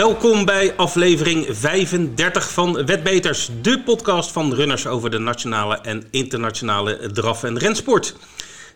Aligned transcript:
Welkom 0.00 0.44
bij 0.44 0.76
aflevering 0.76 1.46
35 1.50 2.50
van 2.52 2.86
Wetbeters, 2.86 3.50
de 3.62 3.82
podcast 3.82 4.32
van 4.32 4.54
runners 4.54 4.86
over 4.86 5.10
de 5.10 5.18
nationale 5.18 5.78
en 5.80 6.04
internationale 6.10 7.10
draf- 7.12 7.42
en 7.42 7.58
rensport. 7.58 8.16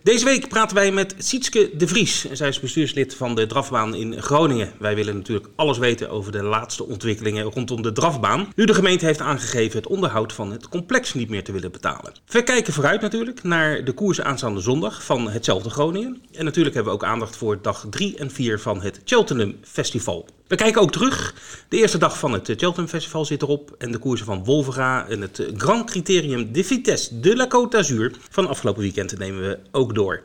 Deze 0.03 0.25
week 0.25 0.49
praten 0.49 0.77
wij 0.77 0.93
met 0.93 1.15
Sietske 1.19 1.71
de 1.77 1.89
Vries. 1.89 2.33
Zij 2.33 2.49
is 2.49 2.61
bestuurslid 2.61 3.15
van 3.15 3.35
de 3.35 3.47
drafbaan 3.47 3.95
in 3.95 4.23
Groningen. 4.23 4.73
Wij 4.79 4.95
willen 4.95 5.17
natuurlijk 5.17 5.49
alles 5.57 5.79
weten 5.79 6.11
over 6.11 6.33
de 6.33 6.43
laatste 6.43 6.87
ontwikkelingen 6.87 7.45
rondom 7.45 7.83
de 7.83 7.93
drafbaan. 7.93 8.53
Nu 8.55 8.65
de 8.65 8.75
gemeente 8.75 9.05
heeft 9.05 9.21
aangegeven 9.21 9.79
het 9.79 9.87
onderhoud 9.87 10.33
van 10.33 10.53
het 10.53 10.69
complex 10.69 11.15
niet 11.15 11.29
meer 11.29 11.45
te 11.45 11.53
willen 11.53 11.73
betalen. 11.73 12.13
We 12.27 12.43
kijken 12.43 12.73
vooruit 12.73 13.01
natuurlijk 13.01 13.43
naar 13.43 13.85
de 13.85 13.93
koers 13.93 14.21
aanstaande 14.21 14.61
zondag 14.61 15.05
van 15.05 15.31
hetzelfde 15.31 15.71
Groningen. 15.71 16.23
En 16.33 16.45
natuurlijk 16.45 16.75
hebben 16.75 16.93
we 16.93 16.99
ook 16.99 17.09
aandacht 17.09 17.37
voor 17.37 17.63
dag 17.63 17.87
3 17.91 18.17
en 18.17 18.31
4 18.31 18.61
van 18.61 18.83
het 18.83 19.01
Cheltenham 19.05 19.55
Festival. 19.63 20.29
We 20.55 20.61
kijken 20.61 20.83
ook 20.83 20.93
terug. 20.93 21.35
De 21.69 21.77
eerste 21.77 21.99
dag 21.99 22.19
van 22.19 22.33
het 22.33 22.47
Cheltenham 22.47 22.89
Festival 22.89 23.25
zit 23.25 23.43
erop. 23.43 23.75
En 23.79 23.93
de 23.93 23.99
koersen 23.99 24.27
van 24.27 24.45
Wolvera 24.45 25.09
en 25.09 25.21
het 25.21 25.47
Grand 25.57 25.91
Criterium 25.91 26.53
de 26.53 26.65
Vitesse 26.65 27.21
de 27.21 27.37
la 27.37 27.47
Côte 27.47 27.69
d'Azur 27.69 28.13
van 28.31 28.49
afgelopen 28.49 28.83
weekend 28.83 29.19
nemen 29.19 29.43
we 29.43 29.59
ook 29.71 29.95
door. 29.95 30.23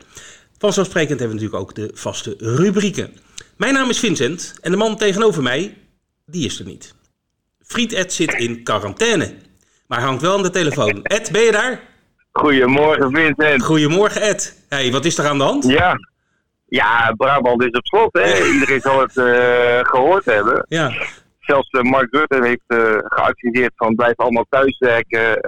Vanzelfsprekend 0.58 1.20
hebben 1.20 1.38
we 1.38 1.44
natuurlijk 1.44 1.70
ook 1.70 1.76
de 1.76 1.92
vaste 1.94 2.36
rubrieken. 2.38 3.14
Mijn 3.58 3.74
naam 3.74 3.90
is 3.90 4.00
Vincent 4.00 4.56
en 4.62 4.72
de 4.72 4.78
man 4.78 4.98
tegenover 4.98 5.44
mij, 5.44 5.78
die 6.26 6.46
is 6.46 6.60
er 6.60 6.66
niet. 6.66 6.94
Friet 7.66 7.94
Ed 7.94 8.14
zit 8.14 8.34
in 8.34 8.64
quarantaine, 8.64 9.36
maar 9.88 10.02
hangt 10.02 10.22
wel 10.22 10.36
aan 10.38 10.44
de 10.44 10.50
telefoon. 10.50 11.04
Ed, 11.04 11.32
ben 11.32 11.42
je 11.42 11.52
daar? 11.52 11.82
Goedemorgen 12.32 13.12
Vincent. 13.12 13.64
Goedemorgen 13.64 14.22
Ed. 14.22 14.64
Hey, 14.68 14.92
wat 14.92 15.06
is 15.06 15.18
er 15.18 15.28
aan 15.28 15.38
de 15.38 15.44
hand? 15.44 15.64
Ja, 15.64 15.98
ja 16.70 17.14
Brabant 17.18 17.64
is 17.64 17.72
op 17.78 17.86
slot. 17.86 18.10
Hè? 18.12 18.52
Iedereen 18.54 18.82
zal 18.82 19.00
het 19.02 19.18
eh, 19.18 19.80
gehoord 19.82 20.26
hebben. 20.26 20.66
Ja, 20.68 20.92
Zelfs 21.40 21.70
eh, 21.70 21.82
Mark 21.82 22.14
Rutte 22.16 22.40
heeft 22.44 22.64
eh, 22.68 22.98
geadviseerd 23.00 23.72
van 23.76 23.96
blijf 23.96 24.14
allemaal 24.16 24.46
thuiswerken 24.50 25.42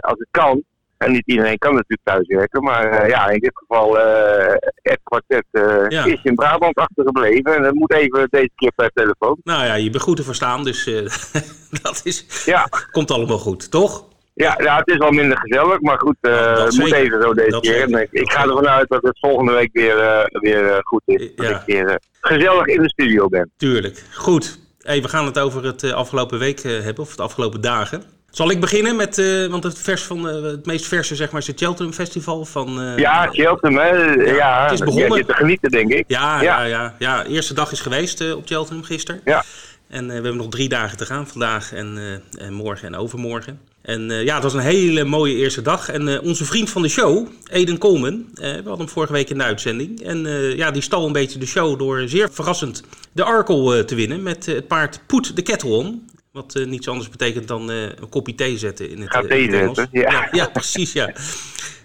als 0.00 0.18
het 0.18 0.28
kan. 0.30 0.62
En 0.98 1.12
niet 1.12 1.26
iedereen 1.26 1.58
kan 1.58 1.72
natuurlijk 1.72 2.00
thuiswerken. 2.04 2.62
Maar 2.62 3.08
ja, 3.08 3.28
in 3.28 3.38
dit 3.38 3.50
geval 3.54 3.98
eh 3.98 4.54
het 4.82 5.00
kwartet 5.02 5.44
Ja. 5.88 6.04
is 6.04 6.20
in 6.22 6.34
Brabant 6.34 6.76
achtergebleven. 6.76 7.54
En 7.56 7.62
dat 7.62 7.74
moet 7.74 7.92
even 7.92 8.26
deze 8.30 8.50
keer 8.54 8.72
per 8.76 8.90
telefoon. 8.94 9.36
nou 9.42 9.64
ja, 9.64 9.74
je 9.74 9.90
bent 9.90 10.02
goed 10.02 10.16
te 10.16 10.22
verstaan, 10.22 10.64
dus 10.64 10.84
dat 11.82 12.00
is, 12.04 12.42
Ja, 12.44 12.68
komt 12.90 13.10
allemaal 13.10 13.38
goed, 13.38 13.70
toch? 13.70 14.04
Ja, 14.34 14.58
ja, 14.62 14.76
het 14.76 14.88
is 14.88 14.96
wel 14.96 15.10
minder 15.10 15.38
gezellig. 15.38 15.80
Maar 15.80 15.98
goed, 15.98 16.16
eh, 16.20 16.54
Dat 16.54 16.66
het 16.66 16.78
moet 16.78 16.92
even 16.92 17.22
zo 17.22 17.34
deze 17.34 17.50
Dat 17.50 17.62
keer. 17.62 17.82
En 17.82 18.00
ik, 18.00 18.08
ik 18.10 18.32
ga 18.32 18.42
ervan 18.42 18.68
uit 18.68 18.88
dat 18.88 19.02
het 19.02 19.18
volgende 19.20 19.52
week 19.52 19.70
weer, 19.72 19.98
eh, 19.98 20.24
weer 20.40 20.70
eh, 20.70 20.78
goed 20.82 21.02
is. 21.04 21.30
Dat 21.34 21.46
Ja. 21.46 21.54
ik 21.60 21.62
weer 21.66 21.88
eh, 21.88 21.94
gezellig 22.20 22.66
in 22.66 22.82
de 22.82 22.88
studio 22.88 23.28
ben. 23.28 23.50
Tuurlijk. 23.56 24.02
Goed. 24.14 24.58
Hey, 24.82 25.02
we 25.02 25.08
gaan 25.08 25.26
het 25.26 25.38
over 25.38 25.64
het 25.64 25.82
eh, 25.82 25.92
afgelopen 25.92 26.38
week 26.38 26.60
eh, 26.60 26.80
hebben, 26.80 27.04
of 27.04 27.16
de 27.16 27.22
afgelopen 27.22 27.60
dagen. 27.60 28.02
Zal 28.30 28.50
ik 28.50 28.60
beginnen 28.60 28.96
met, 28.96 29.18
eh, 29.18 29.46
want 29.46 29.64
het, 29.64 29.78
vers 29.78 30.02
van, 30.02 30.28
eh, 30.28 30.42
het 30.42 30.66
meest 30.66 30.86
verse 30.86 31.14
zeg 31.14 31.30
maar, 31.30 31.40
is 31.40 31.46
het 31.46 31.58
Cheltenham 31.60 31.92
Festival 31.94 32.44
van... 32.44 32.80
eh, 32.80 32.96
Ja, 32.98 33.28
Cheltenham, 33.30 33.78
hè? 33.78 33.96
Ja, 34.34 34.62
het 34.62 34.72
is 34.72 34.78
begonnen. 34.80 35.12
zit 35.16 35.26
te 35.26 35.34
genieten, 35.34 35.70
denk 35.70 35.92
ik. 35.92 36.04
Ja, 36.06 36.42
ja, 36.42 36.62
Ja. 36.62 36.64
ja. 36.64 36.94
ja. 36.98 37.22
De 37.22 37.28
eerste 37.28 37.54
dag 37.54 37.72
is 37.72 37.80
geweest 37.80 38.20
eh, 38.20 38.36
op 38.36 38.46
Cheltenham 38.46 38.84
gisteren. 38.84 39.20
Ja. 39.24 39.42
En 39.88 40.02
eh, 40.02 40.06
we 40.08 40.12
hebben 40.12 40.36
nog 40.36 40.48
drie 40.48 40.68
dagen 40.68 40.96
te 40.96 41.06
gaan, 41.06 41.26
vandaag 41.28 41.72
en, 41.72 42.20
eh, 42.36 42.46
en 42.46 42.52
morgen 42.52 42.86
en 42.88 42.96
overmorgen. 42.96 43.60
En 43.84 44.10
eh, 44.10 44.24
ja, 44.24 44.34
het 44.34 44.42
was 44.42 44.54
een 44.54 44.60
hele 44.60 45.04
mooie 45.04 45.34
eerste 45.34 45.62
dag. 45.62 45.88
En 45.88 46.08
eh, 46.08 46.22
onze 46.22 46.44
vriend 46.44 46.70
van 46.70 46.82
de 46.82 46.88
show, 46.88 47.28
Eden 47.50 47.78
Coleman, 47.78 48.26
eh, 48.34 48.50
we 48.50 48.54
hadden 48.54 48.78
hem 48.78 48.88
vorige 48.88 49.12
week 49.12 49.30
in 49.30 49.38
de 49.38 49.44
uitzending. 49.44 50.00
En 50.00 50.26
ja, 50.56 50.70
die 50.70 50.82
stal 50.82 51.06
een 51.06 51.12
beetje 51.12 51.38
de 51.38 51.46
show 51.46 51.78
door 51.78 52.08
zeer 52.08 52.28
verrassend 52.32 52.82
de 53.12 53.24
Arkel 53.24 53.84
te 53.84 53.94
winnen 53.94 54.22
met 54.22 54.46
het 54.46 54.66
paard 54.66 55.00
Put 55.06 55.36
the 55.36 55.42
Kettle 55.42 55.70
On. 55.70 56.10
Wat 56.32 56.60
niets 56.66 56.88
anders 56.88 57.08
betekent 57.08 57.48
dan 57.48 57.68
een 57.68 58.08
kopje 58.08 58.34
thee 58.34 58.58
zetten 58.58 58.90
in 58.90 59.00
het, 59.00 59.10
Gaat 59.10 59.28
thee 59.28 59.50
zetten, 59.50 59.88
ja. 59.92 60.10
ja. 60.10 60.28
Ja, 60.32 60.46
precies, 60.46 60.92
ja. 60.92 61.12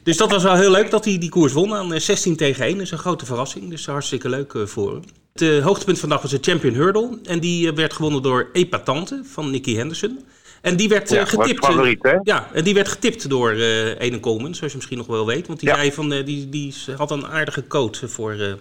Dus 0.03 0.17
dat 0.17 0.31
was 0.31 0.43
wel 0.43 0.55
heel 0.55 0.71
leuk 0.71 0.89
dat 0.89 1.05
hij 1.05 1.17
die 1.17 1.29
koers 1.29 1.53
won 1.53 1.73
aan 1.73 1.93
eh, 1.93 1.99
16 1.99 2.35
tegen 2.35 2.65
1. 2.65 2.73
Dat 2.73 2.81
is 2.81 2.91
een 2.91 2.97
grote 2.97 3.25
verrassing, 3.25 3.69
dus 3.69 3.85
hartstikke 3.85 4.29
leuk 4.29 4.53
voor 4.65 4.91
hem. 4.91 5.03
Het 5.33 5.63
hoogtepunt 5.63 5.99
vandaag 5.99 6.21
was 6.21 6.31
de 6.31 6.37
Champion 6.41 6.73
Hurdle. 6.73 7.19
En 7.23 7.39
die 7.39 7.71
werd 7.71 7.93
gewonnen 7.93 8.21
door 8.21 8.49
Epatante 8.53 9.21
van 9.23 9.51
Nicky 9.51 9.75
Henderson. 9.75 10.19
En 10.61 10.75
die 10.75 10.89
werd 10.89 11.11
eh, 11.11 11.17
Ja, 11.17 11.25
getipt. 11.25 11.63
eh, 11.63 11.69
favoriet, 11.69 12.03
hè? 12.03 12.15
ja, 12.23 12.49
en 12.53 12.63
die 12.63 12.73
werd 12.73 12.87
getipt 12.87 13.29
door 13.29 13.51
eh 13.51 13.99
Eden 13.99 14.19
Coleman, 14.19 14.55
zoals 14.55 14.71
je 14.71 14.77
misschien 14.77 14.97
nog 14.97 15.07
wel 15.07 15.25
weet. 15.25 15.47
Want 15.47 15.59
die 15.59 15.69
Ja. 15.69 15.75
zei 15.75 15.91
van, 15.93 16.13
eh, 16.13 16.25
die, 16.25 16.49
die 16.49 16.73
had 16.97 17.11
een 17.11 17.27
aardige 17.27 17.67
coat 17.67 18.01
voor 18.05 18.57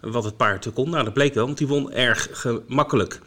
wat 0.00 0.24
het 0.24 0.36
paard 0.36 0.72
kon. 0.74 0.90
Nou, 0.90 1.04
dat 1.04 1.12
bleek 1.12 1.34
wel, 1.34 1.46
want 1.46 1.58
die 1.58 1.66
won 1.66 1.92
erg 1.92 2.28
gemakkelijk. 2.32 3.20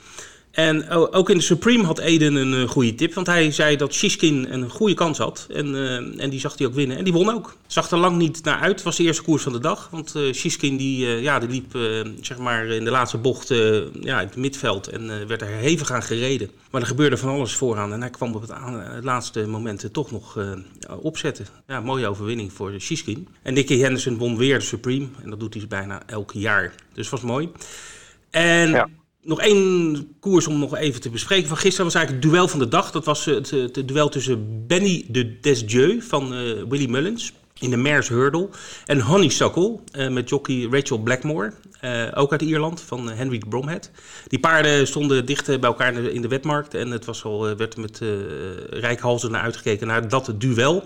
En 0.56 0.90
o- 0.90 1.08
ook 1.12 1.30
in 1.30 1.38
de 1.38 1.44
Supreme 1.44 1.84
had 1.84 2.00
Eden 2.00 2.36
een 2.36 2.54
eh, 2.54 2.70
goede 2.70 2.96
tip. 2.96 3.14
Want 3.14 3.28
hij 3.28 3.52
zei 3.52 3.76
dat 3.76 3.94
Shishkin 3.94 4.48
een 4.54 4.70
goede 4.70 4.94
kans 4.94 5.18
had. 5.18 5.48
En, 5.50 5.76
eh, 5.76 6.24
en 6.24 6.30
die 6.30 6.40
zag 6.40 6.58
hij 6.58 6.68
ook 6.68 6.74
winnen. 6.74 6.98
En 6.98 7.04
die 7.04 7.14
won 7.14 7.34
ook. 7.34 7.56
Zag 7.68 7.92
er 7.92 7.98
lang 7.98 8.18
niet 8.18 8.44
naar 8.44 8.60
uit. 8.60 8.84
Was 8.84 8.96
de 8.96 9.04
eerste 9.04 9.24
koers 9.24 9.44
van 9.44 9.52
de 9.52 9.60
dag. 9.60 9.88
Want 9.92 10.16
eh 10.16 10.34
Shishkin 10.34 10.78
die, 10.78 11.06
ja, 11.08 11.40
die 11.40 11.50
liep 11.50 11.78
zeg 12.22 12.38
maar 12.38 12.66
in 12.66 12.84
de 12.84 12.92
laatste 12.92 13.18
bocht 13.18 13.48
ja, 14.02 14.22
in 14.22 14.28
het 14.28 14.36
midveld. 14.36 14.88
En 14.88 15.28
werd 15.28 15.42
er 15.42 15.48
hevig 15.48 15.92
aan 15.92 16.04
gereden. 16.04 16.50
Maar 16.72 16.82
er 16.82 16.88
gebeurde 16.88 17.18
van 17.18 17.30
alles 17.30 17.54
vooraan. 17.56 17.94
En 17.94 18.02
hij 18.02 18.10
kwam 18.10 18.36
op 18.36 18.42
het, 18.42 19.04
laatste 19.04 19.48
moment 19.48 19.90
toch 19.92 20.12
nog 20.12 20.38
opzetten. 21.02 21.48
Ja, 21.68 21.82
mooie 21.82 22.08
overwinning 22.08 22.54
voor 22.54 22.74
Shishkin. 22.80 23.28
En 23.42 23.54
Nicky 23.54 23.78
Henderson 23.78 24.18
won 24.18 24.38
weer 24.38 24.60
de 24.60 24.66
Supreme. 24.66 25.08
En 25.24 25.30
dat 25.30 25.40
doet 25.40 25.54
hij 25.54 25.68
bijna 25.68 26.04
elk 26.06 26.32
jaar. 26.32 26.74
Dus 26.94 27.10
was 27.10 27.22
mooi. 27.22 27.50
En. 28.30 29.04
Nog 29.26 29.40
één 29.42 30.08
koers 30.20 30.48
om 30.48 30.60
nog 30.60 30.76
even 30.76 31.02
te 31.02 31.10
bespreken. 31.10 31.48
Van 31.48 31.58
gisteren 31.58 31.86
was 31.86 31.96
eigenlijk 31.96 32.26
het 32.26 32.34
duel 32.34 32.48
van 32.48 32.60
de 32.60 32.68
dag. 32.68 32.92
Dat 32.92 33.06
was 33.06 33.26
het, 33.26 33.50
het, 33.50 33.76
het 33.76 33.88
duel 33.88 34.10
tussen 34.10 34.68
Benny 34.68 35.06
de 35.08 35.40
Desdieu 35.40 36.02
van 36.02 36.34
eh, 36.34 36.40
Willy 36.70 36.90
Mullins 36.90 37.34
in 37.60 37.70
de 37.70 37.78
Mares 37.78 38.08
Hurdle. 38.10 38.50
En 38.86 39.00
Honeysuckle 39.00 39.80
eh, 39.92 40.10
met 40.10 40.30
jockey 40.30 40.68
Rachel 40.72 40.98
Blackmore. 40.98 41.54
eh, 41.80 42.08
ook 42.14 42.32
uit 42.32 42.42
Ierland, 42.42 42.82
van 42.82 43.10
eh, 43.10 43.18
Henrik 43.18 43.50
Bromhead. 43.50 43.92
Die 44.28 44.40
paarden 44.40 44.88
stonden 44.88 45.26
dicht 45.26 45.50
eh, 45.50 45.60
bij 45.60 45.70
elkaar 45.70 45.94
in 45.94 46.04
de, 46.04 46.20
de 46.20 46.28
wetmarkt. 46.28 46.74
En 46.74 46.92
het 46.92 47.06
was 47.06 47.24
al, 47.24 47.50
eh, 47.50 47.56
werd 47.56 47.78
met 47.78 48.02
eh 48.02 48.10
rijkhalzen 48.70 49.32
naar 49.32 49.42
uitgekeken 49.42 49.88
naar 49.88 50.08
dat 50.10 50.34
duel. 50.38 50.84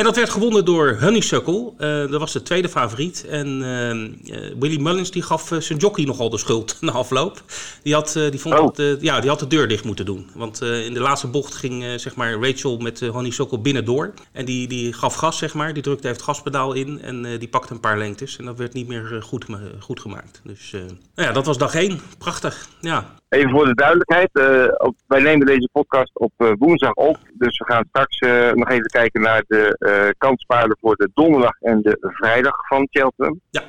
En 0.00 0.06
dat 0.06 0.16
werd 0.16 0.30
gewonnen 0.30 0.64
door 0.64 0.98
Honeysuckle. 1.00 1.72
Eh, 1.78 1.88
dat 2.10 2.20
was 2.20 2.32
de 2.32 2.42
tweede 2.42 2.68
favoriet. 2.68 3.26
En 3.26 3.62
eh, 3.62 3.90
eh, 3.90 4.54
Willy 4.58 4.80
Mullins 4.80 5.10
die 5.10 5.22
gaf 5.22 5.52
zijn 5.58 5.78
jockey 5.78 6.04
nogal 6.04 6.30
de 6.30 6.38
schuld 6.38 6.76
na 6.80 6.92
afloop. 6.92 7.42
Die 7.82 7.94
had, 7.94 8.12
die, 8.12 8.40
vond 8.40 8.58
Oh. 8.58 8.74
dat, 8.74 9.00
ja, 9.00 9.20
die 9.20 9.30
had 9.30 9.38
de 9.38 9.46
deur 9.46 9.68
dicht 9.68 9.84
moeten 9.84 10.04
doen. 10.04 10.30
Want 10.34 10.62
in 10.62 10.94
de 10.94 11.00
laatste 11.00 11.26
bocht 11.26 11.54
ging 11.54 12.00
zeg 12.00 12.14
maar 12.14 12.32
Rachel 12.32 12.78
met 12.78 13.00
Honeysuckle 13.00 13.58
binnendoor. 13.58 14.12
En 14.32 14.44
die, 14.44 14.68
die 14.68 14.92
gaf 14.92 15.14
gas, 15.14 15.38
zeg 15.38 15.54
maar. 15.54 15.74
Die 15.74 15.82
drukte 15.82 16.02
even 16.02 16.16
het 16.16 16.26
gaspedaal 16.26 16.72
in. 16.72 17.02
En 17.02 17.38
die 17.38 17.48
pakte 17.48 17.72
een 17.72 17.80
paar 17.80 17.98
lengtes. 17.98 18.36
En 18.36 18.44
dat 18.44 18.58
werd 18.58 18.72
niet 18.72 18.88
meer 18.88 19.22
goed, 19.22 19.44
goed 19.78 20.00
gemaakt. 20.00 20.40
Dus 20.44 20.70
nou 20.70 21.28
ja, 21.28 21.32
dat 21.32 21.46
was 21.46 21.58
dag 21.58 21.74
één. 21.74 22.00
Prachtig. 22.18 22.68
Ja, 22.80 23.14
Even 23.30 23.50
voor 23.50 23.64
de 23.64 23.74
duidelijkheid. 23.74 24.30
eh, 24.32 24.64
op, 24.76 24.94
wij 25.06 25.20
nemen 25.20 25.46
deze 25.46 25.68
podcast 25.72 26.18
op 26.18 26.32
eh, 26.36 26.52
woensdag 26.58 26.92
op. 26.92 27.18
Dus 27.32 27.58
we 27.58 27.64
gaan 27.64 27.84
straks 27.88 28.18
eh, 28.18 28.52
nog 28.52 28.68
even 28.68 28.86
kijken 28.86 29.20
naar 29.20 29.44
de 29.46 30.14
kanspaarden 30.18 30.76
voor 30.80 30.96
de 30.96 31.10
donderdag 31.14 31.60
en 31.60 31.80
de 31.82 31.96
vrijdag 32.00 32.54
van 32.68 32.88
Cheltenham. 32.90 33.40
Ja. 33.50 33.62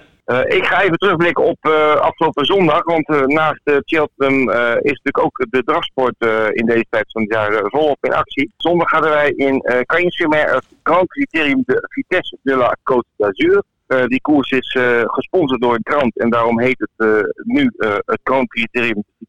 Ik 0.45 0.65
ga 0.65 0.81
even 0.81 0.97
terugblikken 0.97 1.43
op 1.43 1.65
afgelopen 2.01 2.45
zondag. 2.45 2.83
Want 2.83 3.27
naast 3.27 3.61
Cheltenham 3.63 4.49
is 4.79 5.01
natuurlijk 5.01 5.23
ook 5.23 5.45
de 5.49 5.63
drafsport 5.63 6.15
eh, 6.17 6.45
in 6.51 6.65
deze 6.65 6.85
tijd 6.89 7.11
van 7.11 7.21
het 7.21 7.33
jaar 7.33 7.63
volop 7.63 7.97
in 8.01 8.13
actie. 8.13 8.53
Zondag 8.57 8.89
hadden 8.89 9.09
wij 9.09 9.29
in 9.29 9.53
uh, 9.63 9.79
Cagnes-sur-Mer 9.79 10.53
het 10.53 10.65
Grand 10.83 11.07
Criterium 11.07 11.63
de 11.65 11.87
Vitesse 11.89 12.37
de 12.41 12.55
la 12.55 12.75
Côte 12.83 13.07
d'Azur. 13.17 13.63
Uh, 13.87 14.05
die 14.05 14.21
koers 14.21 14.51
is 14.51 14.75
uh, 14.79 15.01
gesponsord 15.05 15.61
door 15.61 15.79
Grant 15.83 16.19
en 16.19 16.29
daarom 16.29 16.59
heet 16.59 16.79
het 16.79 17.07
uh, 17.07 17.23
nu 17.43 17.71
het 18.05 18.19
Grand 18.23 18.49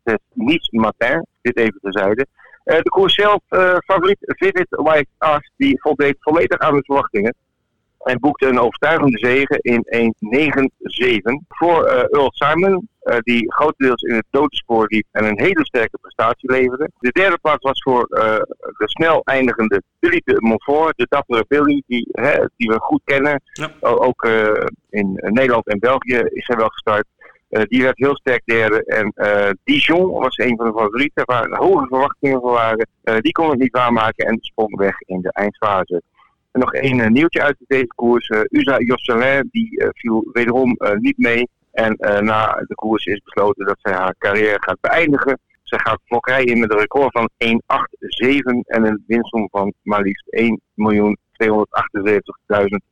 Criterium 0.02 0.18
Vitesse 0.18 0.20
Nice 0.32 0.68
Matin. 0.70 1.26
Dit 1.42 1.56
even 1.56 1.78
terzijde. 1.80 2.26
de 2.64 2.88
koers 2.90 3.14
zelf, 3.14 3.40
favoriet 3.84 4.18
Vivid 4.20 4.66
White 4.68 5.08
Ass, 5.18 5.50
die 5.56 5.80
voldeed 5.80 6.16
volledig 6.20 6.58
aan 6.58 6.74
de 6.74 6.84
verwachtingen. 6.84 7.34
En 8.02 8.20
boekte 8.20 8.46
een 8.46 8.58
overtuigende 8.58 9.18
zege 9.18 9.58
in 9.60 10.14
1.9.7 11.14 11.46
voor 11.48 11.84
Earl 11.86 12.30
Simon, 12.32 12.88
uh, 13.04 13.16
die 13.18 13.52
grotendeels 13.52 14.02
in 14.02 14.14
het 14.14 14.26
dodenspoor 14.30 14.84
liep 14.88 15.06
en 15.10 15.24
een 15.24 15.40
hele 15.40 15.64
sterke 15.64 15.98
prestatie 16.00 16.50
leverde. 16.50 16.90
De 16.98 17.10
derde 17.10 17.38
plaats 17.38 17.62
was 17.62 17.82
voor 17.82 18.06
uh, 18.10 18.22
de 18.78 18.88
snel 18.88 19.22
eindigende 19.24 19.82
Philippe 20.00 20.36
Montfort, 20.38 20.96
de 20.96 21.06
dappere 21.08 21.44
Billy, 21.48 21.82
die, 21.86 22.08
hè, 22.12 22.44
die 22.56 22.68
we 22.68 22.78
goed 22.78 23.00
kennen. 23.04 23.42
Ja. 23.52 23.70
Ook 23.80 24.24
uh, 24.24 24.64
in 24.90 25.20
Nederland 25.22 25.66
en 25.66 25.78
België 25.78 26.16
is 26.16 26.46
hij 26.46 26.56
wel 26.56 26.68
gestart. 26.68 27.06
Die 27.52 27.82
werd 27.82 27.98
heel 27.98 28.16
sterk 28.16 28.42
derde. 28.44 28.84
En 28.84 29.12
Dijon 29.64 30.10
was 30.10 30.36
een 30.36 30.56
van 30.56 30.66
de 30.66 30.78
favorieten, 30.78 31.24
waar 31.24 31.56
hoge 31.56 31.86
verwachtingen 31.86 32.40
voor 32.40 32.52
waren. 32.52 32.88
die 33.20 33.32
kon 33.32 33.50
het 33.50 33.58
niet 33.58 33.76
waarmaken 33.76 34.26
en 34.26 34.38
sprong 34.40 34.76
weg 34.76 35.00
in 35.00 35.20
de 35.20 35.32
eindfase. 35.32 36.02
En 36.50 36.60
nog 36.60 36.74
één 36.74 37.12
nieuwtje 37.12 37.42
uit 37.42 37.56
deze 37.66 37.92
koers. 37.94 38.30
Usa 38.48 38.78
Josselin 38.78 39.48
die 39.50 39.84
viel 39.92 40.28
wederom 40.32 40.76
niet 40.98 41.18
mee. 41.18 41.48
En 41.72 41.96
na 42.24 42.64
de 42.66 42.74
koers 42.74 43.04
is 43.04 43.20
besloten 43.24 43.66
dat 43.66 43.78
zij 43.80 43.92
haar 43.92 44.14
carrière 44.18 44.60
gaat 44.60 44.80
beëindigen. 44.80 45.38
Zij 45.62 45.78
gaat 45.78 46.00
Fokkerij 46.04 46.44
in 46.44 46.58
met 46.58 46.72
een 46.72 46.78
record 46.78 47.12
van 47.12 47.30
1,87 47.44 47.50
en 48.64 48.84
een 48.84 49.04
winstsom 49.06 49.48
van 49.50 49.72
maar 49.82 50.02
liefst 50.02 50.26
1.278.000 50.40 50.54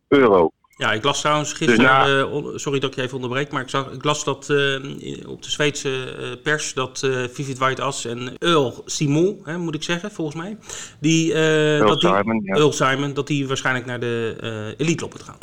euro. 0.09 0.51
Ja, 0.81 0.93
ik 0.93 1.05
las 1.05 1.21
trouwens 1.21 1.53
gisteren, 1.53 2.09
uh, 2.09 2.57
sorry 2.57 2.79
dat 2.79 2.91
ik 2.91 2.97
je 2.97 3.03
even 3.03 3.15
onderbreek, 3.15 3.51
maar 3.51 3.63
ik, 3.63 3.69
zag, 3.69 3.91
ik 3.91 4.05
las 4.05 4.25
dat 4.25 4.49
uh, 4.49 5.29
op 5.29 5.43
de 5.43 5.51
Zweedse 5.51 5.89
uh, 5.89 6.43
pers 6.43 6.75
dat 6.75 7.09
Vivid 7.31 7.59
White 7.59 7.83
As 7.83 8.05
en 8.05 8.39
Earl 8.39 8.83
Simon, 8.85 9.41
hè, 9.45 9.59
moet 9.59 9.75
ik 9.75 9.83
zeggen, 9.83 10.11
volgens 10.11 10.37
mij, 10.37 10.57
die, 11.01 11.35
Earl, 11.35 11.89
dat 11.89 12.01
die, 12.01 12.15
Simon, 12.17 12.41
ja. 12.45 12.55
Earl 12.55 12.73
Simon, 12.73 13.15
dat 13.15 13.27
die 13.27 13.49
waarschijnlijk 13.49 13.87
naar 13.87 14.01
de 14.01 14.75
elite 14.77 15.03
lopen 15.03 15.21
gaan. 15.21 15.39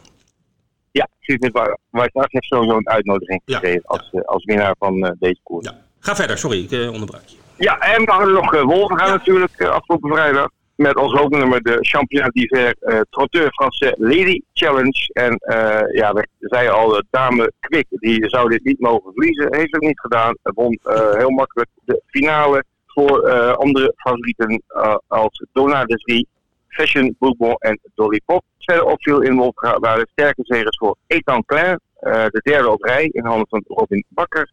Ja, 0.91 1.07
Vivid 1.19 1.51
White 1.89 2.19
As 2.19 2.25
heeft 2.27 2.45
sowieso 2.45 2.77
een 2.77 2.89
uitnodiging 2.89 3.41
Ja, 3.45 3.55
gekregen 3.55 3.85
als, 3.85 4.09
als 4.25 4.43
winnaar 4.43 4.75
van 4.79 5.15
deze 5.19 5.39
koers. 5.43 5.65
Ja. 5.65 5.75
Ga 5.99 6.15
verder, 6.15 6.37
sorry, 6.37 6.67
ik 6.69 6.91
onderbrak 6.91 7.23
je. 7.25 7.35
Ja, 7.57 7.79
en 7.79 8.05
we 8.05 8.11
hadden 8.11 8.33
nog 8.33 8.61
Wolven 8.61 8.97
gaan 8.99 9.09
natuurlijk 9.09 9.61
afgelopen 9.61 10.11
vrijdag 10.11 10.49
met 10.77 10.95
als 10.95 11.13
hoofdnummer 11.13 11.61
de 11.61 11.77
Championnat 11.81 12.33
d'hiver 12.33 12.75
uh, 12.81 12.99
Trotteur 13.09 13.51
Français 13.51 13.93
Lady 13.97 14.41
Challenge. 14.53 15.09
En 15.13 15.39
uh, 15.41 15.93
ja, 15.93 16.13
we 16.13 16.27
zeiden 16.39 16.73
al, 16.73 16.89
de 16.89 17.05
dame 17.09 17.51
Kwik, 17.59 17.85
die 17.89 18.29
zou 18.29 18.49
dit 18.49 18.63
niet 18.63 18.79
mogen 18.79 19.11
verliezen. 19.13 19.55
Heeft 19.55 19.71
het 19.71 19.81
niet 19.81 19.99
gedaan. 19.99 20.35
Won 20.43 20.79
uh, 20.83 21.13
heel 21.13 21.29
makkelijk 21.29 21.69
de 21.85 22.01
finale 22.05 22.63
voor 22.85 23.29
andere 23.55 23.93
favorieten 23.95 24.63
als 25.07 25.45
Donna 25.53 25.85
Desrie, 25.85 26.27
Fashion 26.67 27.15
Bourbon 27.19 27.55
en 27.55 27.79
Dolly 27.95 28.21
Pop. 28.25 28.43
Verder 28.57 28.85
opviel 28.85 29.21
in 29.21 29.35
Wolfga 29.35 29.79
waren 29.79 30.07
sterke 30.11 30.41
zegers 30.43 30.77
voor 30.77 30.95
Ethan 31.07 31.45
Klein, 31.45 31.79
de 31.99 32.39
derde 32.43 32.69
op 32.69 32.83
rij 32.83 33.09
in 33.11 33.25
handen 33.25 33.47
van 33.49 33.63
Robin 33.67 34.03
Bakker. 34.07 34.51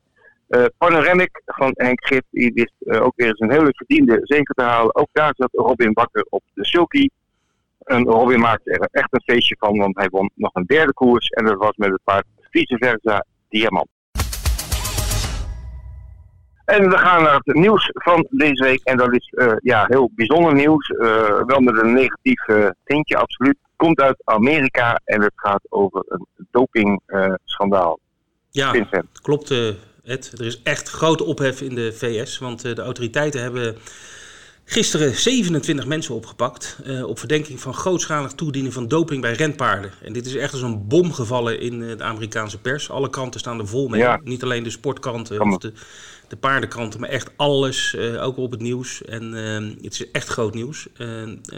Uh, 0.54 0.64
Panoramic 0.78 1.42
van 1.44 1.70
Henk 1.74 2.06
Gip, 2.06 2.24
die 2.30 2.52
wist 2.52 2.74
uh, 2.80 3.02
ook 3.02 3.12
weer 3.16 3.26
eens 3.26 3.40
een 3.40 3.50
hele 3.50 3.72
verdiende 3.72 4.20
zege 4.22 4.52
te 4.54 4.62
halen. 4.62 4.94
Ook 4.94 5.08
daar 5.12 5.32
zat 5.36 5.48
Robin 5.52 5.92
Bakker 5.92 6.26
op 6.28 6.42
de 6.54 6.64
sulky. 6.64 7.08
En 7.78 8.04
Robin 8.04 8.40
maakte 8.40 8.70
er 8.70 8.88
echt 8.90 9.08
een 9.10 9.34
feestje 9.34 9.56
van, 9.58 9.78
want 9.78 9.96
hij 9.96 10.08
won 10.08 10.30
nog 10.34 10.54
een 10.54 10.64
derde 10.66 10.92
koers. 10.92 11.28
En 11.28 11.44
dat 11.44 11.56
was 11.56 11.76
met 11.76 11.90
het 11.90 12.00
paard 12.04 12.24
vice 12.50 12.76
versa 12.78 13.24
Diamant. 13.48 13.88
En 16.64 16.88
we 16.90 16.98
gaan 16.98 17.22
naar 17.22 17.40
het 17.44 17.54
nieuws 17.54 17.90
van 17.92 18.26
deze 18.30 18.64
week. 18.64 18.80
En 18.84 18.96
dat 18.96 19.14
is 19.14 19.32
uh, 19.34 19.52
ja, 19.58 19.84
heel 19.88 20.10
bijzonder 20.14 20.54
nieuws. 20.54 20.88
wel 21.46 21.60
met 21.60 21.82
een 21.82 21.92
negatief 21.92 22.44
tintje, 22.84 23.16
absoluut. 23.16 23.56
Komt 23.76 24.00
uit 24.00 24.22
Amerika 24.24 25.00
en 25.04 25.22
het 25.22 25.32
gaat 25.34 25.66
over 25.68 26.04
een 26.08 26.26
dopingschandaal. 26.50 27.98
ja, 28.50 28.70
Vincent. 28.70 29.20
klopt. 29.20 29.54
Er 30.04 30.44
is 30.44 30.62
echt 30.62 30.88
grote 30.88 31.24
ophef 31.24 31.60
in 31.60 31.74
de 31.74 31.92
VS, 31.92 32.38
want 32.38 32.66
uh, 32.66 32.74
de 32.74 32.82
autoriteiten 32.82 33.42
hebben 33.42 33.76
gisteren 34.64 35.14
27 35.14 35.86
mensen 35.86 36.14
opgepakt 36.14 36.78
uh, 36.86 37.06
op 37.06 37.18
verdenking 37.18 37.60
van 37.60 37.74
grootschalig 37.74 38.32
toedienen 38.32 38.72
van 38.72 38.88
doping 38.88 39.20
bij 39.20 39.32
renpaarden. 39.32 39.90
En 40.02 40.12
dit 40.12 40.26
is 40.26 40.34
echt 40.34 40.52
als 40.52 40.62
een 40.62 40.86
bom 40.86 41.12
gevallen 41.12 41.60
in 41.60 41.80
uh, 41.80 41.96
de 41.96 42.04
Amerikaanse 42.04 42.58
pers. 42.58 42.90
Alle 42.90 43.10
kranten 43.10 43.40
staan 43.40 43.58
er 43.58 43.68
vol 43.68 43.88
mee. 43.88 44.00
Ja. 44.00 44.20
Niet 44.24 44.42
alleen 44.42 44.62
de 44.62 44.70
sportkranten 44.70 45.40
of 45.40 45.58
de, 45.58 45.72
de 46.34 46.40
paardenkranten, 46.40 47.00
maar 47.00 47.08
echt 47.08 47.30
alles, 47.36 47.94
uh, 47.98 48.22
ook 48.24 48.36
op 48.36 48.50
het 48.50 48.60
nieuws. 48.60 49.02
En 49.02 49.32
het 49.82 49.92
is 49.92 50.10
echt 50.10 50.28
groot 50.28 50.54
nieuws. 50.54 50.86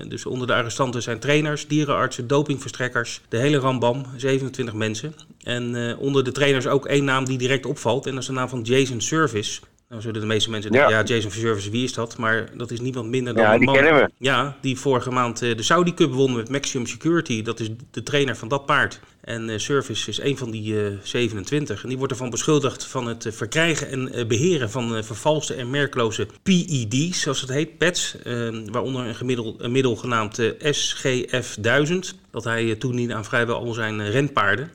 dus 0.08 0.26
onder 0.26 0.46
de 0.46 0.54
arrestanten 0.54 1.02
zijn 1.02 1.18
trainers, 1.18 1.66
dierenartsen, 1.66 2.26
dopingverstrekkers, 2.26 3.20
de 3.28 3.36
hele 3.36 3.58
rambam, 3.58 4.06
27 4.16 4.74
mensen. 4.74 5.14
En 5.42 5.96
onder 5.98 6.24
de 6.24 6.32
trainers 6.32 6.66
ook 6.66 6.86
één 6.86 7.04
naam 7.04 7.24
die 7.24 7.38
direct 7.38 7.66
opvalt 7.66 8.06
en 8.06 8.12
dat 8.12 8.20
is 8.20 8.26
de 8.26 8.32
naam 8.32 8.48
van 8.48 8.62
Jason 8.62 9.00
Service. 9.00 9.60
Nou 9.88 10.02
zullen 10.02 10.20
de 10.20 10.26
meeste 10.26 10.50
mensen 10.50 10.72
denken, 10.72 10.90
ja, 10.90 10.98
ja 10.98 11.04
Jason 11.04 11.30
Service, 11.30 11.70
wie 11.70 11.84
is 11.84 11.92
dat? 11.92 12.16
Maar 12.16 12.50
dat 12.56 12.70
is 12.70 12.80
niemand 12.80 13.08
minder 13.08 13.34
dan 13.34 13.42
Ja, 13.42 13.52
een 13.52 13.58
die 13.58 13.66
man... 13.66 13.74
kennen 13.74 13.94
we. 13.94 14.10
Ja, 14.18 14.56
die 14.60 14.78
vorige 14.78 15.10
maand 15.10 15.42
uh, 15.42 15.56
de 15.56 15.62
Saudi 15.62 15.94
Cup 15.94 16.12
won 16.12 16.36
met 16.36 16.48
Maximum 16.48 16.86
Security. 16.86 17.42
Dat 17.42 17.60
is 17.60 17.68
de 17.90 18.02
trainer 18.02 18.36
van 18.36 18.48
dat 18.48 18.66
paard. 18.66 19.00
En 19.20 19.48
uh, 19.48 19.58
Service 19.58 20.10
is 20.10 20.20
een 20.20 20.36
van 20.36 20.50
die 20.50 20.74
uh, 20.74 20.96
27. 21.02 21.82
En 21.82 21.88
die 21.88 21.98
wordt 21.98 22.12
ervan 22.12 22.30
beschuldigd 22.30 22.84
van 22.84 23.06
het 23.06 23.26
verkrijgen 23.30 23.90
en 23.90 24.28
beheren 24.28 24.70
van 24.70 25.04
vervalste 25.04 25.54
en 25.54 25.70
merkloze 25.70 26.26
PED's, 26.42 27.20
zoals 27.20 27.40
het 27.40 27.50
heet, 27.50 27.78
PETs. 27.78 28.16
waaronder 28.72 29.06
een, 29.06 29.14
gemiddel, 29.14 29.54
een 29.58 29.72
middel 29.72 29.96
genaamd 29.96 30.40
SGF1000. 30.62 32.20
Dat 32.30 32.44
hij 32.44 32.74
toediende 32.74 33.14
aan 33.14 33.24
vrijwel 33.24 33.56
al 33.56 33.72
zijn 33.72 34.10
renpaarden. 34.10 34.70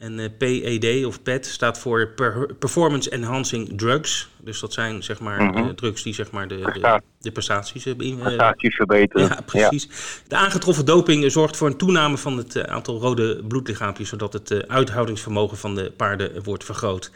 En 0.00 0.18
uh, 0.18 0.26
PED 0.38 1.04
of 1.04 1.22
PET 1.22 1.46
staat 1.46 1.78
voor 1.78 2.08
per 2.08 2.54
Performance 2.58 3.10
Enhancing 3.10 3.78
Drugs. 3.78 4.28
Dus 4.38 4.60
dat 4.60 4.72
zijn 4.72 5.02
zeg 5.02 5.20
maar 5.20 5.42
Mhm. 5.42 5.58
uh, 5.58 5.68
drugs 5.68 6.02
die 6.02 6.14
zeg 6.14 6.30
maar 6.30 6.48
de, 6.48 6.56
de, 6.56 7.00
de 7.20 7.30
prestaties 7.32 7.84
beïn- 7.96 8.18
Prestaties 8.18 8.74
verbeteren. 8.74 9.28
Ja, 9.28 9.38
precies. 9.46 9.88
De 10.28 10.36
aangetroffen 10.36 10.84
doping 10.84 11.32
zorgt 11.32 11.56
voor 11.56 11.66
een 11.68 11.76
toename 11.76 12.16
van 12.18 12.36
het 12.36 12.56
eh, 12.56 12.62
aantal 12.62 13.00
rode 13.00 13.44
bloedlichaampjes, 13.48 14.08
zodat 14.08 14.32
het 14.32 14.50
eh, 14.50 14.58
uithoudingsvermogen 14.58 15.56
van 15.56 15.74
de 15.74 15.92
paarden 15.96 16.42
wordt 16.42 16.64
vergroot. 16.64 17.10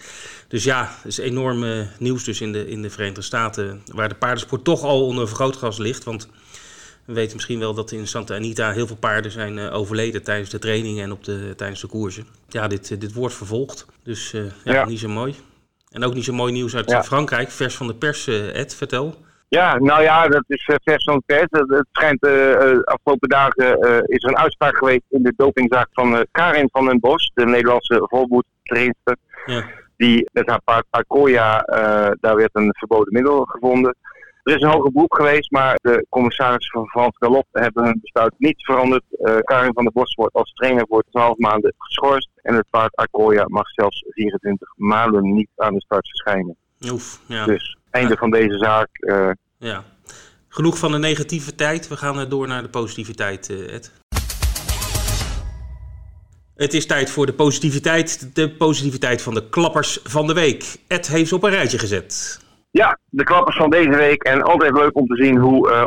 Dus 0.48 0.64
ja, 0.64 0.82
het 0.96 1.06
is 1.12 1.18
enorm 1.18 1.64
eh, 1.64 1.86
nieuws 1.98 2.24
dus 2.24 2.40
in 2.40 2.52
de, 2.52 2.68
in 2.68 2.82
de 2.82 2.90
Verenigde 2.90 3.22
Staten, 3.22 3.82
waar 3.92 4.08
de 4.08 4.14
paardensport 4.14 4.64
toch 4.64 4.82
al 4.82 5.06
onder 5.06 5.26
vergrootglas 5.26 5.78
ligt. 5.78 6.04
Want 6.04 6.28
we 7.06 7.12
weten 7.12 7.34
misschien 7.34 7.58
wel 7.58 7.74
dat 7.74 7.92
in 7.92 8.06
Santa 8.06 8.34
Anita 8.34 8.70
heel 8.72 8.86
veel 8.86 8.96
paarden 8.96 9.30
zijn 9.30 9.56
uh, 9.58 9.74
overleden 9.74 10.22
tijdens 10.22 10.50
de 10.50 10.58
trainingen 10.58 11.04
en 11.04 11.12
op 11.12 11.24
de, 11.24 11.52
tijdens 11.56 11.80
de 11.80 11.86
koersen. 11.86 12.26
Ja, 12.48 12.68
dit, 12.68 12.90
uh, 12.90 13.00
dit 13.00 13.12
wordt 13.12 13.34
vervolgd. 13.34 13.86
Dus 14.02 14.32
uh, 14.32 14.44
ja, 14.64 14.72
Ja. 14.72 14.84
niet 14.84 14.98
zo 14.98 15.08
mooi. 15.08 15.34
En 15.90 16.04
ook 16.04 16.14
niet 16.14 16.24
zo 16.24 16.32
mooi 16.32 16.52
nieuws 16.52 16.76
uit 16.76 16.90
Ja. 16.90 17.02
Frankrijk. 17.02 17.50
Vers 17.50 17.76
van 17.76 17.86
de 17.86 17.94
pers, 17.94 18.26
Ed, 18.52 18.74
vertel. 18.74 19.14
Ja, 19.48 19.78
nou 19.78 20.02
ja, 20.02 20.28
dat 20.28 20.44
is 20.46 20.70
vers 20.82 21.04
van 21.04 21.14
de 21.14 21.22
pers. 21.26 21.46
Het, 21.50 21.86
schijnt 21.92 22.24
uh, 22.26 22.78
afgelopen 22.84 23.28
dagen 23.28 23.86
uh, 23.86 23.96
is 24.04 24.22
er 24.22 24.28
een 24.28 24.36
uitspraak 24.38 24.76
geweest 24.76 25.02
in 25.08 25.22
de 25.22 25.32
dopingzaak 25.36 25.88
van 25.92 26.26
Karin 26.30 26.68
van 26.72 26.84
den 26.86 27.00
Bos, 27.00 27.30
de 27.34 27.44
Nederlandse 27.46 28.06
volboedtrainster. 28.10 29.16
Ja. 29.46 29.64
Die 29.96 30.30
met 30.32 30.48
haar 30.48 30.60
paard 30.64 30.84
Arcoya, 30.90 31.68
uh, 31.68 32.10
daar 32.20 32.36
werd 32.36 32.50
een 32.52 32.74
verboden 32.78 33.12
middel 33.12 33.44
gevonden. 33.44 33.96
Er 34.44 34.54
is 34.54 34.62
een 34.62 34.70
hoger 34.70 34.92
beroep 34.92 35.12
geweest, 35.12 35.50
maar 35.50 35.78
de 35.82 36.06
commissarissen 36.08 36.72
van 36.72 36.88
Frans 36.88 37.16
Galop 37.18 37.46
hebben 37.52 37.84
hun 37.84 37.98
besluit 38.00 38.34
niet 38.38 38.64
veranderd. 38.64 39.02
Uh, 39.10 39.36
Karin 39.38 39.72
van 39.72 39.84
der 39.84 39.92
Bos 39.92 40.14
wordt 40.14 40.34
als 40.34 40.52
trainer 40.52 40.86
voor 40.88 41.04
12 41.10 41.36
maanden 41.38 41.74
geschorst. 41.78 42.30
En 42.42 42.54
het 42.54 42.66
paard 42.70 42.96
Arcoya 42.96 43.44
mag 43.46 43.68
zelfs 43.68 44.04
24 44.08 44.72
maanden 44.76 45.34
niet 45.34 45.48
aan 45.56 45.74
de 45.74 45.80
start 45.80 46.08
verschijnen. 46.08 46.56
Oef, 46.90 47.20
ja. 47.26 47.44
Dus 47.44 47.78
einde 47.90 48.16
van 48.16 48.30
deze 48.30 48.58
zaak. 48.58 48.88
Uh, 48.92 49.30
ja. 49.58 49.84
Genoeg 50.48 50.78
van 50.78 50.92
de 50.92 50.98
negativiteit. 50.98 51.88
We 51.88 51.96
gaan 51.96 52.28
door 52.28 52.46
naar 52.46 52.62
de 52.62 52.68
positiviteit, 52.68 53.50
Ed. 53.70 53.92
Het 56.56 56.74
is 56.74 56.86
tijd 56.86 57.10
voor 57.10 57.26
de 57.26 57.32
positiviteit. 57.32 58.34
De 58.34 58.50
positiviteit 58.50 59.22
van 59.22 59.34
de 59.34 59.48
klappers 59.48 59.98
van 60.02 60.26
de 60.26 60.32
week. 60.32 60.76
Ed 60.86 61.06
heeft 61.06 61.28
ze 61.28 61.34
op 61.34 61.42
een 61.42 61.50
rijtje 61.50 61.78
gezet. 61.78 62.43
Ja, 62.80 62.98
de 63.10 63.24
klappers 63.24 63.56
van 63.56 63.70
deze 63.70 63.96
week. 63.96 64.22
En 64.22 64.42
altijd 64.42 64.72
leuk 64.72 64.96
om 64.96 65.06
te 65.06 65.16
zien 65.16 65.36
hoe 65.36 65.68
uh, 65.68 65.84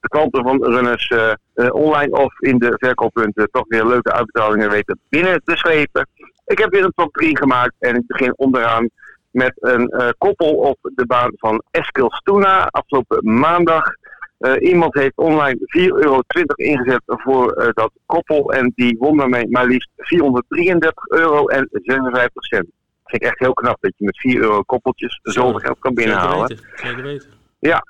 de 0.00 0.08
klanten 0.08 0.42
van 0.42 0.64
runners 0.64 1.10
uh, 1.10 1.74
online 1.74 2.16
of 2.16 2.40
in 2.40 2.58
de 2.58 2.74
verkooppunten 2.78 3.48
toch 3.50 3.64
weer 3.68 3.86
leuke 3.86 4.12
uitbetalingen 4.12 4.70
weten 4.70 4.98
binnen 5.08 5.40
te 5.44 5.56
slepen. 5.56 6.08
Ik 6.46 6.58
heb 6.58 6.70
weer 6.70 6.84
een 6.84 6.92
top 6.94 7.12
3 7.12 7.36
gemaakt 7.36 7.74
en 7.78 7.96
ik 7.96 8.06
begin 8.06 8.36
onderaan 8.36 8.88
met 9.30 9.52
een 9.54 10.14
koppel 10.18 10.54
op 10.54 10.78
de 10.94 11.06
baan 11.06 11.32
van 11.36 11.62
Eskilstuna 11.70 12.66
afgelopen 12.66 13.38
maandag. 13.38 13.84
iemand 14.58 14.94
heeft 14.94 15.16
online 15.16 15.58
4,20 15.58 15.66
euro 15.76 16.20
ingezet 16.54 17.02
voor 17.06 17.72
dat 17.74 17.90
koppel 18.06 18.52
en 18.52 18.72
die 18.74 18.96
won 18.98 19.16
daarmee 19.16 19.48
maar 19.48 19.66
liefst 19.66 19.90
433 19.96 21.08
euro 21.08 21.46
en 21.46 21.68
56 21.70 22.44
cent 22.44 22.66
vind 23.06 23.22
ik 23.22 23.28
echt 23.28 23.38
heel 23.38 23.52
knap 23.52 23.76
dat 23.80 23.92
je 23.96 24.04
met 24.04 24.18
4 24.18 24.40
euro 24.40 24.62
koppeltjes 24.62 25.20
zoveel 25.22 25.58
geld 25.58 25.78
kan 25.78 25.94
binnenhalen. 25.94 26.48
Zeker 26.48 26.64
weten. 26.64 26.86
Zeker 26.86 27.02
weten. 27.02 27.30
Ja. 27.58 27.84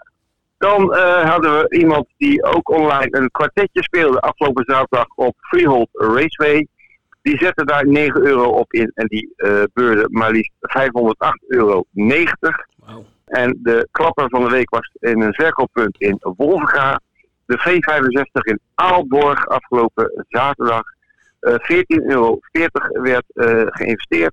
Dan 0.58 0.94
uh, 0.94 1.30
hadden 1.30 1.58
we 1.58 1.76
iemand 1.78 2.06
die 2.16 2.44
ook 2.44 2.68
online 2.68 3.08
een 3.10 3.30
kwartetje 3.30 3.82
speelde 3.82 4.20
afgelopen 4.20 4.64
zaterdag 4.66 5.06
op 5.14 5.36
Freehold 5.40 5.88
Raceway. 5.92 6.66
Die 7.22 7.38
zette 7.38 7.64
daar 7.64 7.86
9 7.86 8.26
euro 8.26 8.48
op 8.48 8.72
in 8.72 8.90
en 8.94 9.06
die 9.06 9.32
uh, 9.36 9.62
beurde 9.72 10.06
maar 10.10 10.30
liefst 10.30 10.52
508,90 10.78 11.46
euro. 11.46 11.84
Wow. 11.92 13.04
En 13.24 13.58
de 13.62 13.88
klapper 13.90 14.28
van 14.28 14.44
de 14.44 14.50
week 14.50 14.70
was 14.70 14.90
in 15.00 15.20
een 15.20 15.34
verkooppunt 15.34 16.00
in 16.00 16.18
Wolvenga. 16.20 17.00
De 17.46 17.58
V65 17.58 18.50
in 18.50 18.60
Aalborg 18.74 19.48
afgelopen 19.48 20.24
zaterdag. 20.28 20.82
Uh, 21.40 21.54
14,40 21.54 21.58
euro 21.86 22.38
werd 22.92 23.24
geïnvesteerd. 23.70 24.32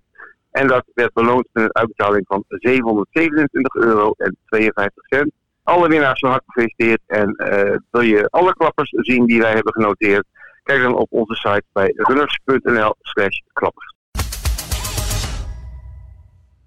En 0.54 0.68
dat 0.68 0.84
werd 0.94 1.14
beloond 1.14 1.48
met 1.52 1.64
een 1.64 1.76
uitbetaling 1.76 2.26
van 2.28 2.44
727 2.48 3.76
euro 3.76 4.14
en 4.18 4.38
52 4.46 5.06
cent. 5.08 5.32
Alle 5.64 5.88
winnaars 5.88 6.20
van 6.20 6.30
harte 6.30 6.46
gefeliciteerd. 6.48 7.02
En 7.08 7.36
uh, 7.38 7.78
wil 7.92 8.02
je 8.02 8.28
alle 8.30 8.54
klappers 8.54 8.90
zien 8.90 9.26
die 9.26 9.42
wij 9.42 9.54
hebben 9.54 9.74
genoteerd? 9.74 10.26
Kijk 10.64 10.82
dan 10.82 10.96
op 10.96 11.08
onze 11.10 11.36
site 11.36 11.64
bij 11.74 11.94
runners.nl 11.96 12.96
slash 13.02 13.38
klappers. 13.54 13.93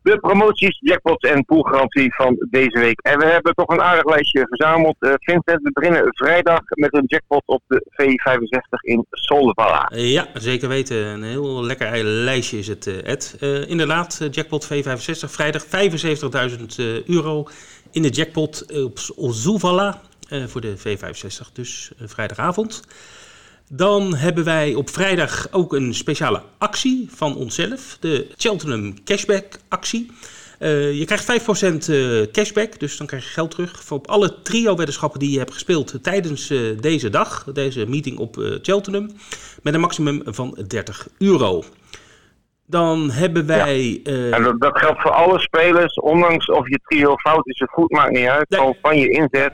De 0.06 0.18
promoties, 0.20 0.78
jackpots 0.80 1.30
en 1.30 1.44
poolgarantie 1.44 2.14
van 2.14 2.46
deze 2.50 2.78
week. 2.78 3.00
En 3.00 3.18
we 3.18 3.24
hebben 3.24 3.54
toch 3.54 3.68
een 3.68 3.80
aardig 3.80 4.04
lijstje 4.04 4.46
verzameld. 4.48 4.96
Uh, 5.00 5.12
Vincent, 5.14 5.62
we 5.62 5.70
beginnen 5.72 6.02
vrijdag 6.14 6.60
met 6.68 6.94
een 6.94 7.04
jackpot 7.06 7.42
op 7.46 7.62
de 7.66 7.86
V65 7.92 8.80
in 8.80 9.06
Solvala. 9.10 9.90
Ja, 9.94 10.26
zeker 10.34 10.68
weten. 10.68 10.96
Een 10.96 11.22
heel 11.22 11.64
lekker 11.64 12.04
lijstje 12.04 12.58
is 12.58 12.68
het, 12.68 13.02
Ed. 13.02 13.36
Uh, 13.40 13.68
inderdaad, 13.68 14.28
jackpot 14.30 14.64
V65, 14.64 15.30
vrijdag 15.30 15.64
75.000 15.66 15.72
euro 17.06 17.48
in 17.90 18.02
de 18.02 18.08
jackpot 18.08 18.82
op 18.82 18.98
Solvala 18.98 20.00
voor 20.46 20.60
de 20.60 20.78
V65, 20.78 21.52
dus 21.52 21.92
vrijdagavond. 21.98 22.82
Dan 23.68 24.14
hebben 24.14 24.44
wij 24.44 24.74
op 24.74 24.90
vrijdag 24.90 25.48
ook 25.50 25.72
een 25.72 25.94
speciale 25.94 26.42
actie 26.58 27.08
van 27.10 27.36
onszelf. 27.36 27.96
De 28.00 28.26
Cheltenham 28.36 29.04
Cashback 29.04 29.58
actie. 29.68 30.10
Uh, 30.60 30.98
je 30.98 31.04
krijgt 31.04 31.88
5% 31.88 31.90
uh, 31.90 32.22
cashback, 32.32 32.78
dus 32.78 32.96
dan 32.96 33.06
krijg 33.06 33.24
je 33.24 33.30
geld 33.30 33.50
terug 33.50 33.84
voor 33.84 33.96
op 33.96 34.06
alle 34.06 34.42
trio-weddenschappen 34.42 35.20
die 35.20 35.30
je 35.30 35.38
hebt 35.38 35.52
gespeeld 35.52 36.02
tijdens 36.02 36.50
uh, 36.50 36.80
deze 36.80 37.10
dag, 37.10 37.44
deze 37.52 37.86
meeting 37.88 38.18
op 38.18 38.36
Cheltenham, 38.62 39.10
met 39.62 39.74
een 39.74 39.80
maximum 39.80 40.22
van 40.24 40.58
30 40.66 41.08
euro. 41.18 41.62
Dan 42.66 43.10
hebben 43.10 43.46
wij. 43.46 44.00
Ja. 44.04 44.30
en 44.30 44.42
dat, 44.42 44.60
dat, 44.60 44.78
geldt 44.78 45.00
voor 45.00 45.10
alle 45.10 45.38
spelers, 45.38 45.94
ondanks 45.94 46.50
of 46.50 46.68
je 46.68 46.80
trio 46.84 47.16
fout 47.16 47.46
is 47.46 47.60
of 47.60 47.70
goed, 47.70 47.90
maakt 47.90 48.12
niet 48.12 48.28
uit. 48.28 48.48
Nee. 48.48 48.78
Van 48.82 48.98
je 48.98 49.10
inzet 49.10 49.52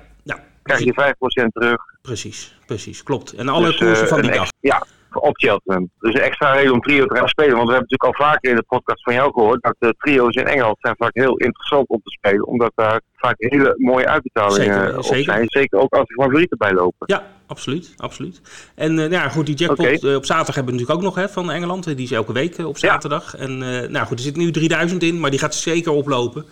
krijg 0.62 0.85
je 0.85 1.14
5% 1.45 1.47
terug. 1.52 1.92
Precies, 2.03 2.59
precies, 2.67 3.03
klopt. 3.03 3.33
En 3.33 3.49
alle 3.49 3.67
dus, 3.67 3.77
koersen 3.77 4.09
van 4.09 4.21
die 4.21 4.31
dag. 4.31 4.49
Ja, 4.61 4.87
op 5.13 5.39
Cheltenham. 5.39 5.91
Dus 5.99 6.15
een 6.15 6.21
extra 6.21 6.53
reden 6.53 6.73
om 6.73 6.81
trio 6.81 7.07
te 7.07 7.17
gaan 7.17 7.29
spelen. 7.29 7.57
Want 7.57 7.69
we 7.69 7.75
hebben 7.75 7.89
natuurlijk 7.91 8.21
al 8.21 8.27
vaker 8.27 8.51
in 8.51 8.57
de 8.57 8.63
podcast 8.63 9.03
van 9.03 9.15
jou 9.15 9.33
gehoord 9.33 9.63
dat 9.63 9.75
de 9.79 9.95
trio's 9.99 10.35
in 10.35 10.47
Engeland 10.47 10.77
zijn 10.81 10.95
vaak 10.99 11.15
heel 11.15 11.37
interessant 11.37 11.89
om 11.89 12.01
te 12.05 12.11
spelen. 12.11 12.47
Omdat 12.47 12.73
daar 12.75 13.01
vaak 13.17 13.35
hele 13.39 13.75
mooie 13.79 14.07
uitbetalingen 14.07 14.81
zeker, 14.81 14.99
op 14.99 15.05
zeker. 15.05 15.25
zijn. 15.25 15.45
Zeker 15.47 15.79
ook 15.79 15.93
als 15.93 16.09
er 16.09 16.23
favorieten 16.23 16.59
bij 16.59 16.73
lopen. 16.73 17.07
Ja, 17.07 17.27
absoluut. 17.47 17.95
absoluut. 17.97 18.41
En 18.75 18.91
uh, 18.91 18.97
nou 18.97 19.11
ja, 19.11 19.29
goed, 19.29 19.47
die 19.47 19.55
jackpot 19.55 19.87
okay. 19.87 20.11
uh, 20.11 20.17
op 20.17 20.25
zaterdag 20.25 20.55
hebben 20.55 20.75
we 20.75 20.81
natuurlijk 20.81 21.07
ook 21.07 21.15
nog 21.15 21.25
hè, 21.25 21.33
van 21.33 21.51
Engeland. 21.51 21.85
Die 21.85 21.97
is 21.97 22.13
elke 22.13 22.33
week 22.33 22.59
uh, 22.59 22.67
op 22.67 22.79
zaterdag. 22.79 23.33
Ja. 23.33 23.39
En 23.39 23.59
nou 23.93 24.07
goed, 24.07 24.19
er 24.19 24.25
zit 24.25 24.37
nu 24.37 24.51
3000 24.51 25.03
in, 25.03 25.21
maar 25.21 25.31
die 25.31 25.39
gaat 25.39 25.55
zeker 25.55 25.93
oplopen. 25.93 26.45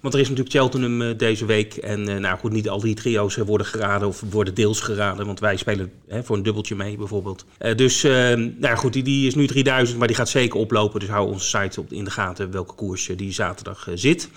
Want 0.00 0.14
er 0.14 0.20
is 0.20 0.28
natuurlijk 0.28 0.56
Cheltenham 0.56 1.02
uh, 1.02 1.16
deze 1.16 1.46
week. 1.46 1.74
En 1.74 2.08
uh, 2.08 2.16
nou 2.16 2.38
goed, 2.38 2.52
niet 2.52 2.68
al 2.68 2.80
die 2.80 2.94
trio's 2.94 3.36
uh, 3.36 3.44
worden 3.44 3.66
geraden 3.66 4.08
of 4.08 4.22
worden 4.30 4.54
deels 4.54 4.80
geraden. 4.80 5.26
Want 5.26 5.40
wij 5.40 5.56
spelen 5.56 5.92
voor 6.08 6.36
een 6.36 6.42
dubbeltje 6.42 6.74
mee 6.74 6.96
bijvoorbeeld. 6.96 7.46
dus 7.76 8.02
nou 8.56 8.76
goed, 8.76 8.92
die, 8.92 9.26
is 9.26 9.34
nu 9.34 9.46
3000, 9.46 9.98
maar 9.98 10.06
die 10.06 10.16
gaat 10.16 10.28
zeker 10.28 10.60
oplopen. 10.60 11.00
Dus 11.00 11.08
hou 11.08 11.28
onze 11.28 11.46
site 11.46 11.80
op, 11.80 11.92
in 11.92 12.04
de 12.04 12.10
gaten 12.10 12.52
welke 12.52 12.74
koers 12.74 13.06
die 13.06 13.32
zaterdag 13.32 13.88
zit. 13.94 14.30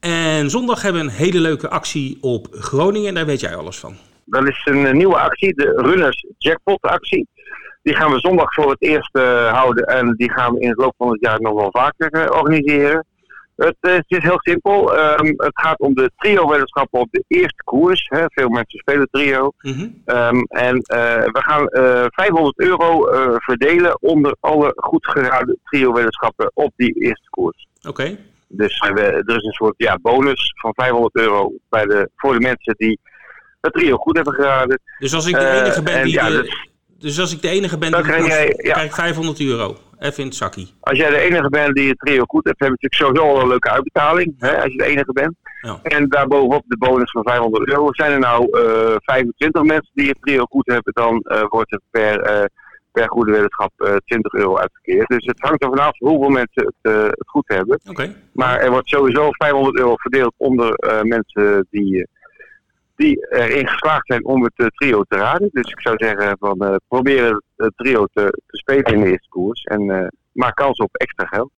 En 0.00 0.50
zondag 0.50 0.82
hebben 0.82 1.00
we 1.02 1.08
een 1.08 1.14
hele 1.14 1.40
leuke 1.40 1.68
actie 1.68 2.18
op 2.20 2.46
Groningen. 2.50 3.08
En 3.08 3.14
daar 3.14 3.26
weet 3.26 3.40
jij 3.40 3.56
alles 3.56 3.78
van. 3.78 3.96
Dat 4.24 4.48
is 4.48 4.60
een 4.64 4.96
nieuwe 4.96 5.18
actie, 5.18 5.54
de 5.54 5.72
Runners 5.76 6.26
Jackpot 6.38 6.80
actie. 6.80 7.28
Die 7.82 7.94
gaan 7.96 8.10
we 8.10 8.18
zondag 8.18 8.54
voor 8.54 8.70
het 8.70 8.82
eerst 8.82 9.18
houden. 9.50 9.84
En 9.84 10.14
die 10.16 10.30
gaan 10.30 10.54
we 10.54 10.60
in 10.60 10.68
het 10.68 10.78
loop 10.78 10.94
van 10.96 11.10
het 11.10 11.20
jaar 11.20 11.40
nog 11.40 11.54
wel 11.54 11.70
vaker 11.70 12.32
organiseren. 12.32 13.04
Het, 13.66 13.76
eh, 13.80 13.92
het, 13.94 14.04
is 14.06 14.22
heel 14.22 14.38
simpel. 14.40 14.98
Um, 14.98 15.34
het 15.36 15.60
gaat 15.60 15.78
om 15.78 15.94
de 15.94 16.10
trio-weddenschappen 16.16 17.00
op 17.00 17.08
de 17.10 17.24
eerste 17.28 17.62
koers. 17.64 18.06
Hè. 18.08 18.24
Veel 18.28 18.48
mensen 18.48 18.78
spelen 18.78 19.08
trio. 19.10 19.52
Mm 19.60 19.72
-hmm. 19.72 20.02
um, 20.16 20.44
en 20.44 20.74
uh, 20.74 21.24
we 21.24 21.42
gaan 21.42 21.68
uh, 21.70 22.04
500 22.08 22.58
euro 22.58 23.12
uh, 23.12 23.34
verdelen 23.38 24.02
onder 24.02 24.36
alle 24.40 24.72
goed 24.76 25.06
geraden 25.06 25.58
trio-weddenschappen 25.64 26.50
op 26.54 26.72
die 26.76 26.94
eerste 26.94 27.30
koers. 27.30 27.66
Oké. 27.78 27.88
Okay. 27.88 28.18
Dus 28.48 28.78
we, 28.78 29.00
er 29.00 29.36
is 29.36 29.44
een 29.44 29.52
soort 29.52 29.74
ja, 29.76 29.98
bonus 30.02 30.52
van 30.56 30.72
500 30.74 31.16
euro 31.16 31.52
bij 31.68 31.84
de, 31.84 32.10
voor 32.16 32.32
de 32.32 32.40
mensen 32.40 32.74
die 32.78 33.00
het 33.60 33.72
trio 33.72 33.96
goed 33.96 34.16
hebben 34.16 34.34
geraden. 34.34 34.80
Dus 34.98 35.14
als 35.14 35.26
ik 35.26 35.34
de 35.34 35.48
enige 35.48 35.82
ben 35.82 36.04
die... 36.04 36.12
Ja, 36.12 36.28
de, 36.28 36.68
dus 36.98 37.20
als 37.20 37.32
ik 37.32 37.42
de 37.42 37.48
enige 37.48 37.78
ben 37.78 37.90
krijg, 37.90 38.26
jij, 38.26 38.54
ja. 38.56 38.72
krijg 38.72 38.88
ik 38.88 38.94
500 38.94 39.40
euro. 39.40 39.76
Even 40.00 40.18
in 40.18 40.26
het 40.26 40.34
zakkie. 40.34 40.74
Als 40.80 40.98
jij 40.98 41.10
de 41.10 41.18
enige 41.18 41.48
bent 41.48 41.74
die 41.74 41.88
het 41.88 41.98
trio 41.98 42.24
goed 42.26 42.44
hebt, 42.44 42.58
heb 42.58 42.68
je 42.68 42.76
natuurlijk 42.80 43.02
sowieso 43.02 43.36
al 43.36 43.42
een 43.42 43.48
leuke 43.48 43.70
uitbetaling. 43.70 44.34
Hè, 44.38 44.62
als 44.62 44.72
je 44.72 44.78
de 44.78 44.84
enige 44.84 45.12
bent. 45.12 45.34
Ja. 45.60 45.78
En 45.82 46.08
daarbovenop 46.08 46.64
de 46.66 46.76
bonus 46.78 47.10
van 47.10 47.22
500 47.22 47.68
euro. 47.68 47.88
Zijn 47.90 48.12
er 48.12 48.18
nou 48.18 48.48
uh, 48.50 48.94
eh, 48.94 48.96
25 49.00 49.62
mensen 49.62 49.90
die 49.94 50.08
het 50.08 50.16
trio 50.20 50.44
goed 50.44 50.66
hebben, 50.66 50.92
dan 50.92 51.24
uh, 51.24 51.42
wordt 51.48 51.70
het 51.70 51.82
per, 51.90 52.40
uh, 52.40 52.44
per 52.92 53.08
goede 53.08 53.32
weddenschap 53.32 54.00
20 54.04 54.32
euro 54.32 54.56
uitgekeerd. 54.56 55.08
Dus 55.08 55.24
het 55.26 55.40
hangt 55.40 55.62
er 55.62 55.68
vanaf 55.68 55.98
hoeveel 55.98 56.28
mensen 56.28 56.74
het, 56.80 56.92
het 57.10 57.28
goed 57.28 57.48
hebben. 57.48 57.80
Okay. 57.88 58.16
Maar 58.32 58.58
er 58.58 58.70
wordt 58.70 58.88
sowieso 58.88 59.28
500 59.30 59.78
euro 59.78 59.94
verdeeld 59.96 60.34
onder 60.36 61.00
mensen 61.02 61.66
die 61.70 62.08
die 63.00 63.26
erin 63.30 63.68
geslaagd 63.68 64.06
zijn 64.06 64.24
om 64.24 64.42
het 64.42 64.52
uh, 64.56 64.66
trio 64.66 65.02
te 65.08 65.16
raden. 65.16 65.48
Dus 65.52 65.70
ik 65.70 65.80
zou 65.80 65.94
zeggen 65.98 66.36
van 66.38 66.64
uh, 66.64 66.74
probeer 66.88 67.42
het 67.56 67.72
trio 67.76 68.06
te, 68.12 68.40
spelen 68.46 68.84
in 68.84 69.00
de 69.00 69.10
eerste 69.10 69.28
koers 69.28 69.62
en 69.62 69.82
uh, 69.82 70.06
maak 70.32 70.54
kans 70.54 70.78
op 70.78 70.96
extra 70.96 71.26
geld. 71.26 71.50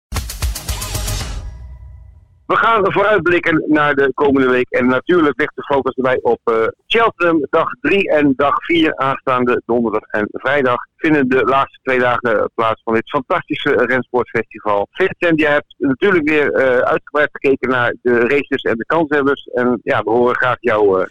We 2.45 2.55
gaan 2.57 2.91
vooruitblikken 2.91 3.63
naar 3.67 3.95
de 3.95 4.11
komende 4.13 4.49
week. 4.49 4.69
En 4.69 4.87
natuurlijk 4.87 5.39
ligt 5.39 5.55
de 5.55 5.63
focus 5.63 5.95
erbij 5.95 6.19
op 6.21 6.39
uh, 6.51 6.67
Cheltenham. 6.87 7.47
Dag 7.49 7.69
3 7.81 8.09
en 8.09 8.33
dag 8.35 8.65
4 8.65 8.95
aanstaande 8.95 9.61
donderdag 9.65 10.03
en 10.03 10.27
vrijdag 10.31 10.85
vinden 11.01 11.27
de 11.27 11.43
laatste 11.43 11.79
twee 11.83 11.99
dagen 11.99 12.51
plaats 12.55 12.81
van 12.83 12.93
dit 12.93 13.09
fantastische 13.09 13.85
rensportfestival. 13.85 14.87
Vincent, 14.91 15.39
jij 15.39 15.51
hebt 15.51 15.75
natuurlijk 15.77 16.29
weer 16.29 16.51
uh, 16.51 16.77
uitgebreid 16.77 17.29
gekeken 17.31 17.69
naar 17.69 17.95
de 18.01 18.19
races 18.19 18.61
en 18.61 18.77
de 18.77 18.85
kanshebbers. 18.85 19.43
En 19.43 19.79
ja, 19.83 20.03
we 20.03 20.09
horen 20.09 20.35
graag 20.35 20.57
jou, 20.59 21.01
uh, 21.01 21.05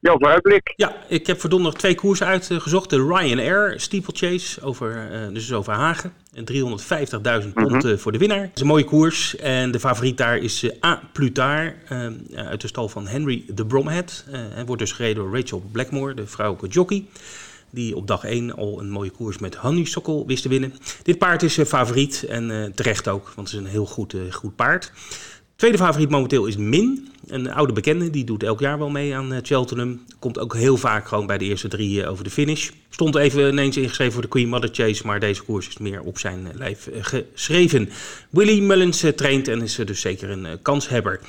jouw 0.00 0.18
vooruitblik. 0.18 0.72
Ja, 0.76 0.92
ik 1.08 1.26
heb 1.26 1.40
voor 1.40 1.50
donderdag 1.50 1.80
twee 1.80 1.94
koersen 1.94 2.26
uitgezocht. 2.26 2.90
De 2.90 3.06
Ryanair 3.06 3.80
Steeplechase, 3.80 4.62
over, 4.62 5.08
dus 5.32 5.52
over 5.52 5.72
Hagen. 5.72 6.12
350.000 6.34 6.44
pond 7.54 7.70
mm 7.70 7.80
-hmm. 7.80 7.98
voor 7.98 8.12
de 8.12 8.18
winnaar. 8.18 8.40
Het 8.40 8.50
is 8.54 8.60
een 8.60 8.66
mooie 8.66 8.84
koers. 8.84 9.36
En 9.36 9.70
de 9.70 9.80
favoriet 9.80 10.18
daar 10.18 10.36
is 10.36 10.70
A. 10.84 11.00
Plutard 11.12 11.74
uit 12.34 12.60
de 12.60 12.66
stal 12.66 12.88
van 12.88 13.06
Henry 13.06 13.44
de 13.48 13.66
Bromhead. 13.66 14.24
en 14.30 14.66
wordt 14.66 14.82
dus 14.82 14.92
gereden 14.92 15.22
door 15.22 15.34
Rachel 15.34 15.62
Blackmore, 15.72 16.14
de 16.14 16.26
vrouwelijke 16.26 16.74
jockey 16.74 17.04
die 17.70 17.96
op 17.96 18.06
dag 18.06 18.24
1 18.24 18.56
al 18.56 18.80
een 18.80 18.90
mooie 18.90 19.10
koers 19.10 19.38
met 19.38 19.54
Honeysuckle 19.54 20.26
wist 20.26 20.42
te 20.42 20.48
winnen. 20.48 20.74
Dit 21.02 21.18
paard 21.18 21.42
is 21.42 21.58
favoriet 21.66 22.24
en 22.28 22.50
uh, 22.50 22.64
terecht 22.64 23.08
ook, 23.08 23.32
want 23.34 23.48
het 23.50 23.58
is 23.58 23.64
een 23.64 23.70
heel 23.70 23.86
goed, 23.86 24.12
uh, 24.12 24.32
goed 24.32 24.56
paard. 24.56 24.92
Tweede 25.56 25.78
favoriet 25.78 26.10
momenteel 26.10 26.46
is 26.46 26.56
Min, 26.56 27.08
een 27.26 27.52
oude 27.52 27.72
bekende. 27.72 28.10
Die 28.10 28.24
doet 28.24 28.42
elk 28.42 28.60
jaar 28.60 28.78
wel 28.78 28.90
mee 28.90 29.14
aan 29.14 29.40
Cheltenham. 29.42 30.00
Komt 30.18 30.38
ook 30.38 30.54
heel 30.54 30.76
vaak 30.76 31.08
gewoon 31.08 31.26
bij 31.26 31.38
de 31.38 31.44
eerste 31.44 31.68
drie 31.68 32.06
over 32.06 32.24
de 32.24 32.30
finish. 32.30 32.70
Stond 32.90 33.14
even 33.14 33.48
ineens 33.48 33.76
ingeschreven 33.76 34.12
voor 34.12 34.22
de 34.22 34.28
Queen 34.28 34.48
Mother 34.48 34.68
Chase, 34.72 35.06
maar 35.06 35.20
deze 35.20 35.42
koers 35.42 35.68
is 35.68 35.78
meer 35.78 36.00
op 36.00 36.18
zijn 36.18 36.48
lijf 36.54 36.88
geschreven. 37.00 37.88
Willy 38.30 38.60
Mullins 38.60 39.04
traint 39.16 39.48
en 39.48 39.62
is 39.62 39.74
dus 39.74 40.00
zeker 40.00 40.30
een 40.30 40.62
kanshebber. 40.62 41.20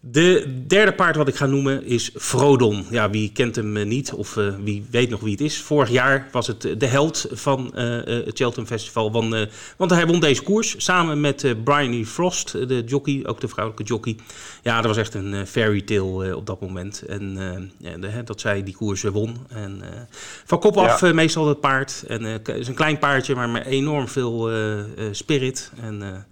De 0.00 0.62
derde 0.66 0.92
paard 0.92 1.16
wat 1.16 1.28
ik 1.28 1.34
ga 1.34 1.46
noemen 1.46 1.84
is 1.84 2.10
Frodon. 2.16 2.86
Ja, 2.90 3.10
wie 3.10 3.32
kent 3.32 3.56
hem 3.56 3.76
eh, 3.76 3.86
niet 3.86 4.12
of 4.12 4.36
uh, 4.36 4.54
wie 4.64 4.86
weet 4.90 5.10
nog 5.10 5.20
wie 5.20 5.32
het 5.32 5.40
is. 5.40 5.60
Vorig 5.60 5.90
jaar 5.90 6.28
was 6.32 6.46
het 6.46 6.60
de 6.78 6.86
held 6.86 7.26
van 7.30 7.72
uh, 7.74 7.82
het 8.04 8.36
Cheltenham 8.36 8.66
Festival. 8.66 9.24
Uh, 9.34 9.46
want 9.76 9.90
hij 9.90 10.06
won 10.06 10.20
deze 10.20 10.42
koers 10.42 10.74
samen 10.84 11.20
met 11.20 11.64
Bryony 11.64 12.04
Frost, 12.04 12.52
de 12.52 12.82
jockey, 12.86 13.22
ook 13.26 13.40
de 13.40 13.48
vrouwelijke 13.48 13.92
jockey. 13.92 14.16
Ja, 14.62 14.76
dat 14.76 14.86
was 14.86 14.96
echt 14.96 15.14
een 15.14 15.46
fairy 15.46 15.82
tale 15.82 16.36
op 16.36 16.46
dat 16.46 16.60
moment. 16.60 17.02
En 17.02 17.34
de, 17.78 18.22
dat 18.24 18.40
zij 18.40 18.62
die 18.62 18.76
koers 18.76 19.02
won. 19.02 19.36
En, 19.48 19.82
van 20.44 20.60
kop 20.60 20.76
af 20.76 21.00
ja. 21.00 21.12
meestal 21.12 21.48
het 21.48 21.60
paard. 21.60 22.04
En 22.08 22.22
het 22.22 22.48
is 22.48 22.68
een 22.68 22.74
klein 22.74 22.98
paardje, 22.98 23.34
maar 23.34 23.48
met 23.48 23.66
enorm 23.66 24.08
veel 24.08 24.50
spirit. 25.12 25.70
En 25.80 26.26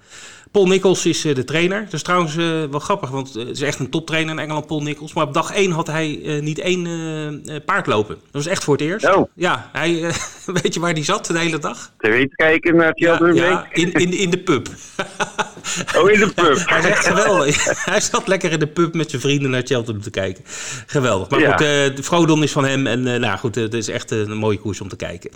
Paul 0.57 0.69
Nichols 0.69 1.07
is 1.07 1.25
uh, 1.25 1.35
de 1.35 1.45
trainer. 1.45 1.85
Dat 1.85 1.93
is 1.93 2.03
trouwens 2.03 2.37
uh, 2.37 2.65
wel 2.71 2.81
grappig, 2.81 3.11
want 3.11 3.35
het 3.35 3.49
is 3.49 3.61
echt 3.61 3.79
een 3.79 3.91
toptrainer 3.91 4.33
in 4.33 4.39
Engeland, 4.39 4.67
Paul 4.67 4.83
Nichols. 4.83 5.13
Maar 5.13 5.27
op 5.27 5.35
dag 5.35 5.55
1 5.55 5.71
had 5.71 5.87
hij 5.87 6.21
uh, 6.23 6.43
niet 6.43 6.59
één 6.59 7.43
paard 7.65 7.87
lopen. 7.87 8.15
Dat 8.15 8.33
was 8.33 8.47
echt 8.47 8.65
voor 8.65 8.75
het 8.75 8.83
eerst. 8.83 9.15
Oh. 9.15 9.31
Ja, 9.35 9.71
hij, 9.73 10.01
weet 10.63 10.75
je 10.75 10.81
waar 10.81 10.93
hij 10.93 11.05
zat 11.05 11.27
de 11.27 11.39
hele 11.39 11.59
dag? 11.59 11.93
Te 11.99 12.11
weten 12.11 12.37
kijken 12.37 12.77
naar 12.77 12.93
ja, 12.95 13.31
ja, 13.33 13.67
in, 13.73 13.93
in, 13.93 14.13
in 14.13 14.31
de 14.31 14.39
pub. 14.39 14.69
oh, 15.99 16.11
in 16.11 16.21
de 16.21 16.33
pub. 16.35 16.63
hij 16.65 16.95
geweldig. 16.95 17.65
hij 17.91 18.01
zat 18.01 18.27
lekker 18.27 18.53
in 18.53 18.59
de 18.59 18.67
pub 18.67 18.95
met 18.95 19.11
zijn 19.11 19.23
vrienden 19.23 19.51
naar 19.51 19.63
Cheltenham 19.65 20.03
te 20.03 20.11
kijken. 20.11 20.45
Geweldig. 20.87 21.29
Maar 21.29 21.41
ja. 21.41 21.51
goed, 21.51 21.59
de 21.97 22.03
Frodon 22.03 22.43
is 22.43 22.53
van 22.53 22.65
hem. 22.65 22.87
En 22.87 23.03
nou 23.03 23.39
goed, 23.39 23.55
het 23.55 23.75
is 23.75 23.89
echt 23.89 24.11
een 24.11 24.37
mooie 24.37 24.59
koers 24.59 24.81
om 24.81 24.89
te 24.89 24.97
kijken. 24.97 25.31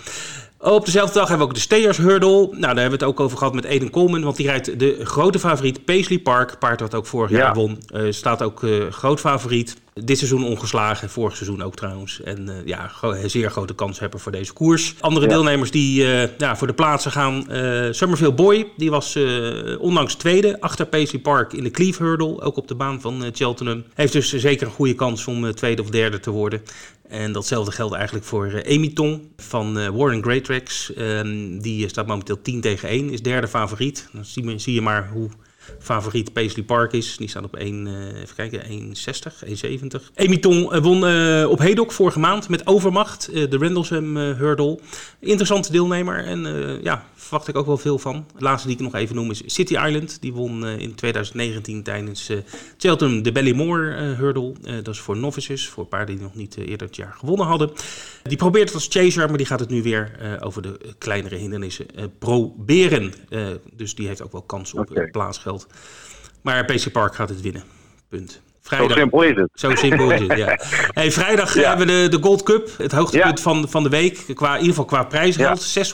Op 0.63 0.85
dezelfde 0.85 1.19
dag 1.19 1.29
hebben 1.29 1.47
we 1.47 1.53
ook 1.53 1.59
de 1.59 1.65
Steyers 1.65 1.97
Hurdle. 1.97 2.39
Nou, 2.39 2.61
daar 2.61 2.69
hebben 2.69 2.85
we 2.85 2.91
het 2.91 3.03
ook 3.03 3.21
over 3.21 3.39
gehad 3.39 3.55
met 3.55 3.65
Eden 3.65 3.91
Coleman. 3.91 4.23
Want 4.23 4.37
die 4.37 4.47
rijdt 4.47 4.79
de 4.79 4.99
grote 5.03 5.39
favoriet 5.39 5.85
Paisley 5.85 6.19
Park. 6.19 6.59
Paard 6.59 6.81
wat 6.81 6.95
ook 6.95 7.07
vorig 7.07 7.31
jaar 7.31 7.55
won. 7.55 7.79
Uh, 7.95 8.13
staat 8.13 8.43
ook 8.43 8.63
uh, 8.63 8.87
groot 8.91 9.21
favoriet. 9.21 9.77
Dit 9.95 10.19
seizoen 10.19 10.45
ongeslagen. 10.45 11.11
Vorig 11.11 11.37
seizoen 11.37 11.63
ook 11.63 11.77
trouwens. 11.77 12.23
En 12.23 12.47
uh, 12.49 12.55
ja, 12.65 12.91
zeer 13.27 13.51
grote 13.51 13.75
kans 13.75 13.99
hebben 13.99 14.21
voor 14.21 14.33
deze 14.33 14.53
koers. 14.53 14.95
Andere 15.01 15.27
ja. 15.27 15.33
deelnemers 15.33 15.71
die 15.71 16.05
ja, 16.39 16.57
voor 16.57 16.67
de 16.67 16.73
plaatsen 16.73 17.13
gaan. 17.13 17.45
Summerville 17.95 18.33
Boy. 18.33 18.69
Die 18.77 18.91
was 18.91 19.19
onlangs 19.79 20.15
tweede. 20.15 20.61
Achter 20.61 20.87
Paisley 20.87 21.21
Park 21.21 21.53
in 21.53 21.63
de 21.63 21.71
Cleve 21.71 22.03
Hurdle. 22.03 22.41
Ook 22.41 22.57
op 22.57 22.69
de 22.69 22.75
baan 22.75 23.01
van 23.01 23.25
Cheltenham. 23.33 23.85
Heeft 23.95 24.13
dus 24.13 24.33
zeker 24.33 24.67
een 24.67 24.73
goede 24.73 24.95
kans 24.95 25.27
om 25.27 25.55
tweede 25.55 25.83
of 25.83 25.91
derde 25.91 26.21
te 26.21 26.31
worden. 26.31 26.63
En 27.11 27.33
datzelfde 27.33 27.73
geldt 27.73 27.95
eigenlijk 27.95 28.25
voor 28.25 28.63
Amy 28.69 28.89
Tong 28.89 29.21
van 29.37 29.79
uh, 29.79 29.89
Warren 29.89 30.23
Great 30.23 30.45
Tracks. 30.45 30.93
Um, 30.99 31.63
die 31.63 31.89
staat 31.89 32.07
momenteel 32.07 32.43
10 32.43 32.61
tegen 32.61 32.89
1, 32.89 33.11
is 33.11 33.23
derde 33.23 33.49
favoriet. 33.49 34.09
Dan 34.13 34.25
zie 34.61 34.75
je 34.75 34.83
maar 34.83 35.09
hoe 35.09 35.31
favoriet 35.79 36.33
Paisley 36.33 36.65
Park 36.65 36.93
is. 36.93 37.17
Die 37.17 37.29
staat 37.29 37.45
op 37.45 37.57
1, 37.57 37.87
uh, 37.87 38.21
even 38.21 38.35
kijken, 38.35 38.63
1,60, 38.63 39.45
1,70. 39.45 40.11
Amy 40.15 40.39
Tong 40.39 40.79
won 40.81 40.97
op 41.47 41.59
Hedok 41.59 41.93
vorige 41.93 42.19
maand 42.19 42.49
met 42.49 42.67
overmacht 42.67 43.33
de 43.33 43.59
Rendlesham 43.59 44.17
Hurdle. 44.17 44.79
Interessante 45.19 45.73
deelnemer 45.73 46.25
en 46.25 46.41
ja, 46.83 47.05
verwacht 47.15 47.49
ik 47.49 47.57
ook 47.57 47.67
wel 47.67 47.77
veel 47.77 47.99
van. 47.99 48.27
De 48.37 48.45
laatste 48.45 48.69
die 48.69 48.77
ik 48.77 48.83
nog 48.83 48.95
even 48.95 49.15
noem 49.15 49.31
is 49.31 49.43
City 49.47 49.77
Island. 49.77 50.21
Die 50.21 50.33
won 50.33 50.67
in 50.67 50.95
2019 50.95 51.83
tijdens 51.83 52.31
Cheltenham 52.79 53.23
de 53.23 53.33
Ballymore 53.33 53.93
Hurdle. 53.93 54.53
dat 54.83 54.95
is 54.95 55.01
voor 55.01 55.17
novices, 55.17 55.69
voor 55.69 55.87
paarden 55.87 56.15
die 56.15 56.25
nog 56.25 56.35
niet 56.35 56.57
eerder 56.57 56.87
het 56.87 56.97
jaar 56.97 57.15
gewonnen 57.19 57.47
hadden. 57.47 57.71
Die 58.23 58.37
probeert 58.37 58.65
het 58.65 58.75
als 58.75 58.87
chaser, 58.91 59.29
maar 59.29 59.37
die 59.37 59.47
gaat 59.47 59.61
het 59.61 59.71
nu 59.71 59.83
weer 59.83 60.39
over 60.41 60.63
de 60.63 60.79
kleinere 60.99 61.37
hindernissen 61.37 61.87
proberen. 62.19 63.13
dus 63.73 63.95
die 63.95 64.07
heeft 64.07 64.23
ook 64.23 64.33
wel 64.33 64.43
kans 64.43 64.75
op 64.75 64.91
okay. 64.91 65.11
plaatsgeld. 65.11 65.60
Maar 66.43 66.65
PC 66.65 66.93
Park 66.93 67.15
gaat 67.15 67.29
het 67.29 67.41
winnen. 67.41 67.63
Punt. 68.09 68.41
Vrijdag. 68.71 68.97
Zo 68.97 68.99
simpel 68.99 69.23
is 69.23 69.37
het. 69.37 69.51
Zo 69.55 69.75
simpel 69.75 70.11
is 70.11 70.21
het, 70.21 70.39
ja. 70.39 70.59
Hey, 71.01 71.13
vrijdag 71.13 71.55
ja. 71.55 71.69
hebben 71.69 71.87
we 71.87 71.93
de, 71.93 72.17
de 72.17 72.23
Gold 72.23 72.43
Cup, 72.43 72.71
het 72.79 72.93
hoogtepunt 72.93 73.39
ja. 73.39 73.43
van, 73.43 73.69
van 73.69 73.83
de 73.83 73.89
week. 73.89 74.25
Qua, 74.35 74.49
in 74.49 74.59
ieder 74.59 74.69
geval 74.69 74.85
qua 74.85 75.05
prijsgeld. 75.05 75.73
Ja. 75.73 75.85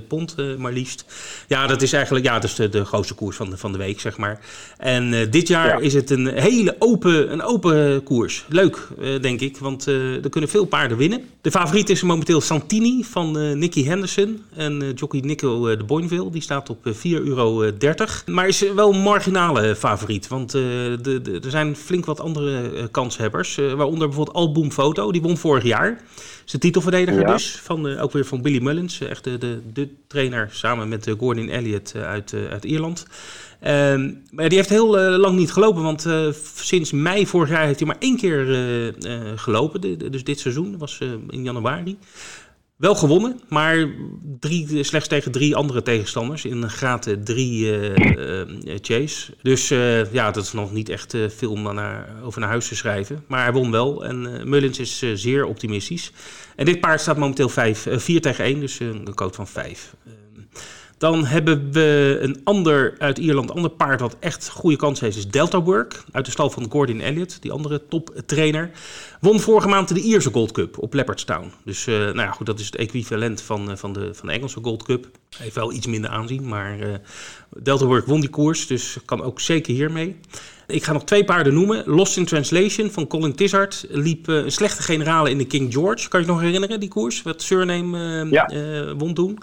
625.000 0.00 0.06
pond 0.08 0.34
uh, 0.38 0.56
maar 0.56 0.72
liefst. 0.72 1.04
Ja, 1.48 1.66
dat 1.66 1.82
is 1.82 1.92
eigenlijk 1.92 2.24
ja, 2.24 2.34
dat 2.34 2.44
is 2.44 2.54
de, 2.54 2.68
de 2.68 2.84
grootste 2.84 3.14
koers 3.14 3.36
van 3.36 3.50
de, 3.50 3.56
van 3.56 3.72
de 3.72 3.78
week, 3.78 4.00
zeg 4.00 4.16
maar. 4.16 4.40
En 4.78 5.12
uh, 5.12 5.26
dit 5.30 5.48
jaar 5.48 5.82
is 5.82 5.94
het 5.94 6.10
een 6.10 6.26
hele 6.26 6.76
open, 6.78 7.32
een 7.32 7.42
open 7.42 8.02
koers. 8.02 8.44
Leuk, 8.48 8.88
uh, 8.98 9.20
denk 9.20 9.40
ik, 9.40 9.56
want 9.58 9.86
er 9.86 10.30
kunnen 10.30 10.50
veel 10.50 10.64
paarden 10.64 10.96
winnen. 10.96 11.24
De 11.40 11.50
favoriet 11.50 11.90
is 11.90 12.02
momenteel 12.02 12.40
Santini 12.40 13.04
van 13.04 13.58
Nicky 13.58 13.84
Henderson. 13.84 14.42
En 14.56 14.92
jockey 14.94 15.20
Nico 15.20 15.76
de 15.76 15.84
Boinville, 15.84 16.30
die 16.30 16.42
staat 16.42 16.70
op 16.70 16.78
4,30 16.86 16.92
euro. 17.02 17.72
Maar 18.26 18.48
is 18.48 18.64
wel 18.74 18.92
een 18.92 19.00
marginale 19.00 19.76
favoriet, 19.76 20.28
want 20.28 20.50
de 20.50 21.25
er 21.26 21.50
zijn 21.50 21.76
flink 21.76 22.04
wat 22.04 22.20
andere 22.20 22.72
uh, 22.72 22.84
kanshebbers. 22.90 23.58
Uh, 23.58 23.72
waaronder 23.72 24.06
bijvoorbeeld 24.06 24.36
Album 24.36 24.70
Foto, 24.70 25.12
die 25.12 25.22
won 25.22 25.36
vorig 25.36 25.64
jaar. 25.64 26.00
Is 26.44 26.52
de 26.52 26.58
titelverdediger 26.58 27.20
ja. 27.20 27.32
dus, 27.32 27.60
van, 27.62 27.98
ook 27.98 28.12
weer 28.12 28.24
van 28.24 28.42
Billy 28.42 28.62
Mullins. 28.62 29.00
echt 29.00 29.24
de, 29.24 29.38
de, 29.38 29.60
de 29.72 29.88
trainer 30.06 30.48
samen 30.52 30.88
met 30.88 31.14
Gordon 31.18 31.48
Elliott 31.48 31.94
uit, 31.94 32.34
uit 32.50 32.64
Ierland. 32.64 33.06
Ehm, 33.60 34.12
maar 34.30 34.48
die 34.48 34.58
heeft 34.58 34.70
heel 34.70 34.98
lang 34.98 35.38
niet 35.38 35.52
gelopen, 35.52 35.82
want 35.82 36.06
sinds 36.54 36.92
mei 36.92 37.26
vorig 37.26 37.48
jaar 37.48 37.66
heeft 37.66 37.78
hij 37.78 37.88
maar 37.88 37.96
één 37.98 38.16
keer 38.16 38.94
gelopen. 39.36 39.80
De, 39.80 39.96
de, 39.96 40.10
dus 40.10 40.24
dit 40.24 40.40
seizoen, 40.40 40.78
was 40.78 40.98
in 41.28 41.42
januari. 41.42 41.98
Wel 42.76 42.94
gewonnen, 42.94 43.40
maar 43.48 43.88
drie, 44.40 44.82
slechts 44.82 45.08
tegen 45.08 45.32
drie 45.32 45.56
andere 45.56 45.82
tegenstanders 45.82 46.44
in 46.44 46.62
een 46.62 46.70
graad 46.70 47.16
3 47.24 47.64
uh, 47.64 47.96
uh, 47.96 48.76
chase. 48.80 49.34
Dus 49.42 49.70
uh, 49.70 50.12
ja, 50.12 50.30
dat 50.30 50.44
is 50.44 50.52
nog 50.52 50.72
niet 50.72 50.88
echt 50.88 51.14
uh, 51.14 51.28
veel 51.28 51.50
om 51.50 51.62
naar, 51.62 52.08
over 52.22 52.40
naar 52.40 52.48
huis 52.48 52.68
te 52.68 52.76
schrijven. 52.76 53.24
Maar 53.26 53.42
hij 53.42 53.52
won 53.52 53.70
wel 53.70 54.04
en 54.04 54.48
Mullins 54.48 54.78
is 54.78 55.04
zeer 55.14 55.44
optimistisch. 55.44 56.12
En 56.56 56.64
dit 56.64 56.80
paard 56.80 57.00
staat 57.00 57.16
momenteel 57.16 57.48
5, 57.48 57.86
4 57.90 58.20
tegen 58.20 58.44
1, 58.44 58.60
dus 58.60 58.80
een 58.80 59.14
code 59.14 59.34
van 59.34 59.46
5. 59.46 59.94
Dan 60.98 61.24
hebben 61.24 61.72
we 61.72 62.18
een 62.20 62.40
ander 62.44 62.94
uit 62.98 63.18
Ierland, 63.18 63.50
ander 63.50 63.70
paard 63.70 64.00
wat 64.00 64.16
echt 64.20 64.48
goede 64.48 64.76
kans 64.76 65.00
heeft, 65.00 65.16
is 65.16 65.28
Delta 65.28 65.62
Work. 65.62 66.04
Uit 66.12 66.24
de 66.24 66.30
stal 66.30 66.50
van 66.50 66.70
Gordon 66.70 67.00
Elliott, 67.00 67.42
die 67.42 67.52
andere 67.52 67.82
toptrainer. 67.88 68.70
Won 69.20 69.40
vorige 69.40 69.68
maand 69.68 69.94
de 69.94 70.00
Ierse 70.00 70.30
Gold 70.30 70.52
Cup 70.52 70.78
op 70.78 70.94
Leopardstown. 70.94 71.52
Dus 71.64 71.86
uh, 71.86 71.96
nou 71.96 72.18
ja, 72.18 72.30
goed, 72.30 72.46
dat 72.46 72.58
is 72.58 72.66
het 72.66 72.76
equivalent 72.76 73.40
van, 73.40 73.70
uh, 73.70 73.76
van, 73.76 73.92
de, 73.92 74.14
van 74.14 74.28
de 74.28 74.34
Engelse 74.34 74.58
Gold 74.62 74.82
Cup. 74.82 75.06
Heeft 75.38 75.54
wel 75.54 75.72
iets 75.72 75.86
minder 75.86 76.10
aanzien, 76.10 76.48
maar 76.48 76.78
uh, 76.78 76.94
Delta 77.62 77.84
Work 77.84 78.06
won 78.06 78.20
die 78.20 78.30
koers, 78.30 78.66
dus 78.66 78.96
kan 79.04 79.22
ook 79.22 79.40
zeker 79.40 79.74
hiermee. 79.74 80.16
Ik 80.66 80.84
ga 80.84 80.92
nog 80.92 81.04
twee 81.04 81.24
paarden 81.24 81.54
noemen. 81.54 81.82
Lost 81.86 82.16
in 82.16 82.24
Translation 82.24 82.90
van 82.90 83.06
Colin 83.06 83.34
Tizard 83.34 83.86
liep 83.88 84.26
een 84.26 84.52
slechte 84.52 84.82
generale 84.82 85.30
in 85.30 85.38
de 85.38 85.46
King 85.46 85.72
George. 85.72 86.08
Kan 86.08 86.20
je 86.20 86.26
je 86.26 86.32
nog 86.32 86.40
herinneren, 86.40 86.80
die 86.80 86.88
koers? 86.88 87.22
Wat 87.22 87.42
Surname 87.42 88.28
ja. 88.30 88.94
won 88.96 89.14
toen. 89.14 89.38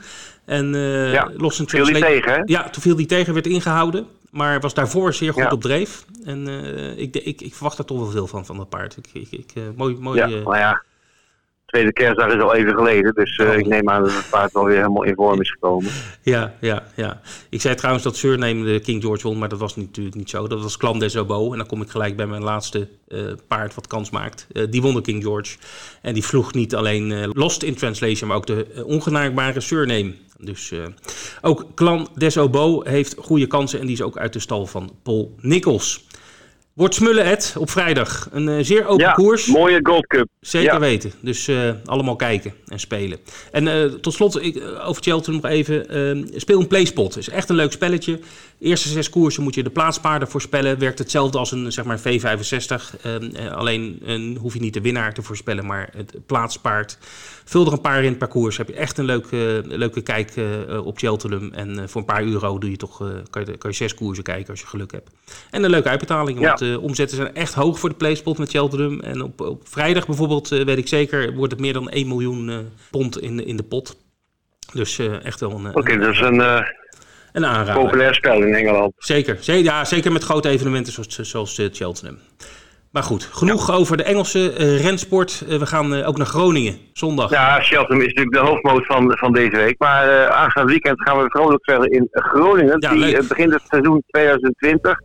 En 0.46 0.74
uh, 0.74 1.14
ja, 1.14 1.32
Lost 1.38 1.60
in 1.60 1.66
Translation. 1.66 2.02
tegen, 2.02 2.32
hè? 2.32 2.42
Ja, 2.46 2.70
toen 2.70 2.82
viel 2.82 2.96
die 2.96 3.06
tegen, 3.06 3.34
werd 3.34 3.48
ingehouden. 3.48 4.08
Maar 4.34 4.60
was 4.60 4.74
daarvoor 4.74 5.14
zeer 5.14 5.34
goed 5.34 5.44
ja. 5.44 5.50
op 5.50 5.62
dreef. 5.62 6.06
En 6.26 6.48
uh, 6.48 6.98
ik, 6.98 7.16
ik, 7.16 7.42
ik, 7.42 7.54
verwacht 7.54 7.78
daar 7.78 7.86
toch 7.86 7.98
wel 7.98 8.10
veel 8.10 8.28
van, 8.28 8.46
van 8.46 8.58
dat 8.58 8.70
paard. 8.70 8.98
Ik, 8.98 9.08
ik, 9.14 9.32
ik, 9.32 9.52
uh, 9.58 9.64
mooi, 9.76 9.96
mooi, 10.00 10.20
ja, 10.20 10.44
maar 10.44 10.60
ja, 10.60 10.84
tweede 11.66 11.94
kerstdag 11.94 12.34
is 12.34 12.42
al 12.42 12.56
even 12.56 12.74
geleden. 12.76 13.14
Dus 13.14 13.38
oh. 13.38 13.54
ik 13.54 13.66
neem 13.66 13.90
aan 13.90 14.04
dat 14.04 14.14
het 14.14 14.30
paard 14.30 14.54
wel 14.54 14.66
weer 14.66 14.76
helemaal 14.76 15.04
in 15.04 15.16
vorm 15.16 15.42
is 15.42 15.52
gekomen. 15.52 15.92
Ja, 16.22 16.54
ja, 16.60 16.84
ja. 16.96 17.22
Ik 17.50 17.62
zei 17.62 17.76
trouwens 17.76 18.04
dat 18.04 18.16
Surname 18.16 18.64
de 18.64 18.80
King 18.80 19.02
George 19.02 19.28
won, 19.28 19.38
maar 19.38 19.50
dat 19.50 19.60
was 19.60 19.76
natuurlijk 19.76 20.16
niet 20.16 20.30
zo. 20.30 20.48
Dat 20.48 20.62
was 20.62 20.78
Clan 20.78 21.00
des 21.00 21.18
Obo. 21.18 21.52
En 21.52 21.58
dan 21.58 21.68
kom 21.68 21.82
ik 21.82 21.90
gelijk 21.90 22.16
bij 22.16 22.28
mijn 22.28 22.44
laatste 22.44 22.88
paard 23.48 23.76
wat 23.76 23.88
kans 23.88 24.10
maakt. 24.10 24.48
Die 24.70 24.82
won 24.82 24.94
de 24.94 25.02
King 25.02 25.24
George. 25.24 25.58
En 26.02 26.14
die 26.14 26.24
vroeg 26.24 26.54
niet 26.54 26.76
alleen 26.76 27.32
Lost 27.34 27.64
in 27.64 27.76
Translation, 27.76 28.28
maar 28.28 28.38
ook 28.38 28.48
de 28.48 28.84
ongenaakbare 28.86 29.60
Surname. 29.60 30.14
Dus 30.46 30.72
uh, 30.72 30.86
ook 31.42 31.66
Clan 31.76 32.08
des 32.16 32.38
Obo 32.38 32.82
heeft 32.84 33.16
goede 33.18 33.48
kansen 33.48 33.80
en 33.80 33.86
die 33.86 33.96
is 33.96 34.02
ook 34.02 34.18
uit 34.18 34.34
de 34.34 34.40
stal 34.40 34.66
van 34.66 34.92
Paul 35.04 35.36
Nichols. 35.40 36.06
Wordt 36.74 36.96
Smullen 36.96 37.26
Ed 37.26 37.56
op 37.58 37.70
vrijdag. 37.70 38.30
Een 38.32 38.48
uh, 38.48 38.58
zeer 38.62 38.86
open 38.86 39.06
ja, 39.06 39.12
koers. 39.12 39.48
mooie 39.48 39.80
Gold 39.84 40.08
Cup. 40.08 40.28
Zeker 40.40 40.74
ja. 40.74 40.80
weten. 40.80 41.12
Dus 41.20 41.48
uh, 41.48 41.72
allemaal 41.86 42.16
kijken 42.16 42.54
en 42.68 42.80
spelen. 42.80 43.18
En 43.52 43.68
uh, 43.68 43.84
tot 43.84 44.14
slot, 44.14 44.42
ik, 44.42 44.64
over 44.86 45.04
Cheltenham 45.04 45.42
nog 45.42 45.52
even. 45.52 45.90
Ehm, 45.90 46.40
speel 46.40 46.60
een 46.60 46.68
playspot. 46.68 47.18
is 47.18 47.30
echt 47.30 47.50
een 47.50 47.56
leuk 47.56 47.72
spelletje. 47.72 48.20
Eerste 48.64 48.90
zes 48.90 49.10
koersen 49.10 49.44
moet 49.44 49.56
je 49.56 49.64
de 49.64 49.70
plaatspaarden 49.70 50.28
voorspellen. 50.28 50.80
Werkt 50.80 51.00
hetzelfde 51.00 51.38
als 51.38 51.52
een 51.52 51.72
zeg 51.72 51.86
maar, 51.86 52.00
V65. 52.00 52.96
Ehm, 53.02 53.48
alleen 53.52 54.38
hoef 54.40 54.54
je 54.54 54.60
niet 54.60 54.74
de 54.74 54.82
winnaar 54.82 55.14
te 55.14 55.22
voorspellen, 55.22 55.66
maar 55.66 55.90
het 55.96 56.26
plaatspaard. 56.26 56.98
Vul 57.46 57.66
er 57.66 57.72
een 57.72 57.82
paar 57.82 58.04
in 58.04 58.10
het 58.10 58.18
parcours. 58.18 58.58
Heb 58.58 58.68
je 58.68 58.74
echt 58.74 58.98
een 58.98 59.06
leuke, 59.06 59.62
leuke 59.66 60.02
kijk 60.02 60.34
op 60.84 60.98
Cheltenham. 60.98 61.52
En 61.52 61.90
voor 61.90 62.02
een 62.02 62.08
paar 62.08 62.24
euro 62.24 62.58
doe 62.58 62.70
je 62.70 62.78
toch, 62.78 62.98
kan, 63.30 63.46
je, 63.46 63.58
kan 63.58 63.70
je 63.70 63.76
zes 63.76 63.94
koersen 63.94 64.24
kijken 64.24 64.50
als 64.50 64.60
je 64.60 64.68
geluk 64.68 64.92
hebt. 64.92 65.10
En 65.50 65.64
een 65.64 65.70
leuke 65.70 65.90
uitbetaling. 65.90 66.40
Want 66.40 66.60
de 66.60 66.80
omzetten 66.82 67.18
zijn 67.18 67.36
echt 67.36 67.54
hoog 67.54 67.80
voor 67.80 67.90
de 67.90 67.96
PlaySpot 67.96 68.38
met 68.38 68.50
Cheltenham. 68.50 69.00
En 69.00 69.22
op, 69.22 69.42
op 69.42 69.68
vrijdag 69.68 70.06
bijvoorbeeld, 70.06 70.50
weet 70.50 70.78
ik 70.78 70.88
zeker, 70.88 71.34
wordt 71.34 71.52
het 71.52 71.62
meer 71.62 71.74
dan 71.74 71.90
1 71.90 72.08
miljoen 72.08 72.70
pond 72.92 73.22
in, 73.22 73.46
in 73.46 73.58
de 73.58 73.64
pot. 73.64 73.98
Dus 74.74 75.00
echt 75.00 75.40
wel 75.40 75.52
een... 75.52 75.68
Oké, 75.68 75.80
okay, 75.80 75.98
dus 75.98 76.20
een... 76.20 76.82
een 77.34 77.46
aanrader. 77.46 77.84
Populair 77.84 78.14
spel 78.14 78.42
in 78.42 78.54
Engeland. 78.54 78.94
Zeker, 78.98 79.38
zeker, 79.40 79.64
ja, 79.64 79.86
zeker 79.86 80.12
met 80.12 80.24
grote 80.24 80.50
evenementen 80.50 80.94
zoals, 80.94 81.20
zoals 81.20 81.62
Cheltenham. 81.72 82.18
Maar 82.94 83.04
goed, 83.04 83.24
genoeg 83.24 83.68
ja. 83.68 83.74
over 83.74 83.98
de 83.98 84.04
Engelse 84.04 84.60
uh, 84.60 84.82
rensport. 84.82 85.44
Uh, 85.50 85.60
we 85.60 85.66
gaan 85.66 85.94
uh, 85.94 86.08
ook 86.08 86.18
naar 86.18 86.26
Groningen, 86.26 86.78
zondag. 86.94 87.30
Ja, 87.30 87.60
Cheltenham 87.62 88.02
is 88.02 88.14
natuurlijk 88.14 88.36
de 88.36 88.52
hoofdmoot 88.52 88.86
van, 88.86 89.18
van 89.18 89.34
deze 89.34 89.56
week. 89.56 89.76
Maar 89.78 90.30
aanstaande 90.30 90.72
weekend 90.72 91.02
gaan 91.02 91.18
we 91.18 91.30
vrolijk 91.30 91.64
verder 91.64 91.92
in 91.92 92.08
Groningen. 92.12 92.76
Ja, 92.80 92.92
die 92.92 93.28
begint 93.28 93.54
het 93.54 93.62
seizoen 93.68 94.04
2020. 94.08 94.98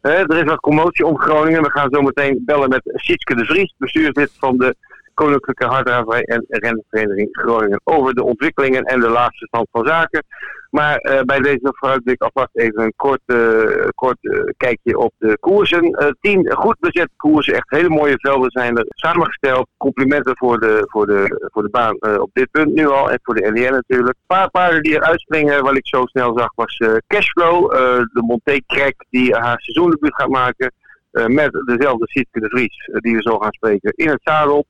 er 0.00 0.36
is 0.36 0.42
wat 0.42 0.60
commotie 0.60 1.06
om 1.06 1.18
Groningen. 1.18 1.62
We 1.62 1.70
gaan 1.70 1.88
zo 1.90 2.02
meteen 2.02 2.42
bellen 2.46 2.68
met 2.68 2.82
Sietske 2.84 3.34
de 3.34 3.44
Vries, 3.44 3.74
bestuurslid 3.78 4.30
van 4.38 4.56
de 4.56 4.74
Koninklijke 5.20 5.66
Harddraverij 5.66 6.22
en 6.22 6.44
Renvereniging 6.48 7.28
Groningen 7.32 7.80
over 7.84 8.14
de 8.14 8.24
ontwikkelingen 8.24 8.84
en 8.84 9.00
de 9.00 9.08
laatste 9.08 9.46
stand 9.46 9.66
van 9.70 9.86
zaken. 9.86 10.24
Maar 10.70 11.04
uh, 11.04 11.20
bij 11.20 11.38
deze 11.40 11.58
vooruitblik 11.62 12.22
alvast 12.22 12.48
even 12.52 12.82
een 12.84 12.92
kort, 12.96 13.20
uh, 13.26 13.88
kort 13.94 14.16
uh, 14.20 14.42
kijkje 14.56 14.98
op 14.98 15.12
de 15.18 15.38
koersen. 15.40 16.16
tien 16.20 16.52
goed 16.52 16.76
bezet 16.78 17.08
koersen, 17.16 17.54
echt 17.54 17.70
hele 17.70 17.88
mooie 17.88 18.14
velden 18.18 18.50
zijn 18.50 18.76
er 18.76 18.84
samengesteld. 18.88 19.68
Complimenten 19.76 20.36
voor 20.36 20.58
de, 20.58 20.86
voor 20.90 21.06
de, 21.06 21.48
voor 21.52 21.62
de 21.62 21.70
baan 21.70 22.20
op 22.20 22.30
dit 22.32 22.50
punt 22.50 22.74
nu 22.74 22.88
al 22.88 23.10
en 23.10 23.18
voor 23.22 23.34
de 23.34 23.48
LDN 23.48 23.72
natuurlijk. 23.72 24.16
Een 24.16 24.36
paar 24.36 24.50
paarden 24.50 24.82
die 24.82 24.94
er 24.96 25.02
uitspringen, 25.02 25.62
wat 25.62 25.76
ik 25.76 25.86
zo 25.86 26.04
snel 26.06 26.38
zag, 26.38 26.52
was 26.54 26.82
Cashflow. 27.06 27.70
de 28.12 28.22
Monté 28.26 28.60
Crack 28.66 28.94
die 29.10 29.34
haar 29.34 29.60
seizoendebuut 29.60 30.14
gaat 30.14 30.28
maken. 30.28 30.72
met 31.10 31.62
dezelfde 31.64 32.08
Sietke 32.08 32.40
de 32.40 32.48
Vries, 32.48 32.90
die 32.92 33.16
we 33.16 33.22
zo 33.22 33.38
gaan 33.38 33.52
spreken, 33.52 33.92
in 33.96 34.08
het 34.08 34.20
zadel. 34.22 34.66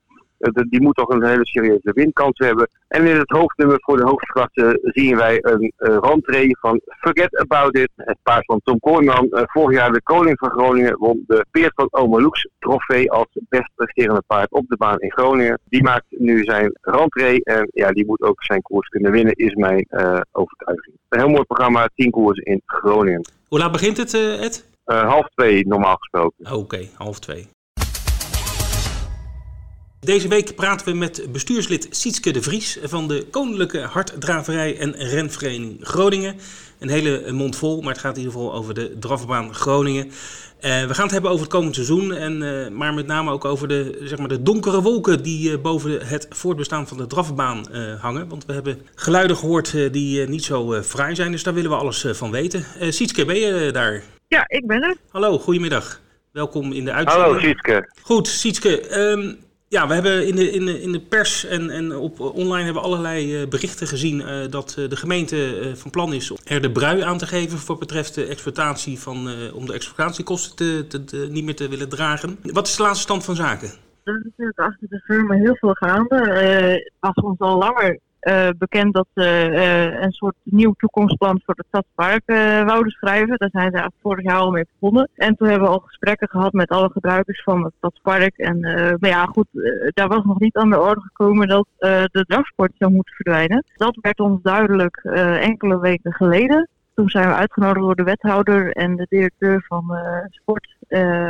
Die 0.68 0.80
moet 0.80 0.94
toch 0.94 1.08
een 1.08 1.24
hele 1.24 1.46
serieuze 1.46 1.92
winkans 1.94 2.38
hebben. 2.38 2.68
En 2.88 3.06
in 3.06 3.16
het 3.16 3.30
hoofdnummer 3.30 3.78
voor 3.80 3.96
de 3.96 4.04
hoofdklasse 4.04 4.78
zien 4.82 5.16
wij 5.16 5.38
een 5.40 5.72
uh, 5.78 5.96
van 6.60 6.80
Forget 6.86 7.38
About 7.38 7.76
It. 7.76 7.90
Het 7.96 8.18
paard 8.22 8.44
van 8.44 8.60
Tom 8.64 8.78
Kooijman, 8.78 9.28
vorig 9.30 9.76
jaar 9.76 9.92
de 9.92 10.02
koning 10.02 10.38
van 10.38 10.50
Groningen, 10.50 10.98
won 10.98 11.24
de 11.26 11.46
Peert 11.50 11.72
van 11.74 11.88
Omeloeks 11.90 12.48
trofee 12.58 13.10
als 13.10 13.26
best 13.32 13.70
presterende 13.74 14.22
paard 14.26 14.50
op 14.50 14.68
de 14.68 14.76
baan 14.76 14.98
in 14.98 15.12
Groningen. 15.12 15.58
Die 15.68 15.82
maakt 15.82 16.04
nu 16.08 16.44
zijn 16.44 16.78
rentree 16.80 17.44
en 17.44 17.68
ja, 17.72 17.90
die 17.90 18.06
moet 18.06 18.22
ook 18.22 18.44
zijn 18.44 18.62
koers 18.62 18.88
kunnen 18.88 19.12
winnen, 19.12 19.34
is 19.34 19.54
mijn 19.54 19.86
overtuiging. 20.32 20.96
Een 21.08 21.18
heel 21.18 21.28
mooi 21.28 21.44
programma, 21.44 21.88
10 21.94 22.10
koersen 22.10 22.44
in 22.44 22.62
Groningen. 22.64 23.28
Hoe 23.48 23.58
laat 23.58 23.72
begint 23.72 23.96
het, 23.96 24.14
Ed? 24.14 24.68
half 24.84 25.28
twee 25.34 25.66
normaal 25.66 25.96
gesproken. 25.96 26.52
Oké, 26.52 26.88
half 26.94 27.18
twee. 27.18 27.48
Deze 30.00 30.28
week 30.28 30.54
praten 30.54 30.86
we 30.86 30.94
met 30.94 31.26
bestuurslid 31.32 31.86
Sietske 31.90 32.30
de 32.30 32.42
Vries 32.42 32.78
van 32.82 33.08
de 33.08 33.26
Koninklijke 33.30 33.78
Hartdraverij 33.78 34.78
en 34.78 34.92
Renvereniging 34.96 35.78
Groningen. 35.80 36.36
Een 36.78 36.88
hele 36.88 37.32
mond 37.32 37.56
vol, 37.56 37.80
maar 37.80 37.92
het 37.92 38.00
gaat 38.00 38.16
in 38.16 38.22
ieder 38.22 38.32
geval 38.32 38.54
over 38.54 38.74
de 38.74 38.98
drafbaan 38.98 39.54
Groningen. 39.54 40.06
Uh, 40.06 40.12
we 40.60 40.94
gaan 40.94 41.04
het 41.04 41.10
hebben 41.10 41.30
over 41.30 41.42
het 41.42 41.54
komend 41.54 41.74
seizoen, 41.74 42.12
en, 42.14 42.42
uh, 42.42 42.68
maar 42.68 42.94
met 42.94 43.06
name 43.06 43.30
ook 43.30 43.44
over 43.44 43.68
de, 43.68 43.98
zeg 44.02 44.18
maar 44.18 44.28
de 44.28 44.42
donkere 44.42 44.82
wolken 44.82 45.22
die 45.22 45.50
uh, 45.50 45.58
boven 45.58 46.06
het 46.06 46.26
voortbestaan 46.30 46.88
van 46.88 46.96
de 46.96 47.06
drafbaan 47.06 47.66
hangen. 48.00 48.28
Want 48.28 48.44
we 48.44 48.52
hebben 48.52 48.80
geluiden 48.94 49.36
gehoord 49.36 49.92
die 49.92 50.28
niet 50.28 50.44
zo 50.44 50.82
fraai 50.82 51.14
zijn, 51.14 51.32
dus 51.32 51.42
daar 51.42 51.54
willen 51.54 51.70
we 51.70 51.76
alles 51.76 52.04
van 52.10 52.30
weten. 52.30 52.64
Sietske, 52.88 53.24
ben 53.24 53.38
je 53.38 53.70
daar? 53.72 54.02
Ja, 54.28 54.44
ik 54.46 54.66
ben 54.66 54.82
er. 54.82 54.96
Hallo, 55.10 55.38
goedemiddag. 55.38 56.00
Welkom 56.32 56.72
in 56.72 56.84
de 56.84 56.92
uitzending. 56.92 57.26
Hallo 57.26 57.40
Sietske. 57.40 57.92
Goed, 58.02 58.28
Sietske. 58.28 58.98
Um, 59.10 59.48
ja, 59.76 59.88
we 59.88 59.94
hebben 59.94 60.26
in 60.26 60.34
de, 60.34 60.50
in 60.50 60.64
de, 60.64 60.82
in 60.82 60.92
de 60.92 61.00
pers 61.00 61.44
en, 61.44 61.70
en 61.70 61.96
op 61.96 62.20
online 62.20 62.64
hebben 62.64 62.82
allerlei 62.82 63.42
uh, 63.42 63.48
berichten 63.48 63.86
gezien 63.86 64.20
uh, 64.20 64.50
dat 64.50 64.76
uh, 64.78 64.88
de 64.88 64.96
gemeente 64.96 65.70
van 65.74 65.90
plan 65.90 66.12
is 66.12 66.32
er 66.44 66.62
de 66.62 66.70
brui 66.70 67.02
aan 67.02 67.18
te 67.18 67.26
geven 67.26 67.58
voor 67.58 67.78
betreft 67.78 68.14
de 68.14 68.26
exploitatie 68.26 68.98
van, 68.98 69.28
om 69.54 69.66
de 69.66 69.72
exploitatiekosten 69.72 70.88
te, 70.88 71.04
te, 71.04 71.28
niet 71.30 71.44
meer 71.44 71.56
te 71.56 71.68
willen 71.68 71.88
dragen. 71.88 72.38
Wat 72.42 72.66
is 72.66 72.76
de 72.76 72.82
laatste 72.82 73.02
stand 73.02 73.24
van 73.24 73.36
zaken? 73.36 73.68
Er 74.04 74.16
is 74.16 74.24
natuurlijk 74.24 74.58
achter 74.58 74.88
de 74.88 74.98
firma 74.98 75.34
heel 75.34 75.56
veel 75.56 75.74
gaande. 75.74 76.16
Het 76.16 76.92
was 77.00 77.14
ons 77.14 77.38
al 77.38 77.58
langer 77.58 77.98
uh, 78.20 78.48
bekend 78.58 78.94
dat 78.94 79.06
ze 79.14 79.50
uh, 79.52 80.02
een 80.02 80.12
soort 80.12 80.34
nieuw 80.42 80.72
toekomstplan 80.72 81.40
voor 81.44 81.54
het 81.54 81.66
stadspark 81.66 82.22
uh, 82.26 82.64
wouden 82.64 82.92
schrijven. 82.92 83.38
Daar 83.38 83.50
zijn 83.52 83.70
ze 83.72 83.90
vorig 84.02 84.24
jaar 84.24 84.38
al 84.38 84.50
mee 84.50 84.66
begonnen. 84.78 85.08
En 85.14 85.36
toen 85.36 85.48
hebben 85.48 85.68
we 85.68 85.74
al 85.74 85.82
gesprekken 85.86 86.28
gehad 86.28 86.52
met 86.52 86.68
alle 86.68 86.90
gebruikers 86.90 87.42
van 87.42 87.64
het 87.64 87.72
stadspark. 87.76 88.36
En 88.36 88.60
maar 89.00 89.10
ja, 89.10 89.24
goed, 89.24 89.46
daar 89.94 90.08
was 90.08 90.24
nog 90.24 90.38
niet 90.38 90.56
aan 90.56 90.70
de 90.70 90.80
orde 90.80 91.00
gekomen 91.00 91.48
dat 91.48 91.66
de 91.78 92.24
dragsport 92.26 92.72
zou 92.78 92.92
moeten 92.92 93.14
verdwijnen. 93.14 93.64
Dat 93.76 93.98
werd 94.00 94.20
ons 94.20 94.42
duidelijk 94.42 94.96
enkele 95.40 95.78
weken 95.78 96.12
geleden. 96.12 96.68
Toen 96.94 97.08
zijn 97.08 97.28
we 97.28 97.34
uitgenodigd 97.34 97.84
door 97.84 97.96
de 97.96 98.02
wethouder 98.02 98.72
en 98.72 98.96
de 98.96 99.06
directeur 99.08 99.64
van 99.68 99.98
sport, 100.30 100.76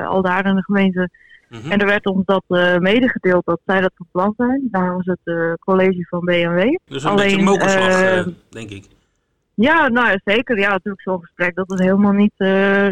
al 0.05 0.23
daar 0.23 0.47
in 0.47 0.55
de 0.55 0.63
gemeente 0.63 1.09
Mhm. 1.51 1.71
En 1.71 1.79
er 1.79 1.87
werd 1.87 2.07
ons 2.07 2.25
dat 2.25 2.45
uh, 2.49 2.79
medegedeeld 2.79 3.45
dat 3.45 3.61
zij 3.67 3.81
dat 3.81 3.93
van 3.95 4.07
plan 4.13 4.35
zijn. 4.37 4.69
Daar 4.71 4.95
was 4.95 5.07
het 5.07 5.21
uh, 5.25 5.53
college 5.53 6.07
van 6.09 6.21
BMW. 6.21 6.79
Dus 6.85 7.05
een 7.05 7.11
Alleen, 7.11 7.45
beetje 7.45 8.27
uh, 8.27 8.35
denk 8.51 8.71
ik. 8.71 8.85
Ja, 9.55 9.89
nou 9.89 10.19
zeker. 10.25 10.59
Ja, 10.59 10.71
natuurlijk 10.71 11.03
zo'n 11.03 11.21
gesprek. 11.21 11.55
Dat 11.55 11.73
is 11.73 11.79
helemaal 11.79 12.13
niet, 12.13 12.39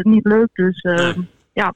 niet 0.03 0.25
leuk. 0.25 0.49
Dus 0.53 0.81
nee. 0.81 1.27
ja, 1.53 1.73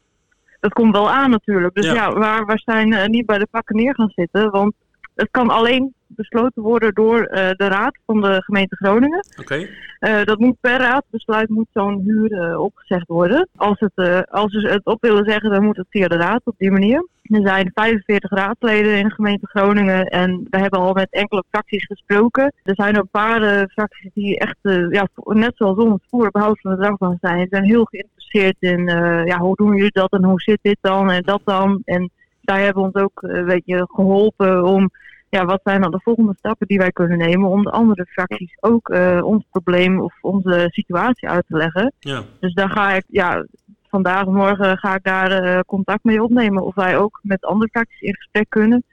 dat 0.59 0.73
komt 0.73 0.91
wel 0.91 1.09
aan 1.11 1.29
natuurlijk. 1.29 1.75
Dus 1.75 1.85
ja, 1.85 1.93
ja 1.93 2.13
waar, 2.13 2.45
waar 2.45 2.59
zijn 2.59 3.11
niet 3.11 3.25
bij 3.25 3.37
de 3.37 3.47
pakken 3.51 3.75
neer 3.75 3.95
gaan 3.95 4.11
zitten. 4.15 4.51
Want 4.51 4.73
het 5.15 5.27
kan 5.31 5.49
alleen 5.49 5.93
besloten 6.15 6.61
worden 6.61 6.93
door 6.93 7.19
uh, 7.19 7.29
de 7.33 7.67
raad 7.67 7.97
van 8.05 8.21
de 8.21 8.41
gemeente 8.43 8.75
Groningen. 8.75 9.25
Oké. 9.39 9.67
Uh, 9.99 10.23
dat 10.23 10.39
moet 10.39 10.59
per 10.59 10.77
raadbesluit 10.77 11.49
moet 11.49 11.67
zo'n 11.73 12.01
huur 12.05 12.31
uh, 12.31 12.59
opgezegd 12.59 13.07
worden. 13.07 13.47
Als, 13.55 13.79
het, 13.79 14.27
als 14.29 14.51
ze 14.51 14.67
het 14.67 14.85
op 14.85 15.01
willen 15.01 15.25
zeggen, 15.25 15.49
dan 15.49 15.63
moet 15.63 15.77
het 15.77 15.87
via 15.89 16.07
de 16.07 16.17
raad 16.17 16.41
op 16.43 16.55
die 16.57 16.71
manier. 16.71 17.07
Er 17.21 17.41
zijn 17.41 17.71
45 17.73 18.31
raadsleden 18.31 18.97
in 18.97 19.07
de 19.07 19.13
gemeente 19.13 19.47
Groningen 19.47 20.05
en 20.05 20.47
we 20.49 20.57
hebben 20.59 20.79
al 20.79 20.93
met 20.93 21.07
enkele 21.09 21.43
fracties 21.49 21.85
gesproken. 21.85 22.53
Er 22.63 22.75
zijn 22.75 22.95
een 22.95 23.09
paar 23.11 23.67
fracties 23.67 24.11
die 24.13 24.39
echt, 24.39 24.57
ja, 24.89 25.07
net 25.23 25.51
zoals 25.55 25.77
ons, 25.77 26.01
voor 26.09 26.31
behoud 26.31 26.59
van 26.61 26.71
de 26.71 26.77
dragbaan 26.77 27.17
zijn. 27.21 27.39
Ze 27.39 27.47
zijn 27.49 27.63
heel 27.63 27.85
geïnteresseerd 27.85 28.55
in, 28.59 28.85
ja, 29.25 29.37
hoe 29.37 29.55
doen 29.55 29.75
jullie 29.75 29.91
dat 29.91 30.11
en 30.11 30.23
hoe 30.23 30.41
zit 30.41 30.59
dit 30.61 30.77
dan 30.81 31.11
en 31.11 31.23
dat 31.23 31.41
dan. 31.43 31.81
En 31.85 32.11
zij 32.43 32.63
hebben 32.63 32.83
ons 32.83 32.95
ook 32.95 33.21
een 33.21 33.45
beetje 33.45 33.87
geholpen 33.89 34.63
om 34.63 34.89
ja, 35.33 35.45
wat 35.45 35.61
zijn 35.63 35.81
dan 35.81 35.91
de 35.91 35.99
volgende 36.03 36.35
stappen 36.37 36.67
die 36.67 36.77
wij 36.77 36.91
kunnen 36.91 37.17
nemen 37.17 37.49
om 37.49 37.63
de 37.63 37.71
andere 37.71 38.05
fracties 38.05 38.57
ook 38.59 38.89
uh, 38.89 39.23
ons 39.23 39.45
probleem 39.49 40.01
of 40.01 40.13
onze 40.21 40.67
situatie 40.69 41.29
uit 41.29 41.45
te 41.47 41.57
leggen. 41.57 41.93
Ja. 41.99 42.23
Dus 42.39 42.53
daar 42.53 42.69
ga 42.69 42.91
ik, 42.91 43.03
ja, 43.07 43.45
vandaag 43.87 44.25
of 44.25 44.33
morgen 44.33 44.77
ga 44.77 44.95
ik 44.95 45.03
daar 45.03 45.45
uh, 45.45 45.59
contact 45.65 46.03
mee 46.03 46.23
opnemen 46.23 46.63
of 46.63 46.75
wij 46.75 46.97
ook 46.97 47.19
met 47.21 47.45
andere 47.45 47.69
fracties 47.69 48.01
in 48.01 48.15
gesprek 48.15 48.49
kunnen. 48.49 48.83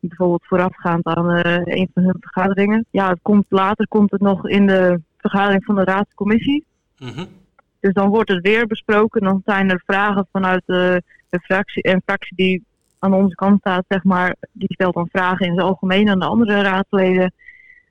Bijvoorbeeld 0.00 0.46
voorafgaand 0.46 1.04
aan 1.04 1.30
uh, 1.30 1.60
een 1.64 1.90
van 1.94 2.02
hun 2.02 2.16
vergaderingen. 2.20 2.86
Ja, 2.90 3.08
het 3.08 3.18
komt, 3.22 3.44
later 3.48 3.88
komt 3.88 4.10
het 4.10 4.20
nog 4.20 4.48
in 4.48 4.66
de 4.66 5.00
vergadering 5.16 5.64
van 5.64 5.74
de 5.74 5.84
raadscommissie. 5.84 6.64
Mm 6.98 7.08
-hmm. 7.08 7.26
Dus 7.80 7.92
dan 7.92 8.08
wordt 8.08 8.30
het 8.30 8.42
weer 8.42 8.66
besproken. 8.66 9.22
Dan 9.22 9.42
zijn 9.44 9.70
er 9.70 9.82
vragen 9.86 10.26
vanuit 10.32 10.62
de 10.66 11.02
fractie 11.42 11.82
en 11.82 12.02
fractie 12.04 12.36
die 12.36 12.64
aan 12.98 13.14
onze 13.14 13.34
kant 13.34 13.58
staat, 13.60 13.84
zeg 13.88 14.04
maar, 14.04 14.36
die 14.52 14.72
stelt 14.72 14.94
dan 14.94 15.08
vragen 15.12 15.46
in 15.46 15.52
het 15.52 15.60
algemeen 15.60 16.08
aan 16.08 16.18
de 16.18 16.26
andere 16.26 16.62
raadsleden. 16.62 17.32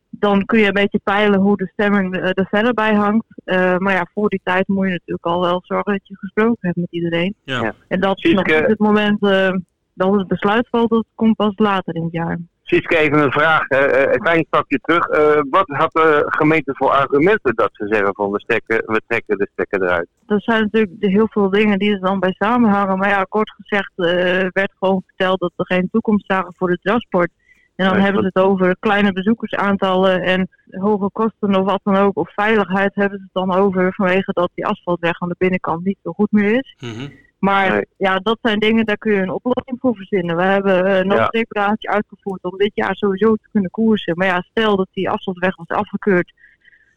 Dan 0.09 0.45
kun 0.45 0.59
je 0.59 0.67
een 0.67 0.73
beetje 0.73 0.99
peilen 1.03 1.39
hoe 1.39 1.57
de 1.57 1.69
stemming 1.73 2.15
er 2.15 2.47
verder 2.49 2.73
bij 2.73 2.93
hangt. 2.93 3.25
Uh, 3.45 3.77
maar 3.77 3.93
ja, 3.93 4.07
voor 4.13 4.29
die 4.29 4.41
tijd 4.43 4.67
moet 4.67 4.85
je 4.85 4.91
natuurlijk 4.91 5.25
al 5.25 5.41
wel 5.41 5.61
zorgen 5.63 5.91
dat 5.91 6.07
je 6.07 6.17
gesproken 6.17 6.57
hebt 6.59 6.75
met 6.75 6.91
iedereen. 6.91 7.35
Ja. 7.43 7.73
En 7.87 7.99
dat 7.99 8.23
is 8.23 8.33
nog 8.33 8.61
op 8.61 8.67
dit 8.67 8.79
moment 8.79 9.23
uh, 9.23 9.53
dat 9.93 10.13
het 10.13 10.27
besluit 10.27 10.67
valt, 10.69 10.89
dat 10.89 11.05
komt 11.15 11.35
pas 11.35 11.53
later 11.55 11.95
in 11.95 12.03
het 12.03 12.11
jaar. 12.11 12.39
Sietske, 12.65 12.97
even 12.97 13.19
een 13.19 13.31
vraag. 13.31 13.69
Een 13.69 14.19
klein 14.19 14.45
stapje 14.47 14.79
terug. 14.81 15.07
Uh, 15.07 15.41
wat 15.49 15.67
had 15.67 15.91
de 15.91 16.23
gemeente 16.25 16.73
voor 16.75 16.89
argumenten 16.89 17.55
dat 17.55 17.69
ze 17.73 17.87
zeggen 17.87 18.13
van 18.13 18.31
we, 18.31 18.39
stekken, 18.39 18.77
we 18.85 19.01
trekken 19.07 19.37
de 19.37 19.49
stekker 19.51 19.83
eruit? 19.83 20.07
Er 20.27 20.41
zijn 20.41 20.61
natuurlijk 20.61 20.95
heel 20.99 21.27
veel 21.29 21.49
dingen 21.49 21.79
die 21.79 21.91
er 21.91 21.99
dan 21.99 22.19
bij 22.19 22.33
samenhangen. 22.37 22.97
Maar 22.97 23.09
ja, 23.09 23.23
kort 23.23 23.51
gezegd 23.51 23.91
uh, 23.95 24.05
werd 24.51 24.71
gewoon 24.79 25.03
verteld 25.05 25.39
dat 25.39 25.51
we 25.55 25.65
geen 25.65 25.89
toekomst 25.91 26.25
zagen 26.25 26.53
voor 26.57 26.69
de 26.69 26.79
transport. 26.81 27.29
En 27.75 27.89
dan 27.89 27.99
hebben 27.99 28.21
ze 28.21 28.27
het 28.33 28.45
over 28.45 28.77
kleine 28.79 29.11
bezoekersaantallen 29.11 30.21
en 30.21 30.49
hoge 30.69 31.09
kosten 31.11 31.55
of 31.55 31.65
wat 31.65 31.81
dan 31.83 31.95
ook. 31.95 32.17
Of 32.17 32.33
veiligheid 32.33 32.95
hebben 32.95 33.17
ze 33.17 33.23
het 33.23 33.47
dan 33.47 33.57
over 33.57 33.93
vanwege 33.93 34.31
dat 34.31 34.51
die 34.53 34.65
asfaltweg 34.65 35.21
aan 35.21 35.29
de 35.29 35.35
binnenkant 35.37 35.83
niet 35.83 35.99
zo 36.03 36.11
goed 36.11 36.31
meer 36.31 36.53
is. 36.53 36.75
Mm 36.79 36.93
-hmm. 36.93 37.11
Maar 37.39 37.85
ja, 37.97 38.19
dat 38.19 38.37
zijn 38.41 38.59
dingen, 38.59 38.85
daar 38.85 38.97
kun 38.97 39.13
je 39.13 39.21
een 39.21 39.31
oplossing 39.31 39.77
voor 39.79 39.95
verzinnen. 39.95 40.35
We 40.35 40.43
hebben 40.43 40.85
uh, 40.85 41.01
nog 41.01 41.19
een 41.19 41.27
reparatie 41.29 41.89
uitgevoerd 41.89 42.43
om 42.43 42.57
dit 42.57 42.71
jaar 42.73 42.95
sowieso 42.95 43.35
te 43.35 43.47
kunnen 43.51 43.71
koersen. 43.71 44.17
Maar 44.17 44.27
ja, 44.27 44.41
stel 44.41 44.75
dat 44.75 44.87
die 44.91 45.09
afstandsweg 45.09 45.55
was 45.55 45.67
afgekeurd, 45.67 46.33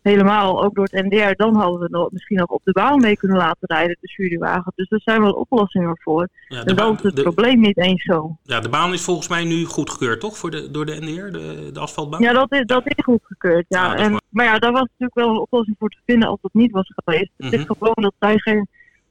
helemaal 0.03 0.65
ook 0.65 0.75
door 0.75 0.89
het 0.91 1.05
NDR, 1.05 1.33
dan 1.37 1.57
hadden 1.57 1.81
we 1.81 1.89
nog, 1.91 2.11
misschien 2.11 2.37
nog 2.37 2.49
op 2.49 2.61
de 2.65 2.73
baan 2.73 3.01
mee 3.01 3.17
kunnen 3.17 3.37
laten 3.37 3.69
rijden, 3.69 3.97
de 4.01 4.13
jurywagen. 4.17 4.73
Dus 4.75 4.91
er 4.91 5.01
zijn 5.01 5.23
wel 5.23 5.33
oplossingen 5.33 5.99
voor. 6.01 6.29
Ja, 6.49 6.65
en 6.65 6.77
dat 6.77 6.97
is 6.97 7.03
het 7.03 7.17
de, 7.17 7.23
probleem 7.23 7.61
niet 7.61 7.79
eens 7.79 8.03
zo. 8.03 8.37
Ja, 8.43 8.61
de 8.61 8.69
baan 8.69 8.93
is 8.93 9.05
volgens 9.05 9.29
mij 9.29 9.45
nu 9.45 9.65
goedgekeurd, 9.65 10.21
toch? 10.21 10.39
Voor 10.39 10.51
de, 10.51 10.71
door 10.71 10.87
de 10.87 10.97
NDR, 11.01 11.31
de, 11.39 11.71
de 11.73 11.81
asfaltbaan? 11.81 12.21
Ja, 12.21 12.33
dat 12.33 12.53
is, 12.53 12.67
dat 12.67 12.87
is 12.87 13.05
goedgekeurd. 13.05 13.65
Ja. 13.69 13.97
en, 13.97 14.11
maar... 14.11 14.21
maar... 14.29 14.45
ja, 14.45 14.59
daar 14.59 14.73
was 14.73 14.83
natuurlijk 14.83 15.15
wel 15.15 15.29
een 15.29 15.41
oplossing 15.41 15.77
voor 15.79 15.89
te 15.89 16.01
vinden 16.07 16.29
als 16.29 16.41
dat 16.43 16.55
niet 16.55 16.71
was 16.71 16.93
geweest. 16.95 17.31
Mm 17.37 17.47
-hmm. 17.49 17.51
Het 17.51 17.61
is 17.61 17.77
gewoon 17.77 17.95
dat 17.95 18.15
zij 18.19 18.39
geen 18.39 18.69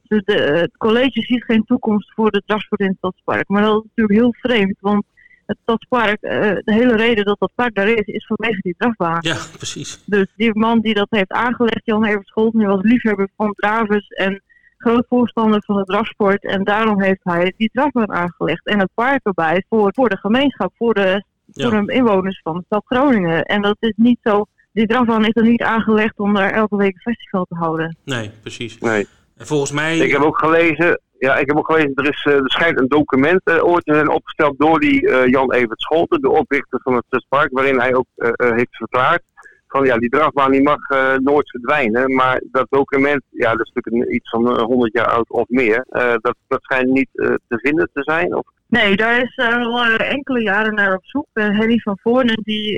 dus 0.08 0.22
de, 0.24 0.32
het 0.32 0.76
college 0.76 1.20
ziet 1.20 1.44
geen 1.44 1.64
toekomst 1.64 2.12
voor 2.14 2.30
de 2.30 2.42
transport 2.46 2.80
in 2.80 2.86
het 2.86 2.96
stadspark. 2.96 3.48
Maar 3.48 3.62
dat 3.62 3.76
is 3.76 3.88
natuurlijk 3.88 4.20
heel 4.20 4.34
vreemd, 4.40 4.76
want 4.80 5.04
het 5.46 5.58
stadspark, 5.62 6.22
uh, 6.22 6.30
de 6.40 6.74
hele 6.74 6.96
reden 6.96 7.24
dat 7.24 7.38
dat 7.38 7.52
park 7.54 7.74
daar 7.74 7.88
is, 7.88 8.06
is 8.06 8.26
vanwege 8.26 8.60
die 8.60 8.74
drafbaan. 8.78 9.18
Ja, 9.20 9.36
precies. 9.56 10.02
Dus 10.06 10.26
die 10.36 10.58
man 10.58 10.80
die 10.80 10.94
dat 10.94 11.06
heeft 11.10 11.32
aangelegd, 11.32 11.80
Jan 11.84 12.04
Evert 12.04 12.26
Scholten, 12.26 12.66
was 12.66 12.82
liefhebber 12.82 13.28
van 13.36 13.52
dravers 13.56 14.08
en 14.08 14.42
groot 14.78 15.06
voorstander 15.08 15.62
van 15.64 15.76
de 15.76 15.84
drafsport. 15.84 16.44
En 16.44 16.64
daarom 16.64 17.02
heeft 17.02 17.20
hij 17.22 17.52
die 17.56 17.70
drafbaan 17.72 18.12
aangelegd. 18.12 18.66
En 18.66 18.78
het 18.78 18.90
park 18.94 19.20
erbij 19.22 19.64
voor, 19.68 19.92
voor 19.94 20.08
de 20.08 20.18
gemeenschap, 20.18 20.72
voor 20.76 20.94
de, 20.94 21.24
ja. 21.44 21.68
voor 21.68 21.86
de 21.86 21.92
inwoners 21.92 22.40
van 22.42 22.56
de 22.56 22.62
stad 22.66 22.82
Groningen. 22.86 23.44
En 23.44 23.62
dat 23.62 23.76
is 23.80 23.94
niet 23.96 24.18
zo, 24.22 24.46
die 24.72 24.86
drafbaan 24.86 25.24
is 25.24 25.34
er 25.34 25.42
niet 25.42 25.62
aangelegd 25.62 26.18
om 26.18 26.34
daar 26.34 26.50
elke 26.50 26.76
week 26.76 26.94
een 26.94 27.12
festival 27.12 27.44
te 27.44 27.54
houden. 27.54 27.96
Nee, 28.04 28.30
precies. 28.40 28.78
Nee. 28.78 29.06
En 29.38 29.46
volgens 29.46 29.72
mij... 29.72 29.98
Ik 29.98 30.12
heb 30.12 30.22
ook 30.22 30.38
gelezen, 30.38 31.00
ja, 31.18 31.36
ik 31.36 31.46
heb 31.46 31.56
ook 31.56 31.66
gelezen, 31.66 31.94
er, 31.94 32.08
is, 32.08 32.24
er 32.24 32.50
schijnt 32.50 32.80
een 32.80 32.88
document 32.88 33.40
uh, 33.44 33.64
ooit 33.64 33.84
te 33.84 33.94
zijn 33.94 34.10
opgesteld 34.10 34.58
door 34.58 34.80
die 34.80 35.02
uh, 35.02 35.26
Jan 35.26 35.52
Evert 35.52 35.80
Scholten, 35.80 36.20
de 36.20 36.30
oprichter 36.30 36.80
van 36.82 36.94
het 36.94 37.26
Park, 37.28 37.48
waarin 37.52 37.80
hij 37.80 37.94
ook 37.94 38.06
uh, 38.16 38.30
heeft 38.36 38.76
verklaard 38.76 39.22
van 39.68 39.84
ja, 39.84 39.96
die 39.96 40.08
drafbaan 40.08 40.50
die 40.50 40.62
mag 40.62 40.78
nooit 41.18 41.50
verdwijnen. 41.50 42.14
Maar 42.14 42.42
dat 42.50 42.66
document, 42.70 43.22
ja, 43.30 43.50
dat 43.50 43.66
is 43.66 43.72
natuurlijk 43.74 44.10
iets 44.10 44.30
van 44.30 44.60
100 44.60 44.92
jaar 44.92 45.06
oud 45.06 45.30
of 45.30 45.48
meer, 45.48 45.86
dat, 46.20 46.34
dat 46.46 46.62
schijnt 46.62 46.88
niet 46.88 47.08
te 47.12 47.58
vinden 47.58 47.90
te 47.92 48.02
zijn. 48.02 48.34
Of 48.36 48.46
Nee, 48.66 48.96
daar 48.96 49.22
is 49.22 49.36
al 49.36 49.84
enkele 49.96 50.42
jaren 50.42 50.74
naar 50.74 50.94
op 50.94 51.04
zoek. 51.04 51.26
Henny 51.32 51.78
van 51.78 51.98
Voornen 52.02 52.40
die, 52.42 52.76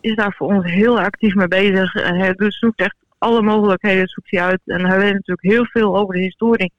is 0.00 0.14
daar 0.14 0.34
voor 0.36 0.46
ons 0.46 0.70
heel 0.70 1.00
actief 1.00 1.34
mee 1.34 1.48
bezig. 1.48 1.92
hij 1.92 2.32
dus 2.32 2.58
zoekt 2.58 2.80
echt 2.80 2.96
alle 3.18 3.42
mogelijkheden 3.42 4.08
zoekt 4.08 4.30
hij 4.30 4.42
uit. 4.42 4.60
En 4.64 4.86
hij 4.86 4.98
weet 4.98 5.12
natuurlijk 5.12 5.54
heel 5.54 5.66
veel 5.66 5.96
over 5.96 6.14
de 6.14 6.20
historie 6.20 6.72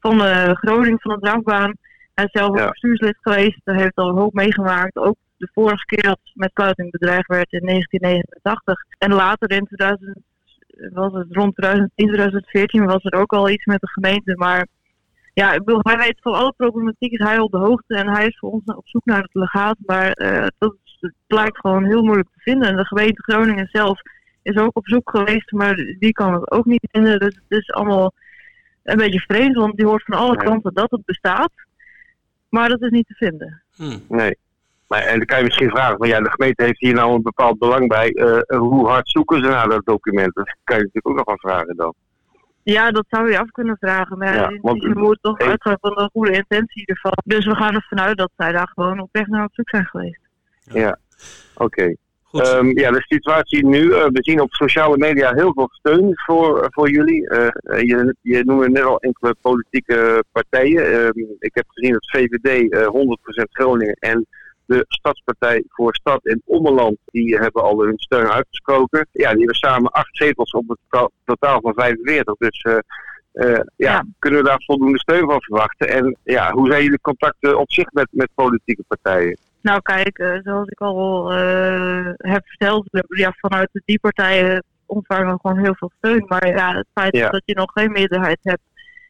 van 0.00 0.18
de 0.18 0.56
Groningen, 0.60 1.00
van 1.00 1.14
de 1.14 1.20
drafbaan. 1.20 1.74
Hij 2.14 2.24
is 2.24 2.40
zelf 2.40 2.60
ook 2.60 2.70
bestuurslid 2.70 3.16
geweest. 3.20 3.60
Hij 3.64 3.76
heeft 3.76 3.96
al 3.96 4.08
een 4.08 4.16
hoop 4.16 4.32
meegemaakt. 4.32 4.96
Ook 4.96 5.16
de 5.36 5.48
vorige 5.52 5.84
keer 5.84 6.02
dat 6.02 6.20
met 6.34 6.50
sluiting 6.54 6.90
bedreigd 6.90 7.26
werd 7.26 7.52
in 7.52 7.66
1989. 7.66 8.84
En 8.98 9.12
later 9.12 9.50
in 9.50 9.66
2000, 9.66 10.18
was 10.92 11.12
het 11.12 11.26
rond 11.30 11.54
2010, 11.54 12.06
2014 12.06 12.84
was 12.84 13.04
er 13.04 13.18
ook 13.18 13.32
al 13.32 13.48
iets 13.48 13.64
met 13.64 13.80
de 13.80 13.88
gemeente. 13.88 14.36
Maar 14.36 14.66
ja, 15.34 15.52
ik 15.52 15.64
bedoel, 15.64 15.80
hij 15.82 15.96
weet 15.96 16.20
van 16.20 16.34
alle 16.34 16.52
problematiek 16.56 17.12
is 17.12 17.26
hij 17.26 17.38
op 17.38 17.50
de 17.50 17.58
hoogte. 17.58 17.96
En 17.96 18.08
hij 18.08 18.26
is 18.26 18.38
voor 18.38 18.50
ons 18.50 18.64
op 18.64 18.88
zoek 18.88 19.04
naar 19.04 19.22
het 19.22 19.34
legaat. 19.34 19.76
Maar 19.86 20.20
uh, 20.22 20.46
dat 20.58 20.76
blijkt 21.26 21.60
gewoon 21.60 21.84
heel 21.84 22.02
moeilijk 22.02 22.28
te 22.28 22.40
vinden. 22.40 22.68
En 22.68 22.76
de 22.76 22.86
gemeente 22.86 23.22
Groningen 23.22 23.68
zelf 23.72 24.00
is 24.46 24.56
ook 24.56 24.76
op 24.76 24.88
zoek 24.88 25.10
geweest, 25.10 25.52
maar 25.52 25.74
die 25.74 26.12
kan 26.12 26.32
het 26.32 26.50
ook 26.50 26.64
niet 26.64 26.88
vinden. 26.90 27.18
Dus 27.18 27.34
het 27.34 27.58
is 27.58 27.72
allemaal 27.72 28.12
een 28.82 28.96
beetje 28.96 29.20
vreemd, 29.20 29.56
want 29.56 29.76
die 29.76 29.86
hoort 29.86 30.04
van 30.04 30.18
alle 30.18 30.36
kanten 30.36 30.74
dat 30.74 30.90
het 30.90 31.04
bestaat. 31.04 31.52
Maar 32.48 32.68
dat 32.68 32.82
is 32.82 32.90
niet 32.90 33.06
te 33.06 33.14
vinden. 33.14 33.62
Hmm. 33.74 34.04
Nee. 34.08 34.36
Maar, 34.88 35.00
en 35.02 35.16
dan 35.16 35.26
kan 35.26 35.38
je 35.38 35.44
misschien 35.44 35.70
vragen, 35.70 35.96
van 35.96 36.08
ja, 36.08 36.20
de 36.20 36.30
gemeente 36.30 36.64
heeft 36.64 36.80
hier 36.80 36.94
nou 36.94 37.14
een 37.14 37.22
bepaald 37.22 37.58
belang 37.58 37.88
bij. 37.88 38.14
Uh, 38.14 38.58
hoe 38.58 38.88
hard 38.88 39.08
zoeken 39.08 39.44
ze 39.44 39.48
naar 39.48 39.68
dat 39.68 39.84
document? 39.84 40.34
Dat 40.34 40.56
kan 40.64 40.76
je 40.76 40.82
natuurlijk 40.82 41.08
ook 41.08 41.16
nog 41.16 41.24
gaan 41.26 41.50
vragen 41.50 41.76
dan. 41.76 41.94
Ja, 42.62 42.90
dat 42.90 43.04
zou 43.08 43.30
je 43.30 43.38
af 43.38 43.50
kunnen 43.50 43.76
vragen. 43.80 44.18
Maar 44.18 44.34
ja, 44.34 44.58
want, 44.60 44.82
je 44.82 44.94
moet 44.94 45.18
toch 45.20 45.38
uitgaan 45.38 45.76
van 45.80 45.94
de 45.94 46.10
goede 46.12 46.32
intentie 46.32 46.86
ervan. 46.86 47.12
Dus 47.24 47.46
we 47.46 47.54
gaan 47.54 47.74
ervan 47.74 48.00
uit 48.00 48.16
dat 48.16 48.30
zij 48.36 48.52
daar 48.52 48.68
gewoon 48.74 49.00
op 49.00 49.08
weg 49.12 49.26
naar 49.26 49.44
op 49.44 49.54
zoek 49.54 49.68
zijn 49.68 49.84
geweest. 49.84 50.20
Ja, 50.60 50.98
oké. 51.54 51.94
Um, 52.32 52.78
ja, 52.78 52.90
de 52.90 53.02
situatie 53.02 53.66
nu. 53.66 53.82
Uh, 53.82 54.04
we 54.04 54.18
zien 54.22 54.40
op 54.40 54.52
sociale 54.52 54.96
media 54.96 55.32
heel 55.34 55.52
veel 55.52 55.68
steun 55.70 56.12
voor, 56.14 56.66
voor 56.70 56.90
jullie. 56.90 57.22
Uh, 57.22 57.48
je, 57.80 58.14
je 58.20 58.44
noemde 58.44 58.68
net 58.68 58.84
al 58.84 58.98
enkele 58.98 59.34
politieke 59.40 60.24
partijen. 60.32 60.94
Um, 60.94 61.36
ik 61.38 61.54
heb 61.54 61.64
gezien 61.68 61.92
dat 61.92 62.10
VVD 62.10 62.72
uh, 62.72 62.86
100% 63.42 63.50
Groningen 63.50 63.96
en 63.98 64.26
de 64.64 64.84
Stadspartij 64.88 65.64
voor 65.68 65.94
Stad 65.94 66.24
en 66.24 66.42
Ommeland, 66.44 66.96
die 67.04 67.36
hebben 67.36 67.62
al 67.62 67.80
hun 67.80 67.98
steun 67.98 68.30
uitgesproken. 68.30 69.08
Ja, 69.12 69.28
die 69.28 69.38
hebben 69.38 69.54
samen 69.54 69.90
acht 69.90 70.16
zetels 70.16 70.50
op 70.50 70.68
het 70.68 71.10
totaal 71.24 71.60
van 71.60 71.74
45. 71.74 72.34
Dus 72.34 72.66
ja, 73.32 73.64
ja, 73.76 74.04
kunnen 74.18 74.42
we 74.42 74.48
daar 74.48 74.62
voldoende 74.66 74.98
steun 74.98 75.24
van 75.26 75.42
verwachten? 75.42 75.88
En 75.88 76.16
ja, 76.24 76.52
hoe 76.52 76.70
zijn 76.70 76.82
jullie 76.82 77.00
contacten 77.00 77.58
op 77.58 77.72
zich 77.72 77.92
met, 77.92 78.08
met 78.10 78.28
politieke 78.34 78.82
partijen? 78.88 79.38
Nou 79.66 79.80
kijk, 79.82 80.18
uh, 80.18 80.38
zoals 80.42 80.68
ik 80.68 80.80
al 80.80 81.32
uh, 81.32 82.10
heb 82.16 82.46
verteld, 82.46 82.86
ja, 83.08 83.34
vanuit 83.36 83.68
die 83.84 84.00
partijen 84.00 84.64
ontvangen 84.86 85.32
we 85.32 85.38
gewoon 85.40 85.58
heel 85.58 85.74
veel 85.74 85.90
steun. 85.98 86.24
Maar 86.26 86.46
ja, 86.46 86.74
het 86.74 86.86
feit 86.94 87.12
dat 87.12 87.42
je 87.44 87.54
nog 87.54 87.70
geen 87.72 87.92
meerderheid 87.92 88.38
hebt 88.42 88.62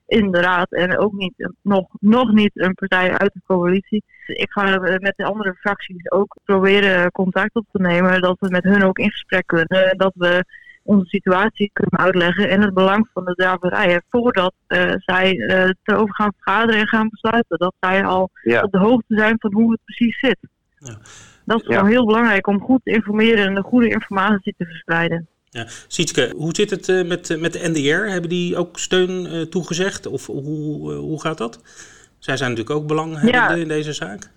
in 0.07 0.31
de 0.31 0.41
raad 0.41 0.73
en 0.73 0.99
ook 0.99 1.13
niet, 1.13 1.51
nog, 1.63 1.87
nog 2.01 2.33
niet 2.33 2.51
een 2.55 2.75
partij 2.75 3.19
uit 3.19 3.33
de 3.33 3.41
coalitie. 3.47 4.05
Ik 4.27 4.51
ga 4.51 4.79
met 4.79 5.13
de 5.17 5.25
andere 5.25 5.55
fracties 5.55 6.11
ook 6.11 6.37
proberen 6.45 7.11
contact 7.11 7.55
op 7.55 7.67
te 7.73 7.81
nemen, 7.81 8.21
dat 8.21 8.37
we 8.41 8.49
met 8.49 8.65
hun 8.65 8.85
ook 8.85 8.99
in 8.99 9.11
gesprek 9.11 9.47
kunnen. 9.47 9.97
Dat 9.97 10.13
we 10.15 10.45
onze 10.87 11.09
situatie 11.09 11.71
kunnen 11.73 11.99
uitleggen 11.99 12.49
en 12.49 12.61
het 12.61 12.75
belang 12.75 13.09
van 13.13 13.25
de 13.25 13.35
draverijen 13.35 14.03
voordat 14.09 14.55
uh, 14.69 14.93
zij 14.97 15.35
uh, 15.35 15.71
erover 15.83 16.15
gaan 16.15 16.33
vergaderen 16.41 16.81
en 16.81 16.89
gaan 16.89 17.09
besluiten. 17.09 17.59
Dat 17.59 17.75
zij 17.81 18.05
al 18.05 18.31
op 18.63 18.71
de 18.71 18.79
hoogte 18.79 19.15
zijn 19.15 19.37
van 19.39 19.53
hoe 19.53 19.71
het 19.71 19.81
precies 19.85 20.19
zit. 20.19 20.39
Ja. 20.79 20.99
Dat 21.45 21.61
is 21.61 21.67
wel 21.67 21.85
heel 21.85 22.07
belangrijk 22.07 22.47
om 22.47 22.61
goed 22.61 22.81
te 22.85 22.91
informeren 22.91 23.47
en 23.47 23.55
de 23.55 23.63
goede 23.63 23.89
informatie 23.89 24.55
te 24.59 24.65
verspreiden. 24.65 25.27
Ja. 25.51 25.67
Sietske, 25.87 26.33
hoe 26.37 26.55
zit 26.55 26.71
het 26.71 26.89
uh, 26.89 27.07
met, 27.07 27.41
met 27.41 27.53
de 27.53 27.69
NDR? 27.69 28.11
Hebben 28.11 28.31
die 28.31 28.57
ook 28.57 28.79
steun 28.79 29.47
toegezegd? 29.51 30.07
Of 30.07 30.27
hoe, 30.27 30.93
hoe 30.93 31.21
gaat 31.21 31.39
dat? 31.39 31.61
Zij 32.19 32.37
zijn 32.37 32.51
natuurlijk 32.51 32.77
ook 32.77 32.87
belanghebbende 32.87 33.61
in 33.61 33.69
deze 33.69 33.93
zaak. 33.93 34.31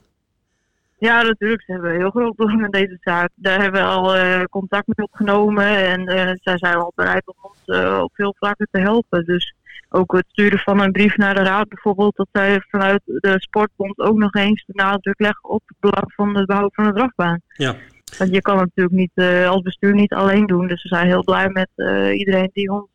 Ja, 1.00 1.22
natuurlijk. 1.22 1.62
Ze 1.62 1.72
hebben 1.72 1.96
heel 1.96 2.10
groot 2.10 2.36
belang 2.36 2.66
in 2.66 2.72
deze 2.72 2.98
zaak. 3.02 3.30
Daar 3.36 3.62
hebben 3.62 3.82
we 3.82 3.88
al 3.88 4.18
uh, 4.18 4.44
contact 4.44 4.88
mee 4.88 5.08
opgenomen. 5.08 5.66
En 5.66 6.02
uh, 6.02 6.32
zij 6.42 6.58
zijn 6.58 6.76
al 6.76 6.92
bereid 6.96 7.28
om 7.28 7.36
ons 7.42 7.60
uh, 7.66 8.00
op 8.04 8.12
veel 8.14 8.36
vlakken 8.38 8.68
te 8.72 8.80
helpen. 8.80 9.26
Dus 9.26 9.56
ook 9.90 10.12
het 10.12 10.26
sturen 10.28 10.60
van 10.60 10.80
een 10.80 10.92
brief 10.92 11.18
naar 11.18 11.36
de 11.36 11.44
raad 11.44 11.68
bijvoorbeeld. 11.68 12.16
Dat 12.16 12.28
zij 12.32 12.62
vanuit 12.70 13.02
de 13.06 13.36
sportbond 13.38 14.00
ook 14.00 14.18
nog 14.18 14.34
eens 14.34 14.64
de 14.66 14.74
nadruk 14.76 15.20
leggen 15.20 15.50
op 15.50 15.62
het 15.66 15.78
belang 15.80 16.14
van 16.14 16.34
de 16.34 16.46
bouw 16.46 16.70
van 16.72 16.86
de 16.86 16.94
drafbaan. 16.94 17.42
Ja. 17.48 17.76
Want 18.18 18.34
je 18.34 18.42
kan 18.42 18.60
het 18.60 18.72
natuurlijk 18.76 18.96
niet 18.96 19.46
als 19.46 19.62
bestuur 19.62 19.94
niet 19.94 20.14
alleen 20.14 20.46
doen. 20.46 20.68
Dus 20.68 20.84
we 20.84 20.90
zijn 20.90 21.08
heel 21.08 21.24
blij 21.24 21.50
met 21.50 21.70
iedereen 22.18 22.50
die 22.54 22.72
ons 22.72 22.88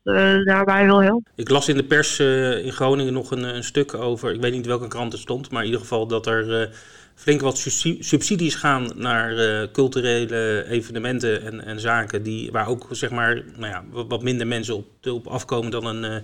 daarbij 0.44 0.84
wil 0.84 1.02
helpen. 1.02 1.32
Ik 1.34 1.48
las 1.48 1.68
in 1.68 1.76
de 1.76 1.84
pers 1.84 2.20
in 2.64 2.72
Groningen 2.72 3.12
nog 3.12 3.30
een, 3.30 3.42
een, 3.42 3.64
stuk 3.64 3.94
over, 3.94 4.34
ik 4.34 4.40
weet 4.40 4.52
niet 4.52 4.66
welke 4.66 4.88
krant 4.88 5.12
het 5.12 5.20
stond, 5.20 5.50
maar 5.50 5.60
in 5.60 5.66
ieder 5.66 5.80
geval 5.80 6.06
dat 6.06 6.26
er 6.26 6.70
flink 7.14 7.40
wat 7.40 7.58
subsidies 7.98 8.54
gaan 8.54 8.90
naar 8.94 9.32
uh, 9.32 9.62
culturele 9.72 10.64
evenementen 10.68 11.42
en, 11.42 11.64
en, 11.64 11.80
zaken 11.80 12.22
die, 12.22 12.52
waar 12.52 12.68
ook 12.68 12.86
zeg 12.90 13.10
maar, 13.10 13.42
nou 13.56 13.72
ja, 13.72 13.84
wat 14.06 14.22
minder 14.22 14.46
mensen 14.46 14.76
op, 14.76 14.86
op 15.06 15.26
afkomen 15.26 15.70
dan 15.70 15.86
een, 15.86 16.04
uh, 16.04 16.14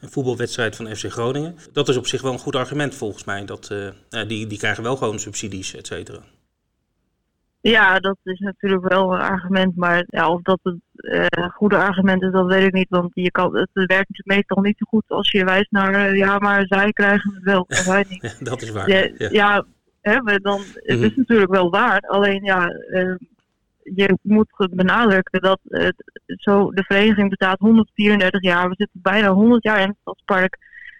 een, 0.00 0.10
voetbalwedstrijd 0.10 0.76
van 0.76 0.96
FC 0.96 1.10
Groningen. 1.10 1.56
Dat 1.72 1.88
is 1.88 1.96
op 1.96 2.06
zich 2.06 2.22
wel 2.22 2.32
een 2.32 2.38
goed 2.38 2.56
argument 2.56 2.94
volgens 2.94 3.24
mij. 3.24 3.44
Dat, 3.44 3.70
uh, 3.72 4.28
die, 4.28 4.46
die 4.46 4.58
krijgen 4.58 4.82
wel 4.82 4.96
gewoon 4.96 5.18
subsidies, 5.18 5.74
et 5.74 5.86
cetera. 5.86 6.20
Ja, 7.60 7.98
dat 7.98 8.16
is 8.22 8.38
natuurlijk 8.38 8.88
wel 8.88 9.12
een 9.12 9.20
argument, 9.20 9.76
maar 9.76 10.04
ja, 10.06 10.28
of 10.30 10.42
dat 10.42 10.58
het 10.62 10.76
uh, 10.94 11.26
goede 11.50 11.76
argument 11.76 12.22
is, 12.22 12.32
dat 12.32 12.46
weet 12.46 12.66
ik 12.66 12.72
niet. 12.72 12.88
Want 12.88 13.10
je 13.14 13.30
kan, 13.30 13.56
het 13.56 13.68
werkt 13.72 14.26
meestal 14.26 14.62
niet 14.62 14.78
zo 14.78 14.86
goed 14.88 15.04
als 15.08 15.30
je 15.30 15.44
wijst 15.44 15.70
naar, 15.70 16.16
ja, 16.16 16.38
maar 16.38 16.66
zij 16.66 16.92
krijgen 16.92 17.34
het 17.34 17.42
wel, 17.42 17.64
en 17.68 17.86
wij 17.86 18.04
niet. 18.08 18.22
Ja, 18.22 18.44
dat 18.50 18.62
is 18.62 18.70
waar. 18.70 18.88
ja, 18.88 19.28
ja 19.30 19.64
hè, 20.04 20.38
dan, 20.38 20.60
het 20.60 21.00
is 21.00 21.10
mhm. 21.10 21.18
natuurlijk 21.18 21.50
wel 21.50 21.70
waar. 21.70 22.00
Alleen 22.00 22.44
ja, 22.44 22.70
uh, 22.90 23.14
je 23.82 24.18
moet 24.22 24.48
benadrukken 24.70 25.40
dat 25.40 25.58
uh, 25.68 25.88
zo, 26.26 26.70
de 26.70 26.82
vereniging 26.82 27.28
bestaat 27.28 27.58
134 27.58 28.42
jaar. 28.42 28.68
We 28.68 28.74
zitten 28.76 29.00
bijna 29.02 29.28
100 29.28 29.62
jaar 29.62 29.80
in 29.80 29.88
het 29.88 29.96
stadspark. 30.00 30.58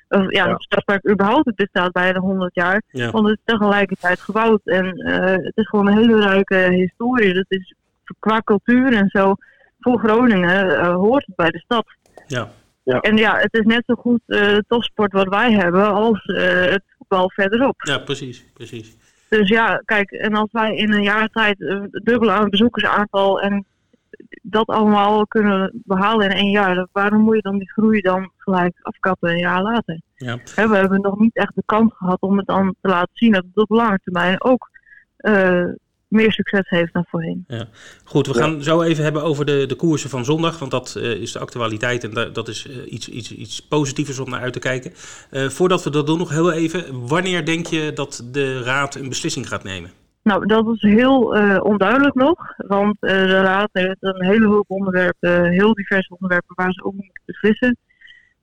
Uh, 0.08 0.26
ja, 0.28 0.48
het 0.48 0.62
stadspark 0.62 1.10
überhaupt 1.10 1.46
het 1.46 1.54
bestaat 1.54 1.92
bijna 1.92 2.18
100 2.18 2.54
jaar. 2.54 2.82
Want 2.90 3.28
het 3.28 3.38
is 3.38 3.44
tegelijkertijd 3.44 4.20
gebouwd. 4.20 4.60
En 4.64 4.96
eh, 4.96 5.44
het 5.44 5.56
is 5.56 5.68
gewoon 5.68 5.86
een 5.86 5.96
hele 5.96 6.20
rijke 6.20 6.68
historie. 6.70 7.34
Dat 7.34 7.44
is 7.48 7.74
qua 8.18 8.40
cultuur 8.40 8.92
en 8.92 9.08
zo. 9.08 9.34
Voor 9.80 9.98
Groningen 9.98 10.84
hoort 10.84 11.26
het 11.26 11.36
bij 11.36 11.50
de 11.50 11.58
stad. 11.58 11.86
Ja. 12.26 12.48
Ja. 12.84 13.00
En 13.00 13.16
ja, 13.16 13.36
het 13.36 13.54
is 13.54 13.64
net 13.64 13.82
zo 13.86 13.94
goed 13.94 14.20
uh, 14.26 14.56
topsport 14.68 15.12
wat 15.12 15.28
wij 15.28 15.52
hebben 15.52 15.92
als 15.92 16.22
het 16.24 16.82
voetbal 16.98 17.30
verderop. 17.30 17.82
Ja, 17.82 17.98
precies, 17.98 18.44
precies. 18.54 18.96
Dus 19.28 19.48
ja, 19.48 19.82
kijk, 19.84 20.10
en 20.10 20.34
als 20.34 20.48
wij 20.52 20.74
in 20.74 20.92
een 20.92 21.02
jaar 21.02 21.28
tijd 21.28 21.60
uh, 21.60 21.80
dubbel 21.90 22.30
aan 22.30 22.50
bezoekersaantal 22.50 23.40
en 23.40 23.64
dat 24.42 24.66
allemaal 24.66 25.26
kunnen 25.26 25.82
behalen 25.84 26.30
in 26.30 26.36
één 26.36 26.50
jaar, 26.50 26.86
waarom 26.92 27.20
moet 27.20 27.34
je 27.34 27.42
dan 27.42 27.58
die 27.58 27.72
groei 27.72 28.00
dan 28.00 28.30
gelijk 28.36 28.78
afkappen 28.82 29.30
een 29.30 29.38
jaar 29.38 29.62
later? 29.62 30.00
Ja. 30.14 30.38
we 30.54 30.76
hebben 30.76 31.00
nog 31.00 31.18
niet 31.18 31.36
echt 31.36 31.54
de 31.54 31.62
kans 31.66 31.94
gehad 31.96 32.20
om 32.20 32.36
het 32.36 32.46
dan 32.46 32.74
te 32.80 32.88
laten 32.88 33.10
zien 33.12 33.32
dat 33.32 33.44
het 33.44 33.56
op 33.56 33.70
lange 33.70 34.00
termijn 34.04 34.42
ook 34.44 34.70
uh, 35.18 35.68
meer 36.14 36.32
succes 36.32 36.68
heeft 36.68 36.92
dan 36.92 37.04
voorheen. 37.08 37.44
Ja. 37.48 37.66
Goed, 38.04 38.26
we 38.26 38.34
gaan 38.34 38.62
zo 38.62 38.82
even 38.82 39.04
hebben 39.04 39.22
over 39.22 39.44
de, 39.44 39.66
de 39.66 39.74
koersen 39.74 40.10
van 40.10 40.24
zondag, 40.24 40.58
want 40.58 40.70
dat 40.70 40.94
uh, 40.98 41.10
is 41.10 41.32
de 41.32 41.38
actualiteit 41.38 42.04
en 42.04 42.32
dat 42.32 42.48
is 42.48 42.66
uh, 42.66 42.92
iets, 42.92 43.08
iets, 43.08 43.34
iets 43.34 43.66
positievers 43.66 44.18
om 44.18 44.30
naar 44.30 44.40
uit 44.40 44.52
te 44.52 44.58
kijken. 44.58 44.92
Uh, 45.30 45.48
voordat 45.48 45.84
we 45.84 45.90
dat 45.90 46.06
doen, 46.06 46.18
nog 46.18 46.30
heel 46.30 46.52
even, 46.52 47.06
wanneer 47.08 47.44
denk 47.44 47.66
je 47.66 47.92
dat 47.94 48.28
de 48.32 48.62
Raad 48.62 48.94
een 48.94 49.08
beslissing 49.08 49.48
gaat 49.48 49.64
nemen? 49.64 49.90
Nou, 50.22 50.46
dat 50.46 50.66
is 50.74 50.82
heel 50.82 51.20
onduidelijk 51.62 52.14
nog, 52.14 52.38
want 52.56 52.96
de 53.00 53.40
Raad 53.40 53.68
heeft 53.72 53.96
een 54.00 54.24
hele 54.24 54.46
hoop 54.46 54.70
onderwerpen, 54.70 55.44
heel 55.44 55.74
diverse 55.74 56.12
onderwerpen 56.12 56.54
waar 56.54 56.72
ze 56.72 56.84
ook 56.84 56.94
moeten 56.94 57.22
beslissen. 57.24 57.76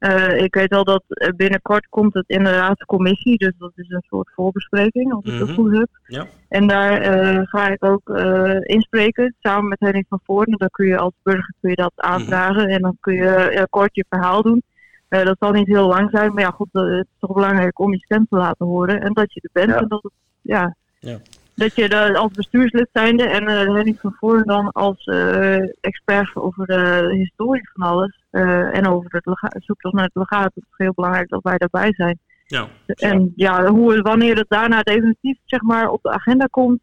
Uh, 0.01 0.41
ik 0.41 0.55
weet 0.55 0.71
al 0.73 0.83
dat 0.83 1.03
eh, 1.07 1.29
binnenkort 1.35 1.87
komt 1.89 2.13
het 2.13 2.23
in 2.27 2.43
de 2.43 2.49
raadscommissie, 2.49 3.37
dus 3.37 3.53
dat 3.57 3.71
is 3.75 3.89
een 3.89 4.03
soort 4.07 4.29
voorbespreking, 4.35 5.13
als 5.13 5.25
ik 5.25 5.39
het 5.39 5.47
mhm. 5.47 5.53
goed 5.53 5.77
heb. 5.77 5.87
Ja. 6.05 6.25
En 6.47 6.67
daar 6.67 7.25
uh, 7.25 7.41
ga 7.43 7.67
ik 7.69 7.85
ook 7.85 8.09
uh, 8.09 8.57
inspreken, 8.61 9.35
samen 9.39 9.69
met 9.69 9.79
Henning 9.79 10.05
van 10.09 10.19
Voorden. 10.23 10.57
Dan 10.57 10.69
kun 10.71 10.87
je 10.87 10.97
als 10.97 11.13
burger 11.23 11.53
kun 11.61 11.69
je 11.69 11.75
dat 11.75 11.91
mhm. 11.95 12.07
aanvragen 12.07 12.67
en 12.67 12.81
dan 12.81 12.97
kun 12.99 13.13
je 13.13 13.67
kort 13.69 13.95
je 13.95 14.05
verhaal 14.09 14.41
doen. 14.41 14.63
dat 15.09 15.35
zal 15.39 15.51
niet 15.51 15.67
heel 15.67 15.87
lang 15.87 16.09
zijn, 16.11 16.33
maar 16.33 16.43
ja 16.43 16.49
goed, 16.49 16.69
het 16.71 17.07
is 17.11 17.19
toch 17.19 17.33
belangrijk 17.33 17.79
om 17.79 17.91
je 17.91 17.99
stem 17.99 18.25
te 18.29 18.37
laten 18.37 18.65
horen 18.65 19.01
en 19.01 19.13
dat 19.13 19.33
je 19.33 19.41
er 19.41 19.65
bent. 19.65 19.81
En 19.81 19.87
dat 19.87 20.03
het, 20.03 20.13
ja, 20.41 20.75
ja 20.99 21.17
dat 21.61 21.75
je 21.75 21.89
de, 21.89 22.17
als 22.17 22.31
bestuurslid 22.31 22.89
zijnde 22.93 23.23
en 23.23 23.43
uh, 23.43 23.75
Henning 23.75 23.99
van 23.99 24.15
Voren 24.19 24.45
dan 24.45 24.71
als 24.71 25.05
uh, 25.05 25.55
expert 25.81 26.35
over 26.35 26.65
de 26.65 27.09
historie 27.11 27.69
van 27.73 27.87
alles 27.87 28.23
uh, 28.31 28.77
en 28.77 28.87
over 28.87 29.21
het 29.23 29.63
zoektocht 29.63 29.95
naar 29.95 30.09
het 30.13 30.15
legaat. 30.29 30.51
Het 30.53 30.63
is 30.63 30.77
heel 30.77 30.93
belangrijk 30.93 31.29
dat 31.29 31.43
wij 31.43 31.57
daarbij 31.57 31.93
zijn. 31.93 32.19
Ja. 32.45 32.67
En 32.85 33.33
ja, 33.35 33.65
hoe, 33.65 34.01
wanneer 34.01 34.35
het 34.35 34.49
daarna 34.49 34.81
definitief 34.81 35.37
zeg 35.45 35.61
maar, 35.61 35.89
op 35.89 36.01
de 36.01 36.09
agenda 36.09 36.45
komt, 36.45 36.79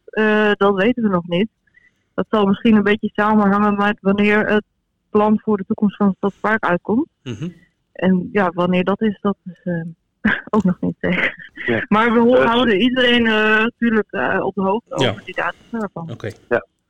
dat 0.56 0.74
weten 0.74 1.02
we 1.02 1.08
nog 1.08 1.26
niet. 1.26 1.48
Dat 2.14 2.26
zal 2.30 2.46
misschien 2.46 2.76
een 2.76 2.82
beetje 2.82 3.10
samenhangen 3.12 3.76
met 3.76 3.98
wanneer 4.00 4.46
het 4.46 4.64
plan 5.10 5.40
voor 5.44 5.56
de 5.56 5.64
toekomst 5.66 5.96
van 5.96 6.06
het 6.06 6.16
Stadspark 6.16 6.64
uitkomt. 6.64 7.08
Mhm. 7.22 7.48
En 7.92 8.28
ja, 8.32 8.50
wanneer 8.54 8.84
dat 8.84 9.00
is, 9.00 9.18
dat 9.20 9.36
is 9.44 9.60
ook 10.50 10.64
nog 10.64 10.76
niet. 10.80 10.96
Ja. 11.66 11.84
Maar 11.88 12.12
we 12.12 12.22
Dus- 12.30 12.44
houden 12.44 12.80
iedereen 12.80 13.24
uh, 13.26 13.58
natuurlijk 13.62 14.08
uh, 14.10 14.38
op 14.44 14.54
de 14.54 14.62
hoogte 14.62 15.02
Ja. 15.04 15.10
over 15.10 15.24
die 15.24 15.34
datum 15.34 15.60
daarvan. 15.70 16.10
Oké. 16.10 16.30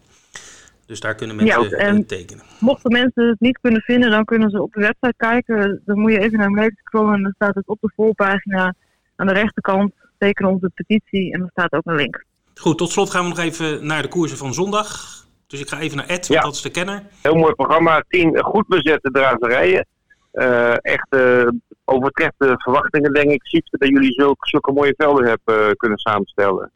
Dus 0.86 1.00
daar 1.00 1.14
kunnen 1.14 1.36
mensen 1.36 1.70
Ja, 1.70 1.76
en- 1.76 1.96
eh, 1.96 2.02
tekenen. 2.06 2.44
Mochten 2.60 2.92
mensen 2.92 3.28
het 3.28 3.40
niet 3.40 3.58
kunnen 3.60 3.80
vinden, 3.82 4.10
dan 4.10 4.24
kunnen 4.24 4.50
ze 4.50 4.62
op 4.62 4.72
de 4.72 4.80
website 4.80 5.14
kijken. 5.16 5.82
Dan 5.84 5.98
moet 6.00 6.12
je 6.12 6.18
even 6.20 6.38
naar 6.38 6.50
beneden 6.50 6.78
scrollen 6.84 7.14
en 7.14 7.22
dan 7.22 7.32
staat 7.34 7.54
het 7.54 7.66
op 7.68 7.78
de 7.80 7.90
voorpagina 7.96 8.74
aan 9.16 9.26
de 9.26 9.32
rechterkant. 9.32 9.92
Teken 10.18 10.46
onze 10.46 10.70
petitie 10.74 11.32
en 11.32 11.40
er 11.42 11.48
staat 11.50 11.72
ook 11.72 11.86
een 11.86 11.94
link. 11.94 12.24
Goed, 12.54 12.78
tot 12.78 12.90
slot 12.90 13.10
gaan 13.10 13.22
we 13.22 13.28
nog 13.28 13.38
even 13.38 13.86
naar 13.86 14.02
de 14.02 14.08
koersen 14.08 14.38
van 14.38 14.54
zondag. 14.54 15.16
Dus 15.48 15.60
ik 15.60 15.68
ga 15.68 15.78
even 15.80 15.96
naar 15.96 16.06
Ed, 16.06 16.26
want 16.26 16.26
Ja. 16.26 16.40
dat 16.40 16.54
is 16.54 16.62
de 16.62 16.70
kenner. 16.70 17.02
Heel 17.22 17.34
mooi 17.34 17.54
programma. 17.54 18.04
Tien 18.08 18.38
goed 18.44 18.66
bezette 18.66 19.10
drazerijen. 19.10 19.86
Eh, 20.32 20.74
echt 20.82 21.06
eh, 21.08 21.48
overtreft 21.84 22.34
de 22.38 22.54
verwachtingen, 22.56 23.12
denk 23.12 23.30
ik. 23.30 23.46
Ziet 23.46 23.68
dat 23.70 23.88
jullie 23.88 24.12
zulke, 24.12 24.48
zulke 24.48 24.72
mooie 24.72 24.94
velden 24.96 25.26
hebben 25.26 25.68
eh, 25.68 25.74
kunnen 25.76 25.98
samenstellen. 25.98 26.70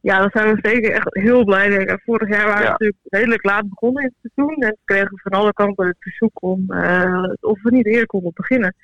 Ja, 0.00 0.18
daar 0.18 0.30
zijn 0.32 0.54
we 0.54 0.68
zeker 0.68 0.90
echt 0.92 1.08
heel 1.14 1.44
blij 1.44 1.68
mee. 1.68 1.86
Vorig 2.04 2.28
jaar 2.28 2.44
waren 2.46 2.58
we 2.58 2.64
Ja. 2.64 2.70
natuurlijk 2.70 2.98
redelijk 3.02 3.44
laat 3.44 3.68
begonnen 3.68 4.02
in 4.02 4.14
het 4.20 4.32
seizoen. 4.34 4.56
En 4.56 4.76
kregen 4.84 5.10
we 5.14 5.20
van 5.22 5.32
alle 5.40 5.52
kanten 5.52 5.86
het 5.86 5.96
verzoek 5.98 6.42
om 6.42 6.70
eh, 6.70 7.22
of 7.40 7.62
we 7.62 7.70
niet 7.70 7.86
eerder 7.86 8.06
konden 8.06 8.30
beginnen. 8.34 8.74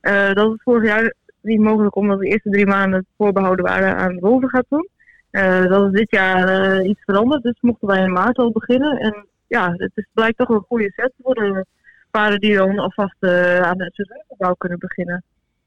Eh, 0.00 0.32
dat 0.32 0.46
was 0.48 0.62
vorig 0.62 0.84
jaar 0.88 1.14
niet 1.40 1.60
mogelijk 1.60 1.96
omdat 1.96 2.18
de 2.18 2.26
eerste 2.26 2.50
drie 2.50 2.66
maanden 2.66 3.06
voorbehouden 3.16 3.64
waren 3.64 3.96
aan 3.96 4.18
bovengaton. 4.20 4.88
Eh 5.34 5.66
dat 5.66 5.86
is 5.86 5.92
dit 5.92 6.10
jaar 6.10 6.48
eh, 6.48 6.88
iets 6.88 7.02
veranderd, 7.04 7.42
dus 7.42 7.56
mochten 7.60 7.88
wij 7.88 8.02
in 8.02 8.12
maart 8.12 8.36
al 8.36 8.52
beginnen. 8.52 8.98
En 8.98 9.26
ja, 9.46 9.72
het 9.76 9.90
is, 9.94 10.06
blijkt 10.12 10.38
toch 10.38 10.48
een 10.48 10.64
goede 10.68 10.92
set 10.96 11.12
voor 11.22 11.34
de 11.34 11.64
paarden 12.10 12.40
die 12.40 12.56
dan 12.56 12.78
alvast 12.78 13.16
eh, 13.20 13.60
aan 13.60 13.80
het 13.80 13.94
seizoengebouw 13.94 14.54
kunnen 14.54 14.78
beginnen. 14.78 15.22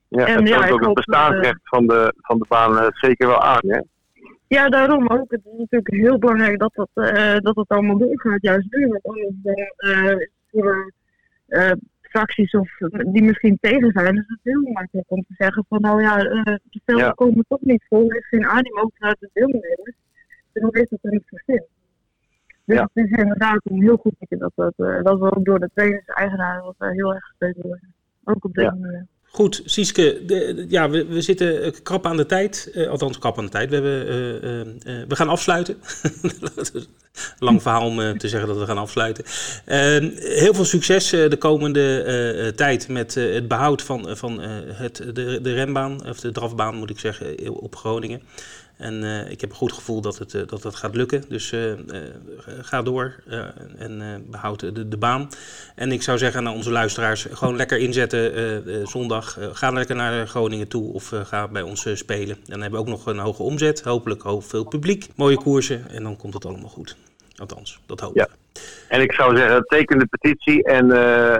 Ja, 0.07 0.25
En 0.25 0.45
ja, 0.45 0.69
ook 0.69 0.85
het 0.85 0.93
bestaansrecht 0.93 1.59
van, 1.63 1.87
de, 1.87 2.13
van 2.17 2.37
de 2.37 2.45
baan 2.49 2.89
zeker 2.93 3.27
wel 3.27 3.41
aan. 3.41 3.61
Hè? 3.67 3.79
Ja, 4.47 4.69
daarom 4.69 5.07
ook. 5.07 5.31
Het 5.31 5.41
is 5.45 5.57
natuurlijk 5.57 5.93
heel 5.93 6.17
belangrijk 6.17 6.59
dat 6.59 6.71
dat, 6.73 6.89
eh, 6.93 7.37
dat 7.37 7.55
het 7.55 7.69
allemaal 7.69 7.97
doorgaat, 7.97 8.41
juist 8.41 8.67
nu. 8.69 8.87
Want 8.87 9.03
anders 9.03 9.35
dan, 9.43 9.55
is 9.55 9.65
het 9.79 10.29
voor 10.51 10.93
fracties 12.17 12.51
of 12.53 12.69
die 13.13 13.23
misschien 13.23 13.57
tegen 13.61 13.91
zijn, 13.91 14.15
is 14.17 14.23
het 14.27 14.39
heel 14.43 14.61
makkelijk 14.61 15.11
om 15.11 15.25
te 15.27 15.33
zeggen 15.37 15.65
van 15.69 15.81
nou 15.81 16.01
ja, 16.01 16.17
eh, 16.17 16.43
de 16.43 16.81
velden 16.85 17.05
Ja. 17.05 17.11
komen 17.11 17.45
toch 17.47 17.61
niet 17.61 17.85
vol, 17.89 18.09
er 18.09 18.17
is 18.17 18.27
geen 18.27 18.45
animo 18.45 18.89
vanuit 18.97 19.19
de 19.19 19.29
deelnemers. 19.33 19.95
En 20.53 20.61
dan 20.61 20.69
heeft 20.71 20.89
het 20.89 20.99
er 21.03 21.11
niet 21.11 21.23
zin. 21.45 21.65
Dus 22.65 22.77
Ja. 22.77 22.89
het 22.93 23.05
is 23.05 23.17
inderdaad 23.17 23.59
een 23.63 23.81
heel 23.81 23.97
goed 23.97 24.13
dat, 24.29 24.51
dat, 24.55 24.73
eh, 24.77 25.03
dat 25.03 25.19
we 25.19 25.35
ook 25.35 25.45
door 25.45 25.59
de 25.59 25.69
trainers-eigenaren 25.73 26.63
dat 26.63 26.75
we 26.77 26.91
heel 26.91 27.13
erg 27.13 27.25
gesteund 27.25 27.55
worden. 27.55 27.93
Ook 28.23 28.45
op 28.45 28.53
deze 28.53 28.67
Ja. 28.67 28.75
manier. 28.75 29.05
Goed, 29.31 29.61
Sieske, 29.65 30.21
de, 30.25 30.65
ja, 30.69 30.89
we, 30.89 31.05
we 31.05 31.21
zitten 31.21 31.63
eh, 31.63 31.71
krap 31.83 32.05
aan 32.05 32.17
de 32.17 32.25
tijd. 32.25 32.69
Eh, 32.73 32.89
althans, 32.89 33.19
krap 33.19 33.37
aan 33.37 33.45
de 33.45 33.51
tijd. 33.51 33.69
We, 33.69 33.75
hebben, 33.75 34.81
eh, 34.83 34.93
we 35.07 35.15
gaan 35.15 35.29
afsluiten. 35.29 35.77
Lang 37.39 37.61
verhaal 37.61 37.85
om 37.85 38.17
te 38.17 38.27
zeggen 38.27 38.47
dat 38.49 38.57
we 38.57 38.65
gaan 38.65 38.77
afsluiten. 38.77 39.23
Eh, 39.65 39.79
heel 40.15 40.53
veel 40.53 40.65
succes 40.65 41.09
de 41.09 41.37
komende 41.39 42.53
tijd 42.55 42.87
met 42.87 43.15
het 43.15 43.47
behoud 43.47 43.81
van, 43.81 44.17
van 44.17 44.39
het, 44.41 44.95
de, 45.13 45.39
de 45.41 45.53
renbaan, 45.53 46.07
of 46.07 46.19
de 46.19 46.31
drafbaan 46.31 46.75
moet 46.75 46.89
ik 46.89 46.99
zeggen, 46.99 47.49
op 47.59 47.75
Groningen. 47.75 48.21
En 48.77 49.03
eh, 49.03 49.31
ik 49.31 49.41
heb 49.41 49.49
een 49.49 49.55
goed 49.55 49.71
gevoel 49.73 50.01
dat 50.01 50.17
het, 50.17 50.33
eh, 50.33 50.41
dat 50.47 50.63
het 50.63 50.75
gaat 50.75 50.95
lukken. 50.95 51.23
Dus 51.29 51.51
eh, 51.51 51.71
ga 52.61 52.81
door 52.81 53.15
en 53.77 54.01
eh, 54.01 54.07
behoud 54.31 54.59
de, 54.59 54.87
de 54.87 54.97
baan. 54.97 55.29
En 55.75 55.91
ik 55.91 56.01
zou 56.01 56.17
zeggen 56.17 56.47
aan 56.47 56.53
onze 56.53 56.71
luisteraars, 56.71 57.27
gewoon 57.31 57.55
lekker 57.55 57.77
inzetten 57.77 58.87
zondag. 58.87 59.37
Ga 59.51 59.69
lekker 59.71 59.95
naar 59.95 60.27
Groningen 60.27 60.67
toe 60.67 60.93
of 60.93 61.11
ga 61.23 61.47
bij 61.47 61.61
ons 61.61 61.87
spelen. 61.93 62.35
En 62.35 62.41
dan 62.45 62.61
hebben 62.61 62.79
we 62.79 62.85
ook 62.85 62.91
nog 62.91 63.05
een 63.05 63.17
hoge 63.19 63.43
omzet, 63.43 63.81
hopelijk 63.81 64.21
ho- 64.21 64.39
veel 64.39 64.63
publiek. 64.63 65.07
Mooie 65.15 65.37
koersen 65.37 65.89
en 65.89 66.03
dan 66.03 66.17
komt 66.17 66.33
het 66.33 66.45
allemaal 66.45 66.69
goed. 66.69 66.95
Althans, 67.35 67.79
dat 67.85 67.99
hoop 67.99 68.15
ik. 68.15 68.17
Ja. 68.17 68.27
En 68.87 69.01
ik 69.01 69.11
zou 69.13 69.37
zeggen, 69.37 69.63
teken 69.63 69.99
de 69.99 70.05
petitie. 70.05 70.63
En 70.63 70.87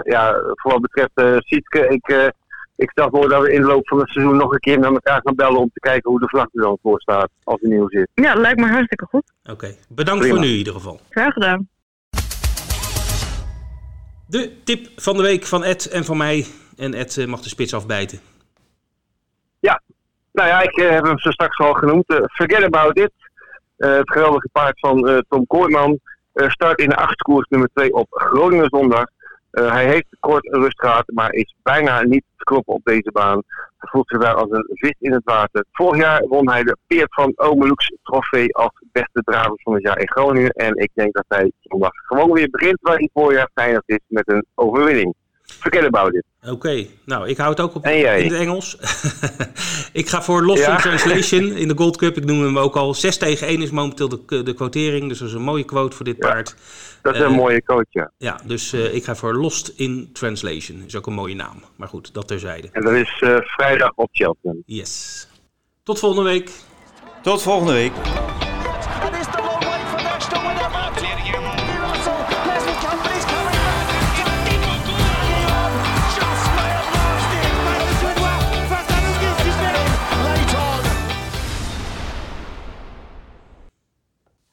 ja, 0.04 0.40
voor 0.54 0.72
wat 0.72 0.82
betreft 0.82 1.46
Sietke, 1.46 1.88
ik, 1.88 2.32
ik 2.78 2.90
stel 2.90 3.10
voor 3.10 3.30
dat 3.30 3.42
we 3.42 3.52
in 3.54 3.62
de 3.62 3.68
loop 3.68 3.88
van 3.88 4.00
het 4.00 4.10
seizoen 4.10 4.38
nog 4.38 4.52
een 4.54 4.60
keer 4.60 4.80
met 4.80 4.90
elkaar 4.90 5.22
gaan 5.24 5.36
bellen 5.36 5.60
om 5.60 5.70
te 5.74 5.80
kijken 5.80 6.12
hoe 6.12 6.20
de 6.20 6.28
vlag 6.28 6.46
er 6.54 6.62
dan 6.62 6.78
voor 6.82 7.02
staat 7.02 7.30
als 7.44 7.62
hij 7.62 7.70
nieuw 7.70 7.90
zit. 7.90 8.10
Ja, 8.14 8.34
lijkt 8.36 8.60
me 8.60 8.68
hartstikke 8.68 9.06
goed. 9.06 9.32
Oké, 9.52 9.76
bedankt 9.90 10.22
Prima. 10.22 10.36
voor 10.36 10.46
nu 10.46 10.52
in 10.52 10.58
ieder 10.58 10.74
geval. 10.74 11.00
Graag 11.10 11.34
gedaan. 11.34 11.68
De 14.28 14.64
tip 14.64 14.88
van 14.96 15.18
de 15.18 15.24
week 15.24 15.46
van 15.46 15.64
Ed 15.64 15.86
en 15.86 16.06
van 16.06 16.18
mij. 16.18 16.46
En 16.78 16.94
Ed 16.94 17.18
eh, 17.18 17.26
mag 17.26 17.42
de 17.42 17.50
spits 17.50 17.74
afbijten. 17.74 18.20
Nou 20.32 20.50
ja, 20.50 20.62
ik 20.62 20.78
eh, 20.78 20.90
heb 20.90 21.04
hem 21.06 21.20
zo 21.20 21.32
straks 21.32 21.58
al 21.60 21.74
genoemd. 21.74 22.08
Eh, 22.08 22.18
Forget 22.26 22.64
About 22.64 22.98
It. 22.98 23.12
Eh, 23.78 23.92
het 23.96 24.12
geweldige 24.12 24.50
paard 24.52 24.80
van 24.80 25.08
eh, 25.08 25.18
Tom 25.30 25.48
Kooijman. 25.48 26.00
eh, 26.34 26.50
start 26.50 26.80
in 26.80 26.90
de 26.90 26.96
achtste 26.96 27.24
koers 27.24 27.48
nummer 27.50 27.70
2 27.74 27.94
op 27.94 28.08
Groningen 28.10 28.70
zondag. 28.70 29.06
Eh, 29.58 29.72
hij 29.72 29.86
heeft 29.86 30.18
kort 30.20 30.46
rust 30.46 30.80
gehad, 30.80 31.04
maar 31.14 31.34
is 31.34 31.56
bijna 31.64 32.02
niet 32.02 32.24
te 32.38 32.44
kloppen 32.44 32.74
op 32.74 32.84
deze 32.84 33.12
baan. 33.12 33.42
Hij 33.78 33.90
voelt 33.90 34.08
zich 34.08 34.20
daar 34.20 34.34
als 34.34 34.52
een 34.52 34.70
vis 34.74 34.96
in 35.00 35.14
het 35.14 35.24
water. 35.24 35.66
Vorig 35.72 36.02
jaar 36.02 36.28
won 36.28 36.50
hij 36.50 36.64
de 36.64 36.78
Peert 36.88 37.14
van 37.14 37.34
Omelux 37.36 37.94
trofee 38.04 38.56
als 38.56 38.72
beste 38.92 39.22
draver 39.24 39.60
van 39.64 39.74
het 39.74 39.84
jaar 39.84 40.00
in 40.00 40.10
Groningen. 40.10 40.52
En 40.52 40.76
ik 40.76 40.90
denk 40.94 41.14
dat 41.14 41.26
hij 41.28 41.52
zondag 41.60 41.92
gewoon 41.94 42.32
weer 42.32 42.50
begint 42.50 42.78
waar 42.82 42.96
hij 42.96 43.10
voorjaar 43.14 43.50
geëindigd 43.54 43.90
is 43.90 44.00
met 44.08 44.30
een 44.30 44.46
overwinning. 44.56 45.14
Forget 45.52 45.84
About 45.86 46.14
It. 46.14 46.24
Oké, 46.50 46.86
nou 47.06 47.28
ik 47.30 47.38
hou 47.38 47.50
het 47.50 47.60
ook 47.62 47.76
op 47.76 47.84
En 47.84 47.98
jij? 47.98 48.22
in 48.24 48.32
het 48.32 48.40
Engels. 48.42 48.78
ik 49.94 50.10
ga 50.10 50.22
voor 50.24 50.46
Lost 50.46 50.66
Ja. 50.66 50.72
in 50.72 50.78
Translation 50.82 51.52
in 51.52 51.68
de 51.68 51.74
Gold 51.78 51.98
Cup. 51.98 52.18
Ik 52.18 52.26
noem 52.26 52.42
hem 52.44 52.58
ook 52.60 52.76
al. 52.76 52.94
6 52.94 53.18
tegen 53.18 53.48
1 53.48 53.62
is 53.62 53.70
momenteel 53.70 54.10
de, 54.10 54.44
de 54.44 54.54
quotering. 54.54 55.10
Dus 55.10 55.20
dat 55.20 55.28
is 55.28 55.34
een 55.34 55.42
mooie 55.42 55.64
quote 55.64 55.96
voor 55.96 56.06
dit 56.06 56.16
Ja. 56.20 56.30
paard. 56.30 56.56
Dat 57.02 57.14
is 57.16 57.20
een 57.22 57.26
Eh, 57.28 57.36
mooie 57.36 57.64
coach, 57.64 57.86
ja. 57.90 58.12
Ja, 58.18 58.40
dus 58.46 58.74
eh, 58.74 58.94
ik 58.94 59.04
ga 59.04 59.16
voor 59.16 59.36
Lost 59.36 59.74
in 59.76 60.10
Translation. 60.14 60.84
Is 60.88 60.96
ook 60.96 61.08
een 61.08 61.14
mooie 61.14 61.36
naam. 61.36 61.64
Maar 61.76 61.88
goed, 61.88 62.14
dat 62.14 62.28
terzijde. 62.28 62.70
En 62.72 62.82
dat 62.82 62.94
is 62.94 63.18
eh, 63.20 63.36
vrijdag 63.42 63.92
op 63.96 64.10
Cheltenham. 64.12 64.64
Yes. 64.66 65.28
Tot 65.84 66.00
volgende 66.00 66.30
week. 66.30 66.52
Tot 67.22 67.42
volgende 67.42 67.74
week. 67.74 67.92